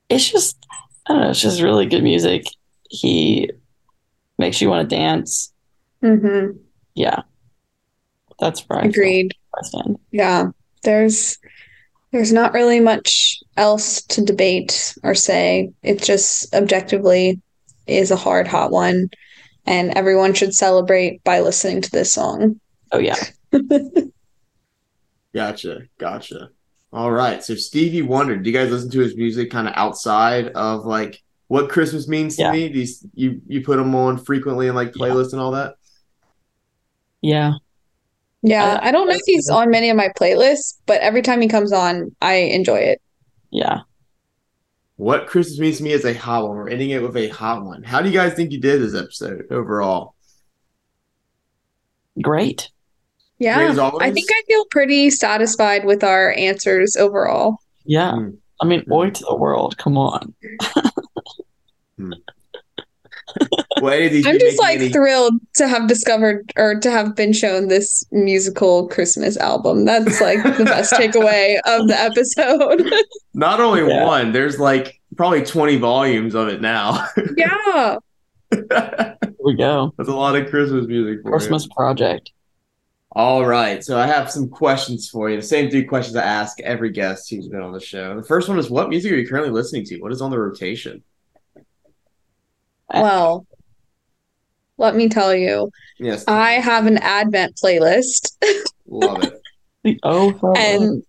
it's 0.09 0.27
just 0.27 0.57
I 1.05 1.13
don't 1.13 1.21
know, 1.21 1.29
it's 1.29 1.41
just 1.41 1.61
really 1.61 1.85
good 1.85 2.03
music. 2.03 2.45
He 2.89 3.51
makes 4.39 4.59
you 4.59 4.69
want 4.69 4.89
to 4.89 4.95
dance. 4.95 5.53
Mm-hmm. 6.01 6.57
Yeah, 6.95 7.21
that's 8.39 8.65
right. 8.71 8.89
Agreed. 8.89 9.35
I 9.57 9.61
stand. 9.63 9.97
Yeah. 10.11 10.47
There's 10.83 11.37
there's 12.11 12.31
not 12.31 12.53
really 12.53 12.79
much 12.79 13.39
else 13.57 14.01
to 14.03 14.23
debate 14.23 14.95
or 15.03 15.13
say. 15.15 15.71
It 15.83 16.01
just 16.01 16.53
objectively 16.55 17.41
is 17.85 18.11
a 18.11 18.15
hard 18.15 18.47
hot 18.47 18.71
one. 18.71 19.09
And 19.65 19.91
everyone 19.97 20.33
should 20.33 20.53
celebrate 20.53 21.21
by 21.25 21.41
listening 21.41 21.81
to 21.81 21.91
this 21.91 22.13
song. 22.13 22.59
Oh 22.91 22.99
yeah. 22.99 23.17
Gotcha. 25.33 25.81
Gotcha. 25.97 26.49
All 26.93 27.11
right. 27.11 27.43
So 27.43 27.55
Stevie 27.55 28.01
Wonder, 28.01 28.37
do 28.37 28.49
you 28.49 28.55
guys 28.55 28.71
listen 28.71 28.89
to 28.91 28.99
his 28.99 29.15
music 29.15 29.51
kind 29.51 29.67
of 29.67 29.73
outside 29.75 30.47
of 30.49 30.85
like 30.85 31.21
what 31.47 31.69
Christmas 31.69 32.07
means 32.07 32.37
to 32.37 32.43
Yeah. 32.43 32.51
me? 32.53 32.67
These 32.69 33.05
you, 33.13 33.31
you 33.31 33.41
you 33.47 33.61
put 33.61 33.77
them 33.77 33.93
on 33.93 34.17
frequently 34.17 34.67
in 34.67 34.75
like 34.75 34.93
Yeah. 34.95 35.07
playlists 35.07 35.33
and 35.33 35.41
all 35.41 35.51
that? 35.51 35.75
Yeah. 37.21 37.53
Yeah, 38.43 38.79
I- 38.81 38.89
I 38.89 38.91
don't 38.91 39.07
know 39.07 39.15
if 39.15 39.21
he's 39.25 39.49
on 39.49 39.69
many 39.71 39.89
of 39.89 39.97
my 39.97 40.09
playlists, 40.19 40.77
but 40.85 41.01
every 41.01 41.21
time 41.21 41.41
he 41.41 41.47
comes 41.47 41.71
on, 41.73 42.15
I 42.21 42.33
enjoy 42.35 42.77
it. 42.79 43.01
Yeah. 43.51 43.79
What 44.97 45.27
Christmas 45.27 45.59
means 45.59 45.77
to 45.77 45.83
me 45.83 45.91
is 45.91 46.05
a 46.05 46.13
hot 46.13 46.47
one. 46.47 46.57
We're 46.57 46.69
ending 46.69 46.89
it 46.91 47.01
with 47.01 47.15
a 47.17 47.27
hot 47.29 47.63
one. 47.63 47.83
How 47.83 48.01
do 48.01 48.09
you 48.09 48.13
guys 48.15 48.33
think 48.33 48.51
you 48.51 48.59
did 48.59 48.81
this 48.81 48.95
episode 48.95 49.43
overall? 49.51 50.15
Great. 52.21 52.69
Great 53.39 53.47
Yeah. 53.47 53.59
as 53.69 53.77
always? 53.77 54.01
I 54.07 54.11
think 54.11 54.29
I 54.31 54.41
feel 54.47 54.65
pretty 54.71 55.09
satisfied 55.11 55.85
with 55.85 56.03
our 56.03 56.31
answers 56.33 56.95
overall. 56.95 57.57
Yeah. 57.85 58.13
Hmm. 58.15 58.29
I 58.59 58.65
mean, 58.65 58.81
Hmm. 58.85 58.91
oi 58.93 59.09
to 59.11 59.23
the 59.23 59.35
world. 59.35 59.77
Come 59.77 59.97
on. 59.97 60.33
Well, 61.99 62.11
any 63.85 64.05
of 64.07 64.11
these 64.11 64.25
I'm 64.25 64.39
just 64.39 64.59
like 64.59 64.79
any- 64.79 64.89
thrilled 64.89 65.33
to 65.55 65.67
have 65.67 65.87
discovered 65.87 66.51
or 66.57 66.79
to 66.79 66.89
have 66.91 67.15
been 67.15 67.33
shown 67.33 67.67
this 67.67 68.03
musical 68.11 68.87
Christmas 68.87 69.37
album. 69.37 69.85
That's 69.85 70.19
like 70.21 70.41
the 70.57 70.65
best 70.65 70.93
takeaway 70.99 71.57
of 71.65 71.87
the 71.87 71.95
episode. 71.99 72.89
not 73.33 73.59
only 73.59 73.87
Yeah. 73.87 74.05
one, 74.05 74.31
there's 74.31 74.59
like 74.59 74.99
probably 75.15 75.43
20 75.43 75.77
volumes 75.77 76.35
of 76.35 76.47
it 76.47 76.61
now. 76.61 77.05
yeah. 77.37 77.97
Here 78.51 79.17
we 79.43 79.55
go. 79.55 79.93
That's 79.97 80.09
a 80.09 80.15
lot 80.15 80.35
of 80.35 80.49
Christmas 80.49 80.87
music 80.87 81.21
for 81.23 81.29
you. 81.29 81.31
Christmas 81.37 81.67
project. 81.67 82.31
All 83.13 83.45
right. 83.45 83.83
So 83.83 83.97
I 83.97 84.05
have 84.05 84.29
some 84.29 84.47
questions 84.47 85.09
for 85.09 85.29
you. 85.29 85.37
The 85.37 85.41
same 85.41 85.71
three 85.71 85.83
questions 85.85 86.15
I 86.15 86.23
ask 86.23 86.59
every 86.61 86.91
guest 86.91 87.29
who's 87.31 87.47
been 87.47 87.61
on 87.61 87.71
the 87.71 87.79
show. 87.79 88.15
The 88.15 88.21
first 88.27 88.47
one 88.47 88.59
is 88.59 88.69
what 88.69 88.89
music 88.89 89.11
are 89.11 89.15
you 89.15 89.27
currently 89.27 89.49
listening 89.51 89.85
to? 89.85 89.97
What 89.99 90.11
is 90.11 90.21
on 90.21 90.29
the 90.29 90.37
rotation? 90.37 91.01
Well, 92.93 93.46
let 94.77 94.95
me 94.95 95.09
tell 95.09 95.33
you, 95.33 95.71
Yes. 95.99 96.23
I 96.27 96.51
have 96.53 96.85
an 96.85 96.97
Advent 96.97 97.55
playlist. 97.55 98.35
love 98.87 99.23
it. 99.23 99.41
The 99.83 99.99
oh, 100.03 100.31
oh, 100.33 100.39
oh 100.43 100.53
and 100.55 101.03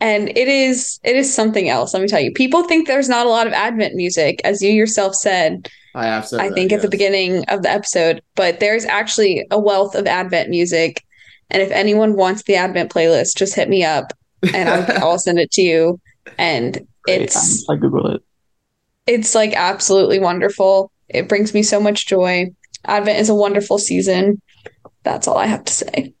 and 0.00 0.28
it 0.30 0.48
is 0.48 0.98
it 1.04 1.14
is 1.16 1.32
something 1.32 1.68
else 1.68 1.92
let 1.92 2.00
me 2.02 2.08
tell 2.08 2.20
you 2.20 2.32
people 2.32 2.64
think 2.64 2.86
there's 2.88 3.08
not 3.08 3.26
a 3.26 3.28
lot 3.28 3.46
of 3.46 3.52
advent 3.52 3.94
music 3.94 4.40
as 4.44 4.62
you 4.62 4.70
yourself 4.70 5.14
said 5.14 5.68
I 5.94 6.06
have 6.06 6.26
said 6.26 6.40
i 6.40 6.48
that, 6.48 6.54
think 6.54 6.72
at 6.72 6.80
the 6.82 6.88
beginning 6.88 7.44
of 7.48 7.62
the 7.62 7.70
episode 7.70 8.22
but 8.34 8.60
there's 8.60 8.84
actually 8.86 9.46
a 9.50 9.58
wealth 9.60 9.94
of 9.94 10.06
advent 10.06 10.48
music 10.48 11.04
and 11.50 11.60
if 11.62 11.70
anyone 11.70 12.16
wants 12.16 12.42
the 12.44 12.54
advent 12.56 12.90
playlist 12.90 13.36
just 13.36 13.54
hit 13.54 13.68
me 13.68 13.84
up 13.84 14.12
and 14.54 14.68
I'll, 14.70 14.86
I'll 15.10 15.18
send 15.18 15.38
it 15.38 15.50
to 15.52 15.62
you 15.62 16.00
and 16.38 16.74
Great. 17.02 17.22
it's 17.22 17.68
I 17.68 17.76
Google 17.76 18.14
it. 18.14 18.22
it's 19.06 19.34
like 19.34 19.52
absolutely 19.54 20.18
wonderful 20.18 20.90
it 21.08 21.28
brings 21.28 21.52
me 21.52 21.62
so 21.62 21.78
much 21.80 22.06
joy 22.06 22.46
advent 22.84 23.18
is 23.18 23.28
a 23.28 23.34
wonderful 23.34 23.78
season 23.78 24.40
that's 25.02 25.26
all 25.28 25.36
i 25.38 25.46
have 25.46 25.64
to 25.64 25.72
say 25.72 26.12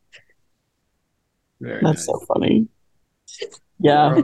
Very 1.60 1.80
That's 1.82 1.98
nice. 1.98 2.06
so 2.06 2.18
funny. 2.26 2.68
Yeah. 3.80 4.22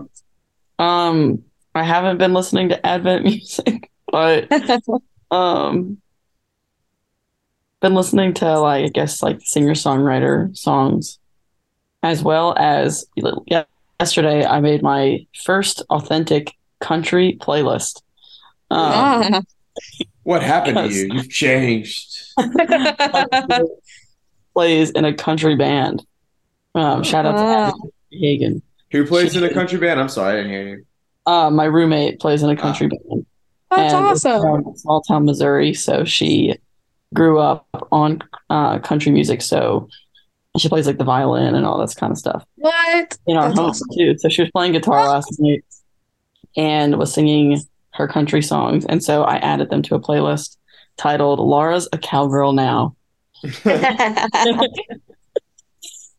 Um, 0.79 1.43
I 1.75 1.83
haven't 1.83 2.17
been 2.19 2.33
listening 2.33 2.71
to 2.71 2.87
Advent 2.87 3.25
music, 3.31 3.91
but 4.11 4.49
um, 5.31 6.01
been 7.81 7.95
listening 7.95 8.33
to 8.35 8.59
like 8.59 8.85
I 8.87 8.89
guess 8.89 9.23
like 9.23 9.41
singer 9.43 9.75
songwriter 9.75 10.57
songs, 10.57 11.19
as 12.03 12.23
well 12.23 12.55
as 12.59 13.05
yeah. 13.47 13.65
Yesterday, 14.01 14.45
I 14.45 14.61
made 14.61 14.83
my 14.83 15.27
first 15.45 15.83
authentic 15.91 16.53
country 16.81 17.37
playlist. 17.41 18.03
Um, 18.71 18.81
Ah. 18.81 19.41
What 20.27 20.43
happened 20.43 20.77
to 20.77 20.89
you? 20.93 21.09
You've 21.13 21.31
changed. 21.31 22.33
plays 24.55 24.91
in 24.91 25.05
a 25.05 25.15
country 25.15 25.55
band. 25.55 26.05
Um, 26.75 27.05
shout 27.05 27.25
out 27.27 27.33
to 27.33 27.39
Ah. 27.39 27.69
Abby 27.69 28.19
Hagen. 28.19 28.63
Who 28.91 29.07
plays 29.07 29.37
in 29.37 29.45
a 29.45 29.55
country 29.55 29.79
band? 29.79 30.01
I'm 30.01 30.09
sorry, 30.09 30.33
I 30.35 30.37
didn't 30.39 30.51
hear 30.51 30.69
you. 30.69 30.85
Uh, 31.27 31.51
my 31.51 31.65
roommate 31.65 32.19
plays 32.19 32.43
in 32.43 32.51
a 32.51 32.57
country 32.57 32.89
band. 32.89 33.25
that's 33.71 33.95
and 33.95 34.07
it's 34.11 34.25
awesome 34.27 34.65
from 34.65 34.77
small 34.77 35.01
town 35.03 35.27
Missouri. 35.27 35.73
So 35.75 36.05
she 36.05 36.57
grew 37.15 37.39
up 37.39 37.69
on 37.93 38.21
uh, 38.51 38.81
country 38.81 39.13
music. 39.13 39.43
So 39.43 39.89
she 40.59 40.69
plays 40.69 40.89
like 40.89 40.99
the 40.99 41.05
violin 41.05 41.55
and 41.55 41.65
all 41.65 41.79
this 41.79 41.95
kind 41.95 42.11
of 42.11 42.19
stuff 42.19 42.45
what 42.57 43.17
in 43.29 43.37
our 43.37 43.47
That's 43.49 43.59
home 43.61 43.71
awesome. 43.71 43.89
too. 43.97 44.19
So 44.19 44.29
she 44.29 44.43
was 44.43 44.51
playing 44.51 44.73
guitar 44.73 45.07
last 45.09 45.37
night 45.39 45.65
and 46.57 46.97
was 46.99 47.15
singing 47.15 47.61
her 47.97 48.09
country 48.09 48.43
songs. 48.43 48.85
And 48.87 49.03
so 49.03 49.23
I 49.25 49.37
added 49.39 49.71
them 49.71 49.83
to 49.83 49.95
a 49.95 50.01
playlist 50.01 50.57
titled 50.97 51.39
"Laura's 51.41 51.89
a 51.93 51.99
Cowgirl 51.99 52.53
Now." 52.53 52.97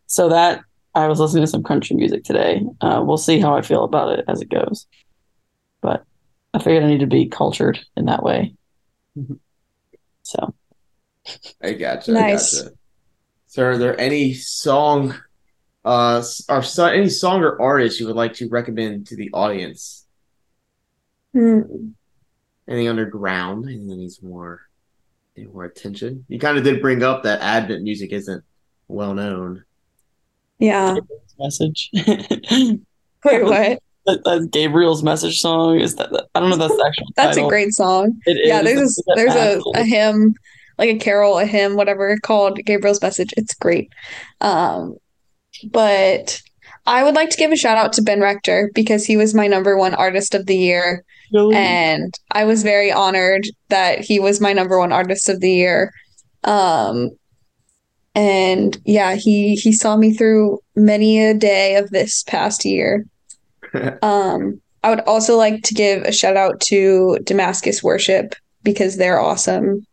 So 0.07 0.29
that 0.29 0.61
I 0.95 1.07
was 1.07 1.19
listening 1.19 1.43
to 1.43 1.47
some 1.51 1.63
country 1.63 1.95
music 1.95 2.23
today. 2.23 2.61
Uh, 2.81 3.01
we'll 3.05 3.17
see 3.17 3.39
how 3.39 3.55
I 3.55 3.61
feel 3.61 3.83
about 3.83 4.17
it 4.17 4.25
as 4.27 4.41
it 4.41 4.49
goes. 4.49 4.87
But 5.81 6.05
I 6.53 6.59
figured 6.59 6.83
I 6.83 6.87
need 6.87 7.01
to 7.01 7.07
be 7.07 7.27
cultured 7.27 7.77
in 7.95 8.05
that 8.05 8.23
way. 8.23 8.55
So 10.23 10.55
I 11.61 11.73
gotcha. 11.73 12.11
Nice. 12.13 12.57
I 12.57 12.63
gotcha. 12.63 12.75
So, 13.47 13.63
are 13.65 13.77
there 13.77 13.99
any 13.99 14.33
song, 14.33 15.13
uh, 15.85 16.17
s- 16.19 16.43
or 16.49 16.63
so, 16.63 16.85
any 16.85 17.09
song 17.09 17.43
or 17.43 17.61
artist 17.61 17.99
you 17.99 18.07
would 18.07 18.15
like 18.15 18.33
to 18.35 18.47
recommend 18.49 19.07
to 19.07 19.15
the 19.15 19.29
audience? 19.33 20.06
Hmm. 21.33 21.61
Anything 22.67 22.87
underground? 22.89 23.65
Anything 23.65 23.87
that 23.87 23.95
needs 23.97 24.21
more, 24.21 24.61
any 25.37 25.47
more 25.47 25.65
attention? 25.65 26.25
You 26.27 26.39
kind 26.39 26.57
of 26.57 26.63
did 26.63 26.81
bring 26.81 27.03
up 27.03 27.23
that 27.23 27.41
Advent 27.41 27.83
music 27.83 28.11
isn't 28.11 28.43
well 28.87 29.13
known. 29.13 29.63
Yeah. 30.59 30.95
message. 31.39 31.89
Wait, 31.93 32.79
what? 33.23 33.79
that, 34.05 34.23
that 34.23 34.49
Gabriel's 34.51 35.03
message 35.03 35.39
song 35.39 35.79
is 35.79 35.95
that, 35.95 36.11
that- 36.11 36.27
I 36.33 36.39
don't 36.39 36.49
know 36.49 36.55
if 36.55 36.59
that's 36.61 36.75
the 36.77 36.85
actual 36.85 37.05
That's 37.15 37.37
a 37.37 37.47
great 37.47 37.73
song. 37.73 38.19
It 38.25 38.37
Yeah, 38.47 38.61
is. 38.61 38.65
there's 38.65 38.99
a, 38.99 39.01
there's 39.15 39.35
a, 39.35 39.61
a 39.79 39.83
hymn, 39.83 40.33
like 40.77 40.89
a 40.89 40.97
carol, 40.97 41.37
a 41.39 41.45
hymn, 41.45 41.75
whatever 41.75 42.17
called 42.23 42.57
Gabriel's 42.65 43.01
Message. 43.01 43.33
It's 43.37 43.53
great. 43.53 43.91
Um, 44.41 44.97
but 45.71 46.41
I 46.85 47.03
would 47.03 47.15
like 47.15 47.29
to 47.31 47.37
give 47.37 47.51
a 47.51 47.55
shout 47.57 47.77
out 47.77 47.93
to 47.93 48.01
Ben 48.01 48.21
Rector 48.21 48.71
because 48.73 49.05
he 49.05 49.17
was 49.17 49.33
my 49.33 49.47
number 49.47 49.77
one 49.77 49.93
artist 49.93 50.33
of 50.35 50.45
the 50.45 50.57
year. 50.57 51.03
Really? 51.33 51.55
and 51.55 52.13
I 52.31 52.45
was 52.45 52.63
very 52.63 52.91
honored 52.91 53.47
that 53.69 53.99
he 53.99 54.19
was 54.19 54.39
my 54.39 54.53
number 54.53 54.79
one 54.79 54.91
artist 54.91 55.29
of 55.29 55.41
the 55.41 55.51
year. 55.51 55.91
Um, 56.43 57.11
and 58.15 58.77
yeah, 58.85 59.15
he 59.15 59.55
he 59.55 59.73
saw 59.73 59.95
me 59.95 60.13
through 60.13 60.59
many 60.75 61.23
a 61.23 61.33
day 61.33 61.75
of 61.75 61.89
this 61.91 62.23
past 62.23 62.65
year. 62.65 63.05
Um, 64.01 64.61
I 64.83 64.89
would 64.89 65.01
also 65.01 65.35
like 65.35 65.61
to 65.63 65.73
give 65.73 66.03
a 66.03 66.11
shout 66.11 66.37
out 66.37 66.61
to 66.61 67.19
Damascus 67.23 67.83
Worship 67.83 68.33
because 68.63 68.95
they're 68.95 69.19
awesome, 69.19 69.85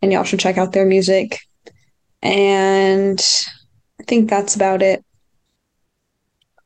and 0.00 0.10
y'all 0.10 0.24
should 0.24 0.40
check 0.40 0.56
out 0.56 0.72
their 0.72 0.86
music. 0.86 1.38
And 2.22 3.20
I 4.00 4.04
think 4.04 4.30
that's 4.30 4.56
about 4.56 4.82
it. 4.82 5.04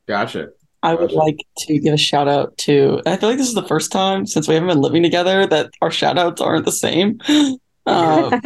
Gotcha. 0.07 0.49
I 0.85 0.93
would 0.95 1.11
like 1.11 1.45
to 1.59 1.79
give 1.79 1.93
a 1.93 1.97
shout 1.97 2.27
out 2.27 2.57
to, 2.59 3.01
I 3.05 3.17
feel 3.17 3.29
like 3.29 3.37
this 3.37 3.47
is 3.47 3.55
the 3.55 3.67
first 3.67 3.91
time 3.91 4.25
since 4.25 4.47
we 4.47 4.53
haven't 4.53 4.69
been 4.69 4.81
living 4.81 5.03
together 5.03 5.45
that 5.47 5.71
our 5.81 5.89
shout 5.91 6.17
outs 6.17 6.41
aren't 6.41 6.65
the 6.65 6.71
same. 6.71 7.19
Um, 7.87 8.41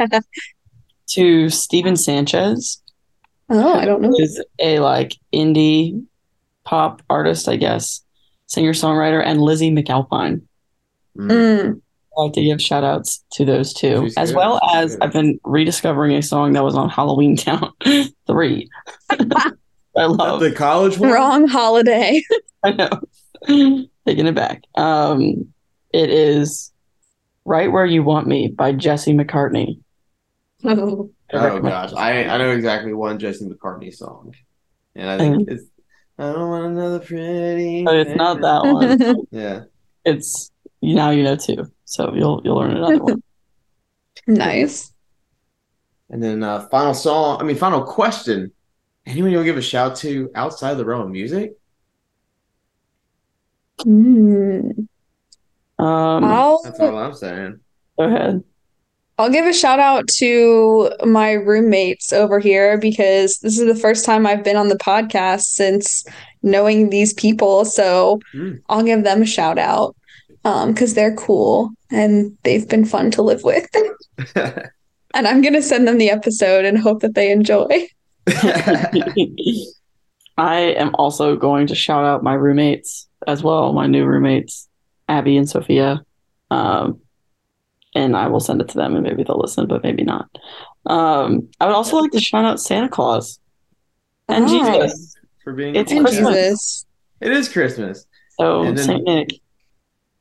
to 1.12 1.48
Stephen 1.48 1.96
Sanchez, 1.96 2.82
Oh, 3.48 3.72
I 3.72 3.86
don't 3.86 4.02
know. 4.02 4.12
is 4.18 4.44
a 4.58 4.80
like 4.80 5.16
indie 5.32 6.04
pop 6.64 7.00
artist, 7.08 7.48
I 7.48 7.56
guess, 7.56 8.02
singer 8.48 8.74
songwriter, 8.74 9.24
and 9.24 9.40
Lizzy 9.40 9.70
McAlpine. 9.70 10.42
Mm. 11.16 11.80
I 12.18 12.20
like 12.20 12.34
to 12.34 12.42
give 12.42 12.60
shout 12.60 12.84
outs 12.84 13.24
to 13.32 13.46
those 13.46 13.72
two, 13.72 14.02
She's 14.04 14.16
as 14.18 14.30
good. 14.30 14.36
well 14.36 14.60
She's 14.62 14.76
as 14.76 14.96
good. 14.96 15.04
I've 15.04 15.12
been 15.14 15.40
rediscovering 15.42 16.12
a 16.16 16.22
song 16.22 16.52
that 16.52 16.62
was 16.62 16.74
on 16.76 16.90
Halloween 16.90 17.34
Town 17.36 17.72
3. 18.26 18.68
I 19.96 20.06
love 20.06 20.40
The 20.40 20.52
college 20.52 20.98
one. 20.98 21.10
Wrong 21.10 21.48
holiday. 21.48 22.22
I 22.62 22.72
know. 22.72 22.90
Taking 24.06 24.26
it 24.26 24.34
back. 24.34 24.62
Um, 24.76 25.52
it 25.92 26.10
is 26.10 26.72
Right 27.44 27.70
Where 27.70 27.86
You 27.86 28.02
Want 28.02 28.26
Me 28.26 28.48
by 28.48 28.72
Jesse 28.72 29.14
McCartney. 29.14 29.80
I 30.64 30.72
Oh 30.72 31.10
gosh. 31.32 31.92
I 31.94 32.24
I 32.24 32.38
know 32.38 32.50
exactly 32.50 32.92
one 32.92 33.18
Jesse 33.18 33.46
McCartney 33.46 33.94
song, 33.94 34.34
and 34.94 35.08
I 35.08 35.18
think 35.18 35.48
it's 35.48 35.64
I 36.18 36.32
don't 36.32 36.50
want 36.50 36.66
another 36.66 36.98
pretty. 36.98 37.84
But 37.84 37.96
it's 37.96 38.16
not 38.16 38.40
that 38.42 38.62
one. 38.64 39.16
Yeah. 39.30 39.62
It's 40.04 40.50
now 40.82 41.10
you 41.10 41.22
know 41.22 41.36
two. 41.36 41.70
So 41.84 42.14
you'll 42.14 42.42
you'll 42.44 42.56
learn 42.56 42.76
another 42.76 42.98
one. 43.02 43.22
nice. 44.26 44.92
And 46.10 46.22
then 46.22 46.42
uh, 46.42 46.68
final 46.68 46.92
song. 46.92 47.40
I 47.40 47.44
mean, 47.44 47.56
final 47.56 47.82
question. 47.84 48.52
Anyone 49.10 49.32
you'll 49.32 49.42
give 49.44 49.56
a 49.56 49.62
shout 49.62 49.96
to 49.96 50.30
outside 50.36 50.70
of 50.70 50.78
the 50.78 50.84
realm 50.84 51.02
of 51.02 51.08
music? 51.10 51.54
Mm. 53.80 54.86
Um, 55.78 56.24
I'll 56.24 56.62
That's 56.62 56.78
all 56.78 56.96
I'm 56.96 57.14
saying. 57.14 57.60
go 57.98 58.04
ahead. 58.04 58.44
I'll 59.18 59.30
give 59.30 59.46
a 59.46 59.52
shout 59.52 59.80
out 59.80 60.06
to 60.18 60.90
my 61.04 61.32
roommates 61.32 62.12
over 62.12 62.38
here 62.38 62.78
because 62.78 63.38
this 63.40 63.58
is 63.58 63.66
the 63.66 63.74
first 63.78 64.04
time 64.04 64.26
I've 64.26 64.44
been 64.44 64.56
on 64.56 64.68
the 64.68 64.76
podcast 64.78 65.42
since 65.42 66.04
knowing 66.42 66.88
these 66.90 67.12
people. 67.14 67.64
So 67.64 68.20
Hmm. 68.32 68.54
I'll 68.68 68.82
give 68.82 69.02
them 69.04 69.22
a 69.22 69.26
shout 69.26 69.58
out 69.58 69.94
um, 70.44 70.72
because 70.72 70.94
they're 70.94 71.14
cool 71.16 71.70
and 71.90 72.36
they've 72.44 72.66
been 72.68 72.84
fun 72.84 73.10
to 73.12 73.22
live 73.22 73.42
with. 73.42 73.68
and 74.36 75.26
I'm 75.26 75.42
gonna 75.42 75.62
send 75.62 75.86
them 75.88 75.98
the 75.98 76.10
episode 76.10 76.64
and 76.64 76.78
hope 76.78 77.00
that 77.00 77.14
they 77.14 77.30
enjoy. 77.32 77.88
I 80.36 80.60
am 80.76 80.94
also 80.94 81.36
going 81.36 81.66
to 81.68 81.74
shout 81.74 82.04
out 82.04 82.22
my 82.22 82.34
roommates 82.34 83.08
as 83.26 83.42
well, 83.42 83.72
my 83.72 83.86
new 83.86 84.04
roommates, 84.06 84.68
Abby 85.08 85.36
and 85.36 85.48
Sophia. 85.48 86.02
Um, 86.50 87.00
and 87.94 88.16
I 88.16 88.28
will 88.28 88.40
send 88.40 88.60
it 88.60 88.68
to 88.68 88.76
them 88.76 88.94
and 88.94 89.02
maybe 89.04 89.22
they'll 89.24 89.38
listen, 89.40 89.66
but 89.66 89.82
maybe 89.82 90.04
not. 90.04 90.28
Um, 90.86 91.48
I 91.60 91.66
would 91.66 91.74
also 91.74 91.98
like 91.98 92.12
to 92.12 92.20
shout 92.20 92.44
out 92.44 92.60
Santa 92.60 92.88
Claus 92.88 93.38
and 94.28 94.46
Oh. 94.46 94.48
Jesus. 94.48 95.14
For 95.44 95.52
being 95.52 95.74
It's 95.74 95.90
And 95.92 96.04
Christmas. 96.04 96.34
Jesus. 96.34 96.86
It 97.20 97.32
is 97.32 97.48
Christmas. 97.48 98.06
So, 98.38 98.62
And 98.62 98.78
then- 98.78 98.86
Saint 98.86 99.04
Nick. 99.04 99.28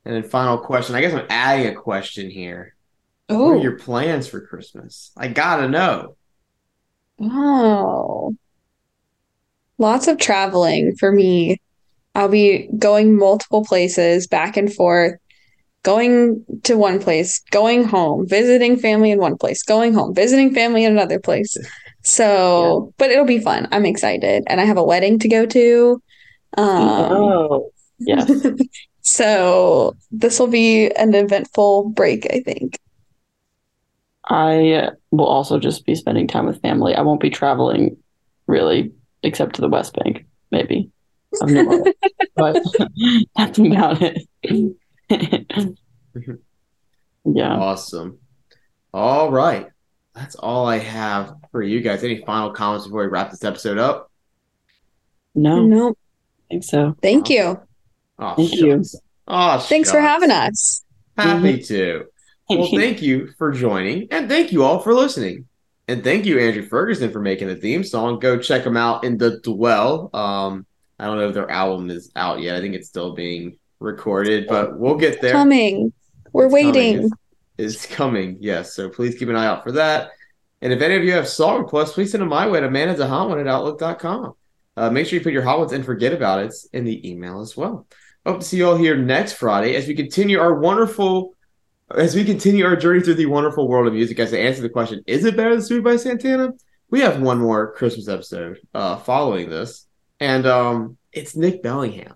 And 0.06 0.16
then 0.16 0.24
final 0.24 0.58
question. 0.58 0.96
I 0.96 1.02
guess 1.02 1.14
I'm 1.14 1.26
adding 1.30 1.68
a 1.68 1.76
question 1.76 2.30
here. 2.30 2.76
What 3.28 3.36
are 3.38 3.56
Oh, 3.56 3.62
your 3.62 3.78
plans 3.78 4.28
for 4.28 4.42
Christmas? 4.42 5.12
I 5.16 5.28
gotta 5.28 5.68
know. 5.70 6.16
Wow. 7.20 8.32
Lots 9.78 10.08
of 10.08 10.18
traveling 10.18 10.96
for 10.98 11.12
me. 11.12 11.58
I'll 12.16 12.28
be 12.28 12.68
going 12.78 13.18
multiple 13.18 13.64
places 13.64 14.28
back 14.28 14.58
and 14.58 14.74
forth, 14.74 15.14
going 15.84 16.44
to 16.64 16.76
one 16.76 17.00
place, 17.00 17.40
going 17.52 17.84
home, 17.84 18.28
visiting 18.28 18.78
family 18.78 19.12
in 19.12 19.20
one 19.20 19.38
place, 19.38 19.64
going 19.64 19.94
home, 19.94 20.14
visiting 20.14 20.54
family 20.54 20.84
in 20.84 20.92
another 20.92 21.20
place. 21.20 21.56
So, 22.04 22.94
but 22.98 23.12
it'll 23.12 23.26
be 23.26 23.40
fun. 23.40 23.68
I'm 23.72 23.86
excited. 23.86 24.44
And 24.48 24.60
I 24.60 24.66
have 24.66 24.78
a 24.78 24.84
wedding 24.84 25.20
to 25.20 25.30
go 25.30 25.46
to. 25.46 26.02
Um, 26.58 26.68
oh, 27.12 27.72
yes. 28.00 28.30
so 29.02 29.96
this 30.12 30.40
will 30.40 30.48
be 30.48 30.90
an 30.92 31.14
eventful 31.14 31.90
break, 31.90 32.26
I 32.34 32.42
think. 32.42 32.80
I 34.30 34.90
will 35.12 35.26
also 35.26 35.60
just 35.60 35.86
be 35.86 35.96
spending 35.96 36.28
time 36.28 36.46
with 36.46 36.62
family. 36.62 36.96
I 36.96 37.02
won't 37.02 37.20
be 37.20 37.32
traveling 37.32 37.98
really, 38.48 38.92
except 39.24 39.56
to 39.56 39.62
the 39.62 39.70
West 39.70 39.96
Bank, 39.96 40.26
maybe. 40.52 40.92
Of 41.42 41.50
New 41.50 41.94
but 42.36 42.64
that's 43.36 43.60
about 43.60 44.02
it. 44.02 44.28
yeah. 47.26 47.56
Awesome. 47.56 48.20
All 48.94 49.32
right. 49.32 49.68
That's 50.16 50.36
all 50.36 50.68
I 50.68 50.78
have 50.80 51.36
for 51.52 51.62
you 51.62 51.82
guys. 51.82 52.04
Any 52.04 52.24
final 52.26 52.52
comments 52.52 52.86
before 52.86 53.02
we 53.02 53.08
wrap 53.08 53.32
this 53.32 53.44
episode 53.44 53.78
up? 53.78 54.12
No, 55.36 55.64
No. 55.66 55.76
I 55.76 55.90
No, 55.90 55.96
think 56.50 56.64
so. 56.64 56.96
thank 57.02 57.30
you. 57.30 57.60
Oh, 58.18 58.36
Thank 58.36 58.54
you. 58.54 58.84
Oh, 59.28 59.60
Thanks 59.60 59.92
for 59.92 60.02
having 60.02 60.32
us. 60.32 60.84
Happy 61.16 61.60
mm-hmm. 61.60 61.64
to. 61.74 62.06
Well, 62.50 62.68
thank 62.74 63.02
you 63.02 63.32
for 63.38 63.52
joining, 63.52 64.08
and 64.12 64.28
thank 64.28 64.52
you 64.52 64.64
all 64.64 64.80
for 64.80 64.94
listening. 64.94 65.46
And 65.88 66.04
thank 66.04 66.26
you, 66.26 66.40
Andrew 66.40 66.64
Ferguson, 66.64 67.12
for 67.12 67.20
making 67.20 67.48
the 67.48 67.56
theme 67.56 67.84
song. 67.84 68.20
Go 68.20 68.38
check 68.38 68.64
them 68.64 68.78
out 68.78 69.04
in 69.04 69.18
the 69.18 69.40
Dwell. 69.40 70.10
Um, 70.14 70.66
I 71.00 71.06
don't 71.06 71.18
know 71.18 71.28
if 71.30 71.34
their 71.34 71.50
album 71.50 71.90
is 71.90 72.12
out 72.16 72.42
yet. 72.42 72.56
I 72.56 72.62
think 72.62 72.76
it's 72.76 72.88
still 72.88 73.14
being 73.16 73.58
recorded, 73.80 74.48
but 74.48 74.78
we'll 74.78 74.98
get 74.98 75.22
there. 75.22 75.32
Coming. 75.32 75.94
We're 76.32 76.46
It's 76.46 76.54
coming. 76.54 76.66
waiting. 76.74 77.10
It's, 77.58 77.76
it's 77.78 77.86
coming, 77.88 78.38
yes. 78.40 78.74
So 78.76 78.90
please 78.90 79.16
keep 79.18 79.30
an 79.30 79.36
eye 79.36 79.48
out 79.48 79.64
for 79.64 79.72
that. 79.74 80.12
And 80.62 80.74
if 80.74 80.82
any 80.82 80.96
of 80.96 81.04
you 81.04 81.14
have 81.14 81.28
song 81.28 81.60
requests, 81.62 81.94
please 81.94 82.12
send 82.12 82.22
them 82.22 82.30
my 82.30 82.48
way 82.48 82.60
to 82.60 82.68
manadahawan 82.68 83.40
at 83.40 83.48
outlook.com. 83.48 84.34
Uh, 84.78 84.90
make 84.90 85.08
sure 85.08 85.18
you 85.18 85.24
put 85.24 85.34
your 85.34 85.42
hot 85.42 85.58
ones 85.60 85.72
and 85.72 85.84
forget 85.86 86.14
about 86.14 86.44
it 86.44 86.54
in 86.74 86.84
the 86.84 87.10
email 87.10 87.42
as 87.42 87.58
well. 87.58 87.88
Hope 88.26 88.42
to 88.42 88.46
see 88.46 88.58
you 88.58 88.68
all 88.68 88.78
here 88.78 88.96
next 88.96 89.34
Friday 89.34 89.76
as 89.76 89.88
we 89.88 89.96
continue 89.96 90.40
our 90.40 90.60
wonderful, 90.60 91.34
as 91.96 92.16
we 92.16 92.24
continue 92.24 92.66
our 92.66 92.76
journey 92.76 93.02
through 93.02 93.16
the 93.16 93.26
wonderful 93.26 93.68
world 93.68 93.88
of 93.88 93.94
music. 93.94 94.20
As 94.20 94.34
I 94.34 94.38
answer 94.38 94.62
the 94.62 94.70
question, 94.70 95.04
is 95.08 95.26
it 95.26 95.36
better 95.36 95.52
than 95.52 95.62
Smooth 95.62 95.84
by 95.84 95.96
Santana? 95.96 96.54
We 96.90 97.02
have 97.02 97.22
one 97.22 97.40
more 97.40 97.74
Christmas 97.74 98.08
episode 98.08 98.60
uh, 98.74 98.98
following 98.98 99.50
this, 99.50 99.88
and 100.20 100.46
um, 100.46 100.98
it's 101.12 101.36
Nick 101.36 101.62
Bellingham. 101.62 102.16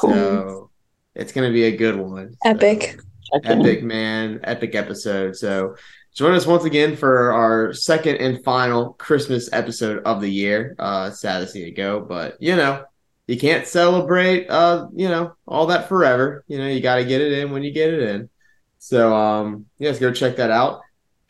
So 0.00 0.70
it's 1.14 1.32
going 1.32 1.48
to 1.48 1.52
be 1.52 1.64
a 1.64 1.76
good 1.76 1.96
one. 1.96 2.34
Epic. 2.44 2.98
Check 3.32 3.44
in. 3.44 3.60
epic 3.60 3.82
man 3.82 4.40
epic 4.44 4.74
episode 4.74 5.36
so 5.36 5.76
join 6.14 6.32
us 6.32 6.46
once 6.46 6.64
again 6.64 6.96
for 6.96 7.30
our 7.30 7.74
second 7.74 8.16
and 8.16 8.42
final 8.42 8.94
christmas 8.94 9.50
episode 9.52 10.02
of 10.06 10.22
the 10.22 10.30
year 10.30 10.74
uh 10.78 11.10
sad 11.10 11.40
to 11.40 11.46
see 11.46 11.62
it 11.64 11.72
go 11.72 12.00
but 12.00 12.38
you 12.40 12.56
know 12.56 12.82
you 13.28 13.38
can't 13.38 13.66
celebrate, 13.66 14.48
uh, 14.48 14.88
you 14.94 15.08
know, 15.08 15.34
all 15.46 15.66
that 15.66 15.88
forever. 15.88 16.44
You 16.48 16.58
know, 16.58 16.66
you 16.66 16.80
got 16.80 16.96
to 16.96 17.04
get 17.04 17.20
it 17.20 17.32
in 17.32 17.52
when 17.52 17.62
you 17.62 17.70
get 17.72 17.92
it 17.92 18.00
in. 18.00 18.30
So, 18.78 19.14
um, 19.14 19.66
yes, 19.78 19.98
go 19.98 20.12
check 20.12 20.36
that 20.36 20.50
out. 20.50 20.80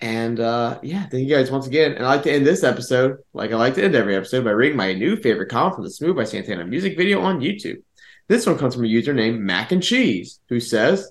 And 0.00 0.38
uh, 0.38 0.78
yeah, 0.82 1.06
thank 1.06 1.28
you 1.28 1.34
guys 1.34 1.50
once 1.50 1.66
again. 1.66 1.92
And 1.92 2.06
I 2.06 2.08
like 2.08 2.22
to 2.22 2.32
end 2.32 2.46
this 2.46 2.62
episode, 2.62 3.18
like 3.32 3.50
I 3.50 3.56
like 3.56 3.74
to 3.74 3.84
end 3.84 3.96
every 3.96 4.14
episode, 4.14 4.44
by 4.44 4.50
reading 4.50 4.76
my 4.76 4.92
new 4.92 5.16
favorite 5.16 5.48
comment 5.48 5.74
from 5.74 5.84
the 5.84 5.90
Smooth 5.90 6.16
by 6.16 6.24
Santana 6.24 6.64
music 6.64 6.96
video 6.96 7.20
on 7.20 7.40
YouTube. 7.40 7.82
This 8.28 8.46
one 8.46 8.58
comes 8.58 8.74
from 8.74 8.84
a 8.84 8.88
user 8.88 9.12
named 9.12 9.40
Mac 9.40 9.72
and 9.72 9.82
Cheese, 9.82 10.38
who 10.48 10.60
says, 10.60 11.10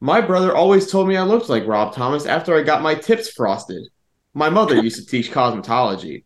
My 0.00 0.20
brother 0.20 0.56
always 0.56 0.90
told 0.90 1.06
me 1.06 1.16
I 1.16 1.22
looked 1.22 1.48
like 1.48 1.66
Rob 1.66 1.94
Thomas 1.94 2.26
after 2.26 2.56
I 2.56 2.62
got 2.62 2.82
my 2.82 2.94
tips 2.94 3.30
frosted. 3.30 3.84
My 4.34 4.50
mother 4.50 4.76
used 4.82 4.96
to 4.96 5.06
teach 5.06 5.30
cosmetology, 5.30 6.24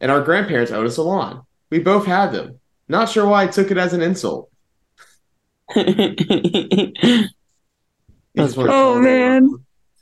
and 0.00 0.12
our 0.12 0.20
grandparents 0.20 0.70
owned 0.70 0.86
a 0.86 0.90
salon. 0.90 1.42
We 1.70 1.80
both 1.80 2.06
had 2.06 2.32
them. 2.32 2.60
Not 2.86 3.08
sure 3.08 3.26
why 3.26 3.44
I 3.44 3.46
took 3.48 3.70
it 3.70 3.78
as 3.78 3.92
an 3.92 4.02
insult. 4.02 4.50
He 8.34 8.42
just 8.42 8.56
wanted 8.56 8.70
to 8.70 8.74
Oh, 8.76 8.84
tell 8.84 8.94
the 8.96 9.00
man. 9.02 9.50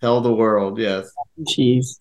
Tell 0.00 0.20
the 0.20 0.32
world, 0.32 0.78
yes. 0.78 1.10
Jeez. 1.42 1.98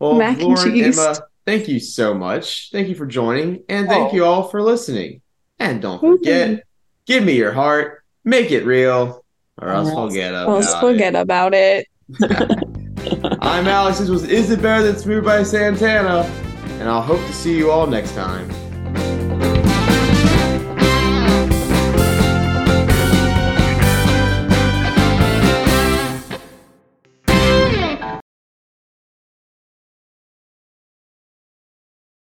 Well, 0.00 0.14
Mac 0.14 0.38
and 0.38 0.54
Lauren, 0.54 0.72
cheese. 0.72 0.98
Emma, 0.98 1.16
thank 1.46 1.68
you 1.68 1.78
so 1.80 2.14
much. 2.14 2.70
Thank 2.72 2.88
you 2.88 2.94
for 2.94 3.06
joining, 3.06 3.62
and 3.68 3.86
thank 3.88 4.12
Oh. 4.12 4.16
you 4.16 4.24
all 4.24 4.44
for 4.44 4.62
listening. 4.62 5.20
And 5.58 5.82
don't 5.82 6.00
forget, 6.00 6.62
give 7.06 7.24
me 7.24 7.32
your 7.34 7.52
heart, 7.52 8.02
make 8.24 8.50
it 8.50 8.64
real, 8.64 9.24
or 9.60 9.68
else 9.68 9.88
Or 9.90 9.92
else- 10.00 10.12
forget 10.12 10.32
about 10.32 10.48
Let's 10.48 10.72
it. 10.72 10.80
forget 10.80 11.14
about 11.16 11.54
it. 11.54 11.86
I'm 13.40 13.66
Alex. 13.66 13.98
This 13.98 14.08
was 14.08 14.24
Is 14.24 14.50
It 14.50 14.62
Better 14.62 14.84
Than 14.84 14.96
Smooth 14.98 15.24
by 15.24 15.42
Santana? 15.42 16.20
And 16.78 16.88
I'll 16.88 17.02
hope 17.02 17.24
to 17.26 17.32
see 17.32 17.56
you 17.56 17.70
all 17.70 17.86
next 17.86 18.14
time. 18.14 18.48